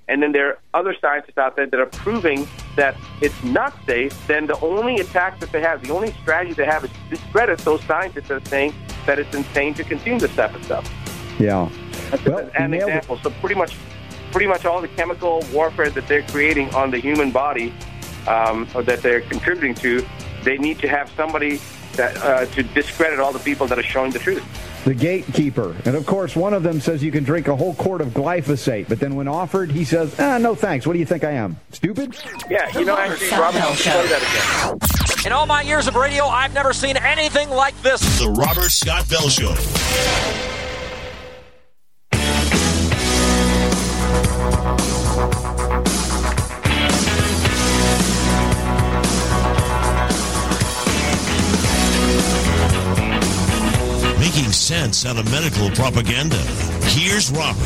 and 0.08 0.22
then 0.22 0.32
there 0.32 0.48
are 0.48 0.58
other 0.74 0.94
scientists 1.00 1.38
out 1.38 1.56
there 1.56 1.66
that 1.66 1.80
are 1.80 1.86
proving 1.86 2.46
that 2.76 2.96
it's 3.20 3.42
not 3.42 3.74
safe, 3.86 4.26
then 4.26 4.46
the 4.46 4.58
only 4.60 4.96
attack 4.96 5.40
that 5.40 5.50
they 5.50 5.60
have, 5.60 5.82
the 5.82 5.92
only 5.92 6.12
strategy 6.12 6.52
they 6.52 6.64
have 6.64 6.84
is 6.84 6.90
to 6.90 7.16
discredit 7.16 7.58
those 7.60 7.82
scientists 7.84 8.28
that 8.28 8.42
are 8.42 8.48
saying 8.48 8.74
that 9.06 9.18
it's 9.18 9.34
insane 9.34 9.74
to 9.74 9.84
consume 9.84 10.18
this 10.18 10.34
type 10.36 10.54
of 10.54 10.64
stuff. 10.64 10.92
Yeah. 11.38 11.68
That's 12.10 12.24
well, 12.24 12.50
an 12.56 12.74
example. 12.74 13.16
It. 13.16 13.22
So 13.22 13.30
pretty 13.30 13.56
much, 13.56 13.76
pretty 14.30 14.46
much 14.46 14.64
all 14.64 14.80
the 14.80 14.88
chemical 14.88 15.44
warfare 15.52 15.90
that 15.90 16.06
they're 16.06 16.22
creating 16.22 16.72
on 16.74 16.90
the 16.90 16.98
human 16.98 17.32
body, 17.32 17.74
um, 18.28 18.68
or 18.74 18.82
that 18.84 19.02
they're 19.02 19.22
contributing 19.22 19.74
to, 19.76 20.06
they 20.44 20.56
need 20.58 20.78
to 20.80 20.88
have 20.88 21.10
somebody 21.16 21.60
that, 21.94 22.16
uh, 22.18 22.46
to 22.46 22.62
discredit 22.62 23.18
all 23.18 23.32
the 23.32 23.40
people 23.40 23.66
that 23.66 23.78
are 23.78 23.82
showing 23.82 24.12
the 24.12 24.18
truth 24.18 24.44
the 24.86 24.94
gatekeeper. 24.94 25.74
And 25.84 25.96
of 25.96 26.06
course, 26.06 26.36
one 26.36 26.54
of 26.54 26.62
them 26.62 26.80
says 26.80 27.02
you 27.02 27.10
can 27.10 27.24
drink 27.24 27.48
a 27.48 27.56
whole 27.56 27.74
quart 27.74 28.00
of 28.00 28.10
glyphosate, 28.10 28.88
but 28.88 29.00
then 29.00 29.16
when 29.16 29.26
offered, 29.26 29.72
he 29.72 29.84
says, 29.84 30.14
ah, 30.20 30.38
no 30.38 30.54
thanks. 30.54 30.86
What 30.86 30.92
do 30.92 31.00
you 31.00 31.04
think 31.04 31.24
I 31.24 31.32
am? 31.32 31.58
Stupid? 31.72 32.16
Yeah, 32.48 32.70
you 32.78 32.84
know, 32.84 32.96
actually, 32.96 33.30
Robert, 33.30 33.62
I'll 33.62 33.74
play 33.74 34.06
that 34.06 34.78
again. 35.10 35.26
In 35.26 35.32
all 35.32 35.46
my 35.46 35.62
years 35.62 35.88
of 35.88 35.96
radio, 35.96 36.26
I've 36.26 36.54
never 36.54 36.72
seen 36.72 36.96
anything 36.96 37.50
like 37.50 37.80
this. 37.82 38.00
The 38.20 38.30
Robert 38.30 38.70
Scott 38.70 39.08
Bell 39.08 39.28
Show. 39.28 39.56
Making 54.26 54.50
sense 54.50 55.06
out 55.06 55.16
of 55.16 55.30
medical 55.30 55.70
propaganda. 55.70 56.36
Here's 56.88 57.30
Robert. 57.30 57.62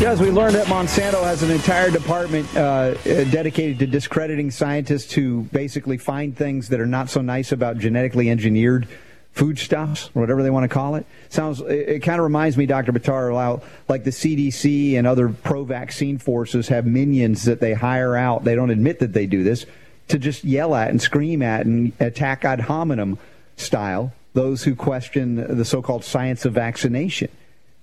Yeah, 0.00 0.12
As 0.12 0.18
we 0.18 0.30
learned 0.30 0.54
that 0.54 0.66
Monsanto 0.66 1.22
has 1.24 1.42
an 1.42 1.50
entire 1.50 1.90
department 1.90 2.48
uh, 2.56 2.94
dedicated 3.04 3.78
to 3.80 3.86
discrediting 3.86 4.50
scientists 4.50 5.12
who 5.12 5.42
basically 5.52 5.98
find 5.98 6.34
things 6.34 6.70
that 6.70 6.80
are 6.80 6.86
not 6.86 7.10
so 7.10 7.20
nice 7.20 7.52
about 7.52 7.76
genetically 7.76 8.30
engineered 8.30 8.88
foodstuffs, 9.32 10.08
or 10.14 10.22
whatever 10.22 10.42
they 10.42 10.48
want 10.48 10.64
to 10.64 10.68
call 10.68 10.94
it. 10.94 11.04
Sounds. 11.28 11.60
It, 11.60 11.88
it 11.88 12.00
kind 12.00 12.18
of 12.18 12.24
reminds 12.24 12.56
me, 12.56 12.64
Dr. 12.64 12.92
Buttar, 12.92 13.60
like 13.88 14.04
the 14.04 14.10
CDC 14.10 14.96
and 14.96 15.06
other 15.06 15.28
pro-vaccine 15.28 16.16
forces 16.16 16.68
have 16.68 16.86
minions 16.86 17.44
that 17.44 17.60
they 17.60 17.74
hire 17.74 18.16
out. 18.16 18.44
They 18.44 18.54
don't 18.54 18.70
admit 18.70 19.00
that 19.00 19.12
they 19.12 19.26
do 19.26 19.44
this 19.44 19.66
to 20.08 20.18
just 20.18 20.44
yell 20.44 20.74
at 20.74 20.88
and 20.88 21.02
scream 21.02 21.42
at 21.42 21.66
and 21.66 21.92
attack 22.00 22.46
ad 22.46 22.60
hominem 22.60 23.18
style 23.58 24.14
those 24.36 24.62
who 24.62 24.76
question 24.76 25.56
the 25.56 25.64
so-called 25.64 26.04
science 26.04 26.44
of 26.44 26.52
vaccination. 26.52 27.28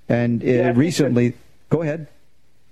And 0.07 0.41
uh, 0.43 0.45
yeah, 0.45 0.73
recently, 0.75 1.29
that, 1.29 1.37
go 1.69 1.81
ahead. 1.81 2.07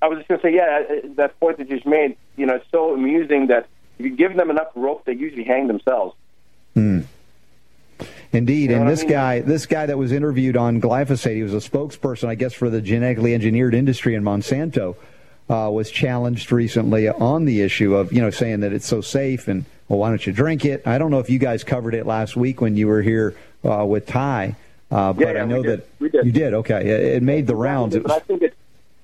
I 0.03 0.07
was 0.07 0.19
just 0.19 0.27
going 0.29 0.39
to 0.39 0.47
say, 0.47 0.53
yeah, 0.53 0.83
uh, 0.87 1.13
that 1.15 1.39
point 1.39 1.57
that 1.57 1.67
you 1.67 1.77
just 1.77 1.87
made, 1.87 2.15
you 2.37 2.45
know, 2.45 2.55
it's 2.55 2.65
so 2.71 2.93
amusing 2.93 3.47
that 3.47 3.67
if 3.97 4.05
you 4.05 4.15
give 4.15 4.35
them 4.35 4.51
enough 4.51 4.67
rope, 4.75 5.03
they 5.05 5.13
usually 5.13 5.43
hang 5.43 5.67
themselves. 5.67 6.15
Hmm. 6.75 7.01
Indeed, 8.31 8.69
you 8.69 8.75
know 8.75 8.81
and 8.81 8.89
this 8.89 8.99
I 8.99 9.03
mean? 9.03 9.11
guy, 9.11 9.39
this 9.41 9.65
guy 9.65 9.87
that 9.87 9.97
was 9.97 10.11
interviewed 10.11 10.57
on 10.57 10.79
glyphosate, 10.79 11.35
he 11.35 11.43
was 11.43 11.53
a 11.53 11.57
spokesperson, 11.57 12.29
I 12.29 12.35
guess, 12.35 12.53
for 12.53 12.69
the 12.69 12.81
genetically 12.81 13.33
engineered 13.33 13.73
industry 13.73 14.13
in 14.13 14.23
Monsanto. 14.23 14.95
Uh, 15.49 15.69
was 15.69 15.91
challenged 15.91 16.49
recently 16.49 17.09
on 17.09 17.43
the 17.43 17.61
issue 17.61 17.93
of 17.93 18.13
you 18.13 18.21
know 18.21 18.29
saying 18.29 18.61
that 18.61 18.71
it's 18.71 18.87
so 18.87 19.01
safe 19.01 19.49
and 19.49 19.65
well 19.89 19.99
why 19.99 20.07
don't 20.07 20.25
you 20.25 20.31
drink 20.31 20.63
it? 20.63 20.81
I 20.87 20.97
don't 20.97 21.11
know 21.11 21.19
if 21.19 21.29
you 21.29 21.39
guys 21.39 21.65
covered 21.65 21.93
it 21.93 22.05
last 22.05 22.37
week 22.37 22.61
when 22.61 22.77
you 22.77 22.87
were 22.87 23.01
here 23.01 23.35
uh, 23.63 23.85
with 23.85 24.05
Ty. 24.05 24.55
Uh, 24.89 25.13
but 25.13 25.35
yeah, 25.35 25.43
I 25.43 25.45
know 25.45 25.63
that 25.63 25.99
did. 25.99 26.25
you 26.25 26.31
did. 26.31 26.53
Okay, 26.53 26.81
it, 26.81 27.15
it 27.15 27.23
made 27.23 27.47
the 27.47 27.55
rounds. 27.55 27.97
But 27.97 28.11
I 28.11 28.19
think 28.19 28.41
it's 28.41 28.55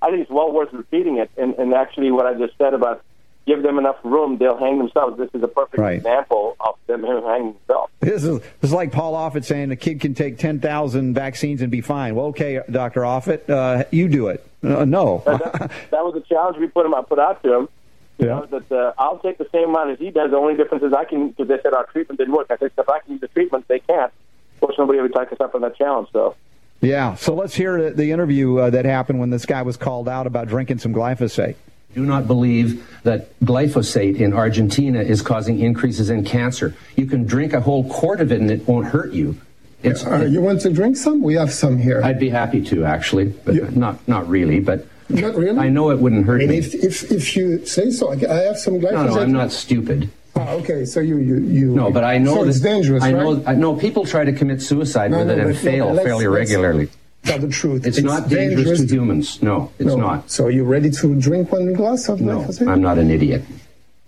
I 0.02 0.10
think 0.10 0.22
it's 0.22 0.32
well 0.32 0.52
worth 0.52 0.74
repeating 0.74 1.18
it. 1.18 1.32
And, 1.38 1.56
and 1.56 1.74
actually, 1.74 2.12
what 2.12 2.26
I 2.26 2.34
just 2.34 2.58
said 2.58 2.74
about 2.74 3.04
give 3.48 3.64
them 3.64 3.80
enough 3.80 3.96
room, 4.04 4.38
they'll 4.38 4.58
hang 4.58 4.78
themselves. 4.78 5.18
This 5.18 5.30
is 5.34 5.42
a 5.42 5.48
perfect 5.48 5.80
right. 5.80 5.98
example 5.98 6.58
of 6.60 6.76
them 6.86 7.04
hanging 7.04 7.54
themselves. 7.54 7.92
This 8.02 8.24
is, 8.24 8.40
this 8.40 8.70
is 8.70 8.74
like 8.74 8.92
Paul 8.92 9.14
Offit 9.14 9.46
saying 9.46 9.72
a 9.72 9.76
kid 9.78 10.02
can 10.02 10.14
take 10.14 10.38
10,000 10.38 11.14
vaccines 11.14 11.62
and 11.62 11.72
be 11.72 11.80
fine. 11.80 12.14
Well, 12.14 12.28
okay, 12.28 12.62
Dr. 12.70 13.02
Offit, 13.02 13.50
uh, 13.50 13.86
you 13.90 14.10
do 14.10 14.28
it. 14.28 14.46
Uh, 14.62 14.84
no. 14.84 15.24
that, 15.26 15.72
that, 15.92 16.04
was 16.04 16.16
a 16.16 16.22
challenge 16.28 16.58
we 16.58 16.68
put 16.68 16.86
him. 16.86 16.94
I 16.94 17.02
put 17.02 17.20
out 17.20 17.42
to 17.44 17.54
him. 17.54 17.70
You 18.18 18.28
yeah. 18.28 18.40
know, 18.40 18.46
that 18.48 18.72
uh, 18.72 18.94
I'll 18.98 19.20
take 19.20 19.38
the 19.38 19.48
same 19.54 19.70
amount 19.70 19.92
as 19.92 20.00
he 20.00 20.10
does. 20.10 20.32
The 20.32 20.38
only 20.38 20.56
difference 20.56 20.84
is 20.84 20.92
I 20.92 21.06
can, 21.06 21.30
because 21.30 21.48
they 21.48 21.62
said 21.62 21.74
our 21.74 21.86
treatment 21.86 22.20
didn't 22.20 22.34
work. 22.34 22.48
I 22.50 22.58
said, 22.58 22.72
if 22.78 22.90
I 22.90 23.00
can 23.00 23.14
use 23.14 23.22
the 23.22 23.28
treatment, 23.28 23.66
they 23.68 23.80
can't 23.80 24.12
course, 24.60 24.76
nobody 24.78 25.00
ever 25.00 25.10
took 25.10 25.32
us 25.32 25.40
up 25.40 25.56
on 25.56 25.62
that 25.62 25.76
challenge, 25.76 26.10
so. 26.12 26.36
Yeah, 26.82 27.16
so 27.16 27.34
let's 27.34 27.56
hear 27.56 27.92
the 27.92 28.12
interview 28.12 28.58
uh, 28.58 28.70
that 28.70 28.86
happened 28.86 29.20
when 29.20 29.32
this 29.32 29.46
guy 29.46 29.64
was 29.64 29.78
called 29.78 30.08
out 30.08 30.28
about 30.28 30.48
drinking 30.48 30.78
some 30.78 30.94
glyphosate. 30.94 31.56
Do 31.96 32.06
not 32.06 32.28
believe 32.28 32.88
that 33.04 33.40
glyphosate 33.40 34.20
in 34.20 34.32
Argentina 34.34 35.02
is 35.02 35.24
causing 35.24 35.60
increases 35.60 36.12
in 36.12 36.24
cancer. 36.24 36.76
You 36.96 37.08
can 37.08 37.26
drink 37.26 37.54
a 37.54 37.62
whole 37.62 37.90
quart 37.90 38.22
of 38.22 38.32
it 38.32 38.40
and 38.40 38.52
it 38.52 38.68
won't 38.68 38.86
hurt 38.88 39.14
you. 39.14 39.36
It's, 39.82 40.06
uh, 40.06 40.26
you 40.26 40.42
want 40.42 40.62
to 40.62 40.72
drink 40.72 40.98
some? 40.98 41.24
We 41.24 41.36
have 41.36 41.52
some 41.52 41.78
here. 41.78 42.04
I'd 42.04 42.20
be 42.20 42.30
happy 42.30 42.62
to, 42.66 42.84
actually, 42.86 43.26
but 43.30 43.56
yeah. 43.56 43.70
not 43.72 44.08
not 44.08 44.28
really. 44.28 44.60
But 44.60 44.86
not 45.10 45.36
really. 45.36 45.58
I 45.58 45.70
know 45.70 45.92
it 45.92 46.00
wouldn't 46.00 46.26
hurt 46.26 46.42
I 46.42 46.46
mean, 46.46 46.50
me. 46.50 46.58
If, 46.58 46.74
if, 46.74 47.12
if 47.12 47.36
you 47.36 47.66
say 47.66 47.92
so, 47.92 48.12
I 48.12 48.16
have 48.16 48.58
some 48.58 48.76
glyphosate. 48.76 48.92
No, 48.92 49.04
no, 49.06 49.20
I'm 49.20 49.32
not 49.32 49.52
stupid. 49.52 50.10
Ah, 50.38 50.52
okay, 50.54 50.86
so 50.86 51.00
you 51.00 51.18
you, 51.18 51.38
you 51.40 51.76
no, 51.76 51.92
but 51.92 52.04
I 52.04 52.18
know 52.18 52.36
so 52.36 52.44
it's 52.44 52.60
dangerous. 52.60 53.04
I 53.04 53.14
right? 53.14 53.22
know. 53.22 53.44
I 53.46 53.56
know 53.56 53.76
people 53.76 54.06
try 54.06 54.24
to 54.24 54.34
commit 54.34 54.62
suicide 54.62 55.12
no, 55.12 55.20
with 55.20 55.28
no, 55.28 55.34
it 55.34 55.40
and 55.40 55.58
fail 55.58 55.94
no, 55.94 56.04
fairly 56.04 56.28
regularly. 56.28 56.90
Tell 57.24 57.40
the 57.40 57.50
truth. 57.50 57.86
It's, 57.86 57.98
it's 57.98 58.06
not 58.06 58.30
dangerous, 58.30 58.66
dangerous, 58.66 58.90
to 58.90 58.96
humans. 58.96 59.42
No, 59.42 59.72
it's 59.80 59.96
not. 59.96 60.30
So 60.30 60.46
are 60.46 60.52
you're 60.52 60.66
ready 60.66 60.90
to 60.92 61.20
drink 61.20 61.52
one 61.52 61.74
glass 61.74 62.08
of 62.08 62.22
No, 62.22 62.48
I'm 62.68 62.82
not 62.82 62.98
an 62.98 63.10
idiot. 63.10 63.44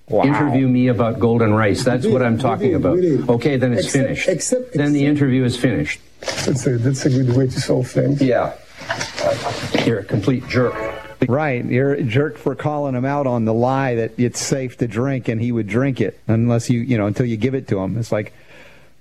Wow. 0.08 0.24
Interview 0.24 0.68
me 0.68 0.88
about 0.88 1.20
golden 1.20 1.54
rice. 1.54 1.84
That's 1.84 2.06
what 2.08 2.24
I'm 2.24 2.38
talking 2.38 2.74
about. 2.74 2.98
Okay, 2.98 3.58
then 3.58 3.74
it's 3.74 3.86
except, 3.86 4.04
finished. 4.04 4.30
Except, 4.30 4.74
then 4.74 4.94
the 4.94 5.06
interview 5.06 5.44
is 5.44 5.56
finished. 5.56 6.02
That's 6.22 6.66
a, 6.66 6.78
that's 6.78 7.06
a 7.06 7.10
good 7.10 7.36
way 7.36 7.46
to 7.46 7.60
solve 7.62 7.92
things. 7.92 8.22
Yeah. 8.22 8.54
You're 9.86 10.00
a 10.00 10.04
complete 10.04 10.48
jerk. 10.48 10.74
Right. 11.28 11.66
You're 11.66 11.94
a 11.94 12.04
jerk 12.04 12.38
for 12.38 12.56
calling 12.56 12.96
him 12.96 13.06
out 13.06 13.28
on 13.28 13.46
the 13.46 13.54
lie 13.54 13.96
that 13.96 14.20
it's 14.20 14.40
safe 14.40 14.78
to 14.78 14.88
drink 14.88 15.28
and 15.28 15.42
he 15.42 15.52
would 15.52 15.68
drink 15.68 16.00
it 16.00 16.20
unless 16.28 16.70
you, 16.70 16.80
you 16.80 16.98
know, 16.98 17.08
until 17.08 17.26
you 17.26 17.38
give 17.38 17.56
it 17.56 17.68
to 17.70 17.80
him. 17.80 17.98
It's 17.98 18.12
like 18.12 18.34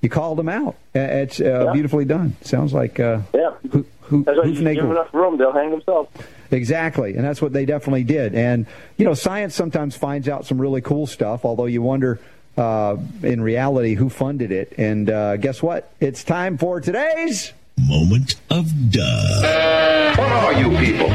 you 0.00 0.08
called 0.08 0.38
him 0.38 0.48
out. 0.48 0.76
It's 0.94 1.40
uh, 1.40 1.66
yeah. 1.66 1.72
beautifully 1.72 2.04
done. 2.04 2.36
Sounds 2.42 2.72
like 2.72 3.00
uh, 3.00 3.20
yeah. 3.34 3.52
Who, 3.70 3.86
who, 4.02 4.24
that's 4.24 4.38
you 4.46 4.74
give 4.74 4.84
enough 4.84 5.12
room, 5.12 5.36
they'll 5.38 5.52
hang 5.52 5.70
themselves. 5.70 6.10
Exactly, 6.50 7.14
and 7.14 7.24
that's 7.24 7.42
what 7.42 7.52
they 7.52 7.66
definitely 7.66 8.04
did. 8.04 8.34
And 8.34 8.66
you 8.96 9.04
know, 9.04 9.14
science 9.14 9.54
sometimes 9.54 9.96
finds 9.96 10.28
out 10.28 10.46
some 10.46 10.60
really 10.60 10.80
cool 10.80 11.06
stuff, 11.06 11.44
although 11.44 11.66
you 11.66 11.82
wonder. 11.82 12.18
Uh, 12.56 12.96
in 13.22 13.40
reality, 13.40 13.94
who 13.94 14.08
funded 14.08 14.50
it? 14.50 14.74
And 14.78 15.08
uh, 15.08 15.36
guess 15.36 15.62
what? 15.62 15.92
It's 16.00 16.24
time 16.24 16.58
for 16.58 16.80
today's 16.80 17.52
moment 17.86 18.36
of 18.50 18.90
duh. 18.90 20.12
What 20.16 20.32
are 20.32 20.52
you 20.54 20.70
people? 20.78 21.10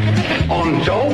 On 0.51 0.83
dope? 0.85 1.13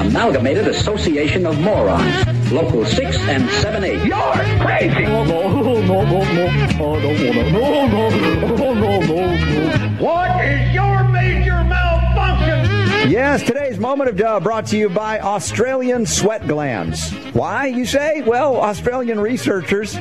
Amalgamated 0.00 0.66
Association 0.68 1.46
of 1.46 1.60
Morons. 1.60 2.50
Local 2.50 2.84
6 2.84 3.16
and 3.28 3.48
7 3.48 3.84
8. 3.84 4.04
You're 4.04 4.18
crazy! 4.64 5.02
No, 5.02 5.24
no, 5.24 5.80
no, 5.80 5.82
no, 5.82 6.04
no. 6.04 6.46
I 6.46 6.78
don't 6.78 6.80
wanna. 6.80 7.52
No, 7.52 7.86
no, 7.86 8.08
no, 8.46 8.74
no, 8.74 9.00
no. 9.00 10.04
What 10.04 10.44
is 10.44 10.74
your 10.74 11.04
major 11.08 11.62
malfunction? 11.64 13.10
Yes, 13.10 13.42
today's 13.42 13.78
moment 13.78 14.10
of 14.10 14.16
duh 14.16 14.40
brought 14.40 14.66
to 14.66 14.76
you 14.76 14.88
by 14.88 15.20
Australian 15.20 16.06
sweat 16.06 16.46
glands. 16.48 17.12
Why, 17.32 17.66
you 17.66 17.84
say? 17.84 18.22
Well, 18.22 18.56
Australian 18.56 19.20
researchers 19.20 19.96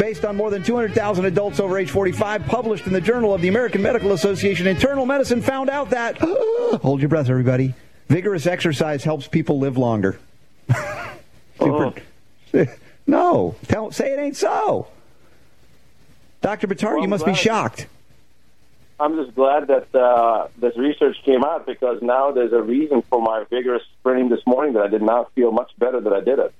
based 0.00 0.24
on 0.24 0.34
more 0.34 0.50
than 0.50 0.62
200,000 0.62 1.26
adults 1.26 1.60
over 1.60 1.78
age 1.78 1.90
45, 1.90 2.46
published 2.46 2.86
in 2.86 2.92
the 2.92 3.00
Journal 3.02 3.34
of 3.34 3.42
the 3.42 3.48
American 3.48 3.82
Medical 3.82 4.12
Association 4.12 4.66
Internal 4.66 5.04
Medicine, 5.04 5.42
found 5.42 5.68
out 5.68 5.90
that, 5.90 6.16
hold 6.82 7.00
your 7.00 7.10
breath, 7.10 7.28
everybody, 7.28 7.74
vigorous 8.08 8.46
exercise 8.46 9.04
helps 9.04 9.28
people 9.28 9.58
live 9.58 9.76
longer. 9.76 10.18
Super. 11.60 11.92
Oh. 12.54 12.66
No, 13.06 13.56
tell, 13.66 13.90
say 13.90 14.12
it 14.12 14.20
ain't 14.20 14.36
so. 14.36 14.86
Dr. 16.42 16.68
Buttar, 16.68 16.92
well, 16.92 17.02
you 17.02 17.08
must 17.08 17.24
glad. 17.24 17.32
be 17.32 17.38
shocked. 17.38 17.88
I'm 19.00 19.16
just 19.16 19.34
glad 19.34 19.66
that 19.66 19.92
uh, 19.92 20.46
this 20.58 20.76
research 20.76 21.16
came 21.24 21.42
out 21.42 21.66
because 21.66 22.00
now 22.02 22.30
there's 22.30 22.52
a 22.52 22.62
reason 22.62 23.02
for 23.10 23.20
my 23.20 23.44
vigorous 23.50 23.82
sprinting 23.98 24.28
this 24.28 24.46
morning 24.46 24.74
that 24.74 24.84
I 24.84 24.88
did 24.88 25.02
not 25.02 25.32
feel 25.34 25.50
much 25.50 25.72
better 25.76 26.00
that 26.00 26.12
I 26.12 26.20
did 26.20 26.38
it. 26.38 26.54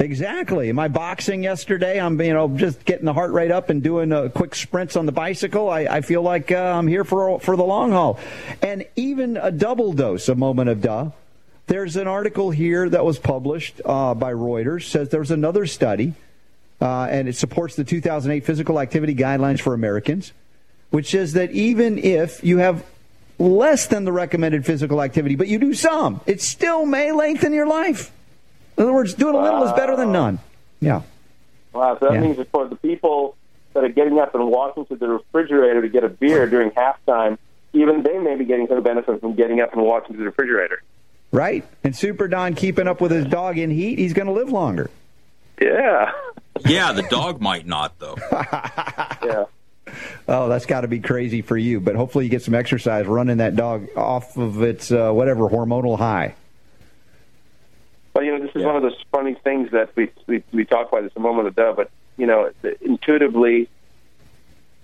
Exactly. 0.00 0.72
My 0.72 0.88
boxing 0.88 1.42
yesterday, 1.42 2.00
I'm 2.00 2.18
you 2.22 2.32
know 2.32 2.48
just 2.48 2.86
getting 2.86 3.04
the 3.04 3.12
heart 3.12 3.32
rate 3.32 3.50
up 3.50 3.68
and 3.68 3.82
doing 3.82 4.12
uh, 4.12 4.30
quick 4.30 4.54
sprints 4.54 4.96
on 4.96 5.04
the 5.04 5.12
bicycle. 5.12 5.68
I, 5.68 5.80
I 5.80 6.00
feel 6.00 6.22
like 6.22 6.50
uh, 6.50 6.56
I'm 6.56 6.86
here 6.86 7.04
for 7.04 7.38
for 7.38 7.54
the 7.54 7.64
long 7.64 7.90
haul, 7.90 8.18
and 8.62 8.86
even 8.96 9.36
a 9.36 9.52
double 9.52 9.92
dose, 9.92 10.30
a 10.30 10.34
moment 10.34 10.70
of 10.70 10.80
duh. 10.80 11.10
There's 11.66 11.96
an 11.96 12.08
article 12.08 12.50
here 12.50 12.88
that 12.88 13.04
was 13.04 13.18
published 13.18 13.82
uh, 13.84 14.14
by 14.14 14.32
Reuters 14.32 14.84
says 14.84 15.10
there's 15.10 15.30
another 15.30 15.66
study, 15.66 16.14
uh, 16.80 17.02
and 17.10 17.28
it 17.28 17.36
supports 17.36 17.76
the 17.76 17.84
2008 17.84 18.42
physical 18.42 18.80
activity 18.80 19.14
guidelines 19.14 19.60
for 19.60 19.74
Americans, 19.74 20.32
which 20.88 21.10
says 21.10 21.34
that 21.34 21.50
even 21.50 21.98
if 21.98 22.42
you 22.42 22.56
have 22.56 22.86
less 23.38 23.86
than 23.86 24.04
the 24.04 24.12
recommended 24.12 24.64
physical 24.64 25.02
activity, 25.02 25.36
but 25.36 25.46
you 25.46 25.58
do 25.58 25.74
some, 25.74 26.22
it 26.24 26.40
still 26.40 26.86
may 26.86 27.12
lengthen 27.12 27.52
your 27.52 27.66
life. 27.66 28.10
In 28.80 28.84
other 28.86 28.94
words, 28.94 29.12
doing 29.12 29.34
a 29.34 29.42
little 29.42 29.62
is 29.64 29.72
better 29.74 29.94
than 29.94 30.10
none. 30.10 30.38
Yeah. 30.80 31.02
Wow, 31.74 31.98
so 32.00 32.06
that 32.06 32.14
Yeah. 32.14 32.20
means 32.20 32.38
that 32.38 32.50
for 32.50 32.66
the 32.66 32.76
people 32.76 33.36
that 33.74 33.84
are 33.84 33.90
getting 33.90 34.18
up 34.18 34.34
and 34.34 34.48
walking 34.48 34.86
to 34.86 34.96
the 34.96 35.06
refrigerator 35.06 35.82
to 35.82 35.88
get 35.90 36.02
a 36.02 36.08
beer 36.08 36.46
during 36.50 36.70
halftime, 36.70 37.36
even 37.74 38.02
they 38.02 38.16
may 38.18 38.36
be 38.36 38.46
getting 38.46 38.66
some 38.68 38.82
benefit 38.82 39.20
from 39.20 39.34
getting 39.34 39.60
up 39.60 39.74
and 39.74 39.82
walking 39.82 40.14
to 40.16 40.18
the 40.18 40.24
refrigerator. 40.24 40.82
Right? 41.30 41.62
And 41.84 41.94
Super 41.94 42.26
Don 42.26 42.54
keeping 42.54 42.88
up 42.88 43.02
with 43.02 43.12
his 43.12 43.26
dog 43.26 43.58
in 43.58 43.70
heat, 43.70 43.98
he's 43.98 44.14
going 44.14 44.26
to 44.28 44.32
live 44.32 44.50
longer. 44.50 44.88
Yeah. 45.60 46.12
Yeah, 46.66 46.92
the 46.92 47.02
dog 47.02 47.40
might 47.40 47.66
not 47.66 47.98
though. 48.00 48.16
yeah. 48.32 49.44
Oh, 50.28 50.48
that's 50.48 50.66
got 50.66 50.82
to 50.82 50.88
be 50.88 51.00
crazy 51.00 51.40
for 51.40 51.56
you. 51.56 51.80
But 51.80 51.94
hopefully 51.96 52.24
you 52.24 52.30
get 52.30 52.42
some 52.42 52.54
exercise 52.54 53.06
running 53.06 53.38
that 53.38 53.56
dog 53.56 53.88
off 53.96 54.36
of 54.36 54.60
its 54.62 54.92
uh, 54.92 55.10
whatever 55.12 55.48
hormonal 55.48 55.96
high. 55.96 56.34
But 58.12 58.24
you 58.24 58.32
know, 58.32 58.44
this 58.44 58.54
is 58.54 58.64
one 58.64 58.76
of 58.76 58.82
those 58.82 58.98
funny 59.12 59.34
things 59.34 59.70
that 59.70 59.94
we 59.96 60.10
we, 60.26 60.42
we 60.52 60.64
talk 60.64 60.88
about 60.88 61.02
this 61.02 61.12
a 61.16 61.20
moment 61.20 61.48
ago. 61.48 61.72
But 61.76 61.90
you 62.16 62.26
know, 62.26 62.50
intuitively, 62.80 63.68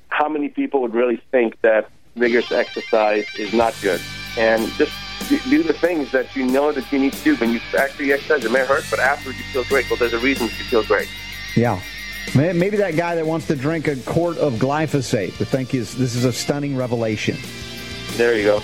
how 0.08 0.28
many 0.28 0.48
people 0.48 0.82
would 0.82 0.94
really 0.94 1.20
think 1.30 1.60
that 1.62 1.90
vigorous 2.14 2.52
exercise 2.52 3.26
is 3.38 3.52
not 3.52 3.74
good? 3.82 4.00
And 4.38 4.70
just 4.72 4.92
do- 5.28 5.40
do 5.50 5.62
the 5.62 5.72
things 5.72 6.12
that 6.12 6.34
you 6.36 6.46
know 6.46 6.72
that 6.72 6.90
you 6.92 6.98
need 6.98 7.12
to 7.14 7.24
do 7.24 7.36
when 7.36 7.52
you 7.52 7.60
actually 7.76 8.12
exercise. 8.12 8.44
It 8.44 8.52
may 8.52 8.64
hurt, 8.64 8.84
but 8.90 9.00
afterwards 9.00 9.38
you 9.38 9.44
feel 9.44 9.64
great. 9.64 9.90
Well, 9.90 9.98
there's 9.98 10.12
a 10.12 10.18
reason 10.18 10.46
you 10.46 10.52
feel 10.52 10.84
great. 10.84 11.08
Yeah. 11.56 11.80
Maybe 12.34 12.76
that 12.78 12.96
guy 12.96 13.14
that 13.14 13.26
wants 13.26 13.46
to 13.46 13.56
drink 13.56 13.88
a 13.88 13.96
quart 13.96 14.36
of 14.38 14.54
glyphosate 14.54 15.38
would 15.38 15.48
think 15.48 15.74
is 15.74 15.96
this 15.96 16.14
is 16.16 16.24
a 16.24 16.32
stunning 16.32 16.76
revelation. 16.76 17.36
There 18.16 18.36
you 18.36 18.44
go. 18.44 18.62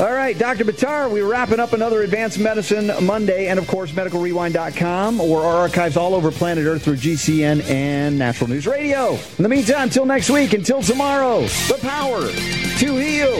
All 0.00 0.10
right, 0.12 0.36
Dr. 0.36 0.64
Buttar, 0.64 1.10
we're 1.10 1.26
wrapping 1.30 1.60
up 1.60 1.74
another 1.74 2.02
Advanced 2.02 2.38
Medicine 2.38 2.90
Monday, 3.04 3.48
and 3.48 3.58
of 3.58 3.66
course, 3.68 3.92
medicalrewind.com 3.92 5.20
or 5.20 5.42
our 5.42 5.56
archives 5.58 5.96
all 5.96 6.14
over 6.14 6.30
planet 6.32 6.64
Earth 6.66 6.82
through 6.82 6.96
GCN 6.96 7.62
and 7.68 8.18
Natural 8.18 8.48
News 8.48 8.66
Radio. 8.66 9.12
In 9.36 9.42
the 9.42 9.48
meantime, 9.48 9.82
until 9.82 10.06
next 10.06 10.30
week, 10.30 10.54
until 10.54 10.82
tomorrow, 10.82 11.42
the 11.42 11.78
power 11.82 12.22
to 12.22 12.96
heal 12.96 13.34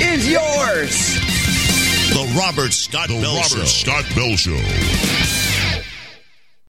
is 0.00 0.30
yours. 0.30 1.14
The 2.10 2.34
Robert 2.38 2.72
Scott 2.72 3.08
Bell 3.08 3.34
Robert 3.34 3.48
Show. 3.48 3.64
Scott 3.64 4.04
Bell 4.14 4.36
Show. 4.36 5.29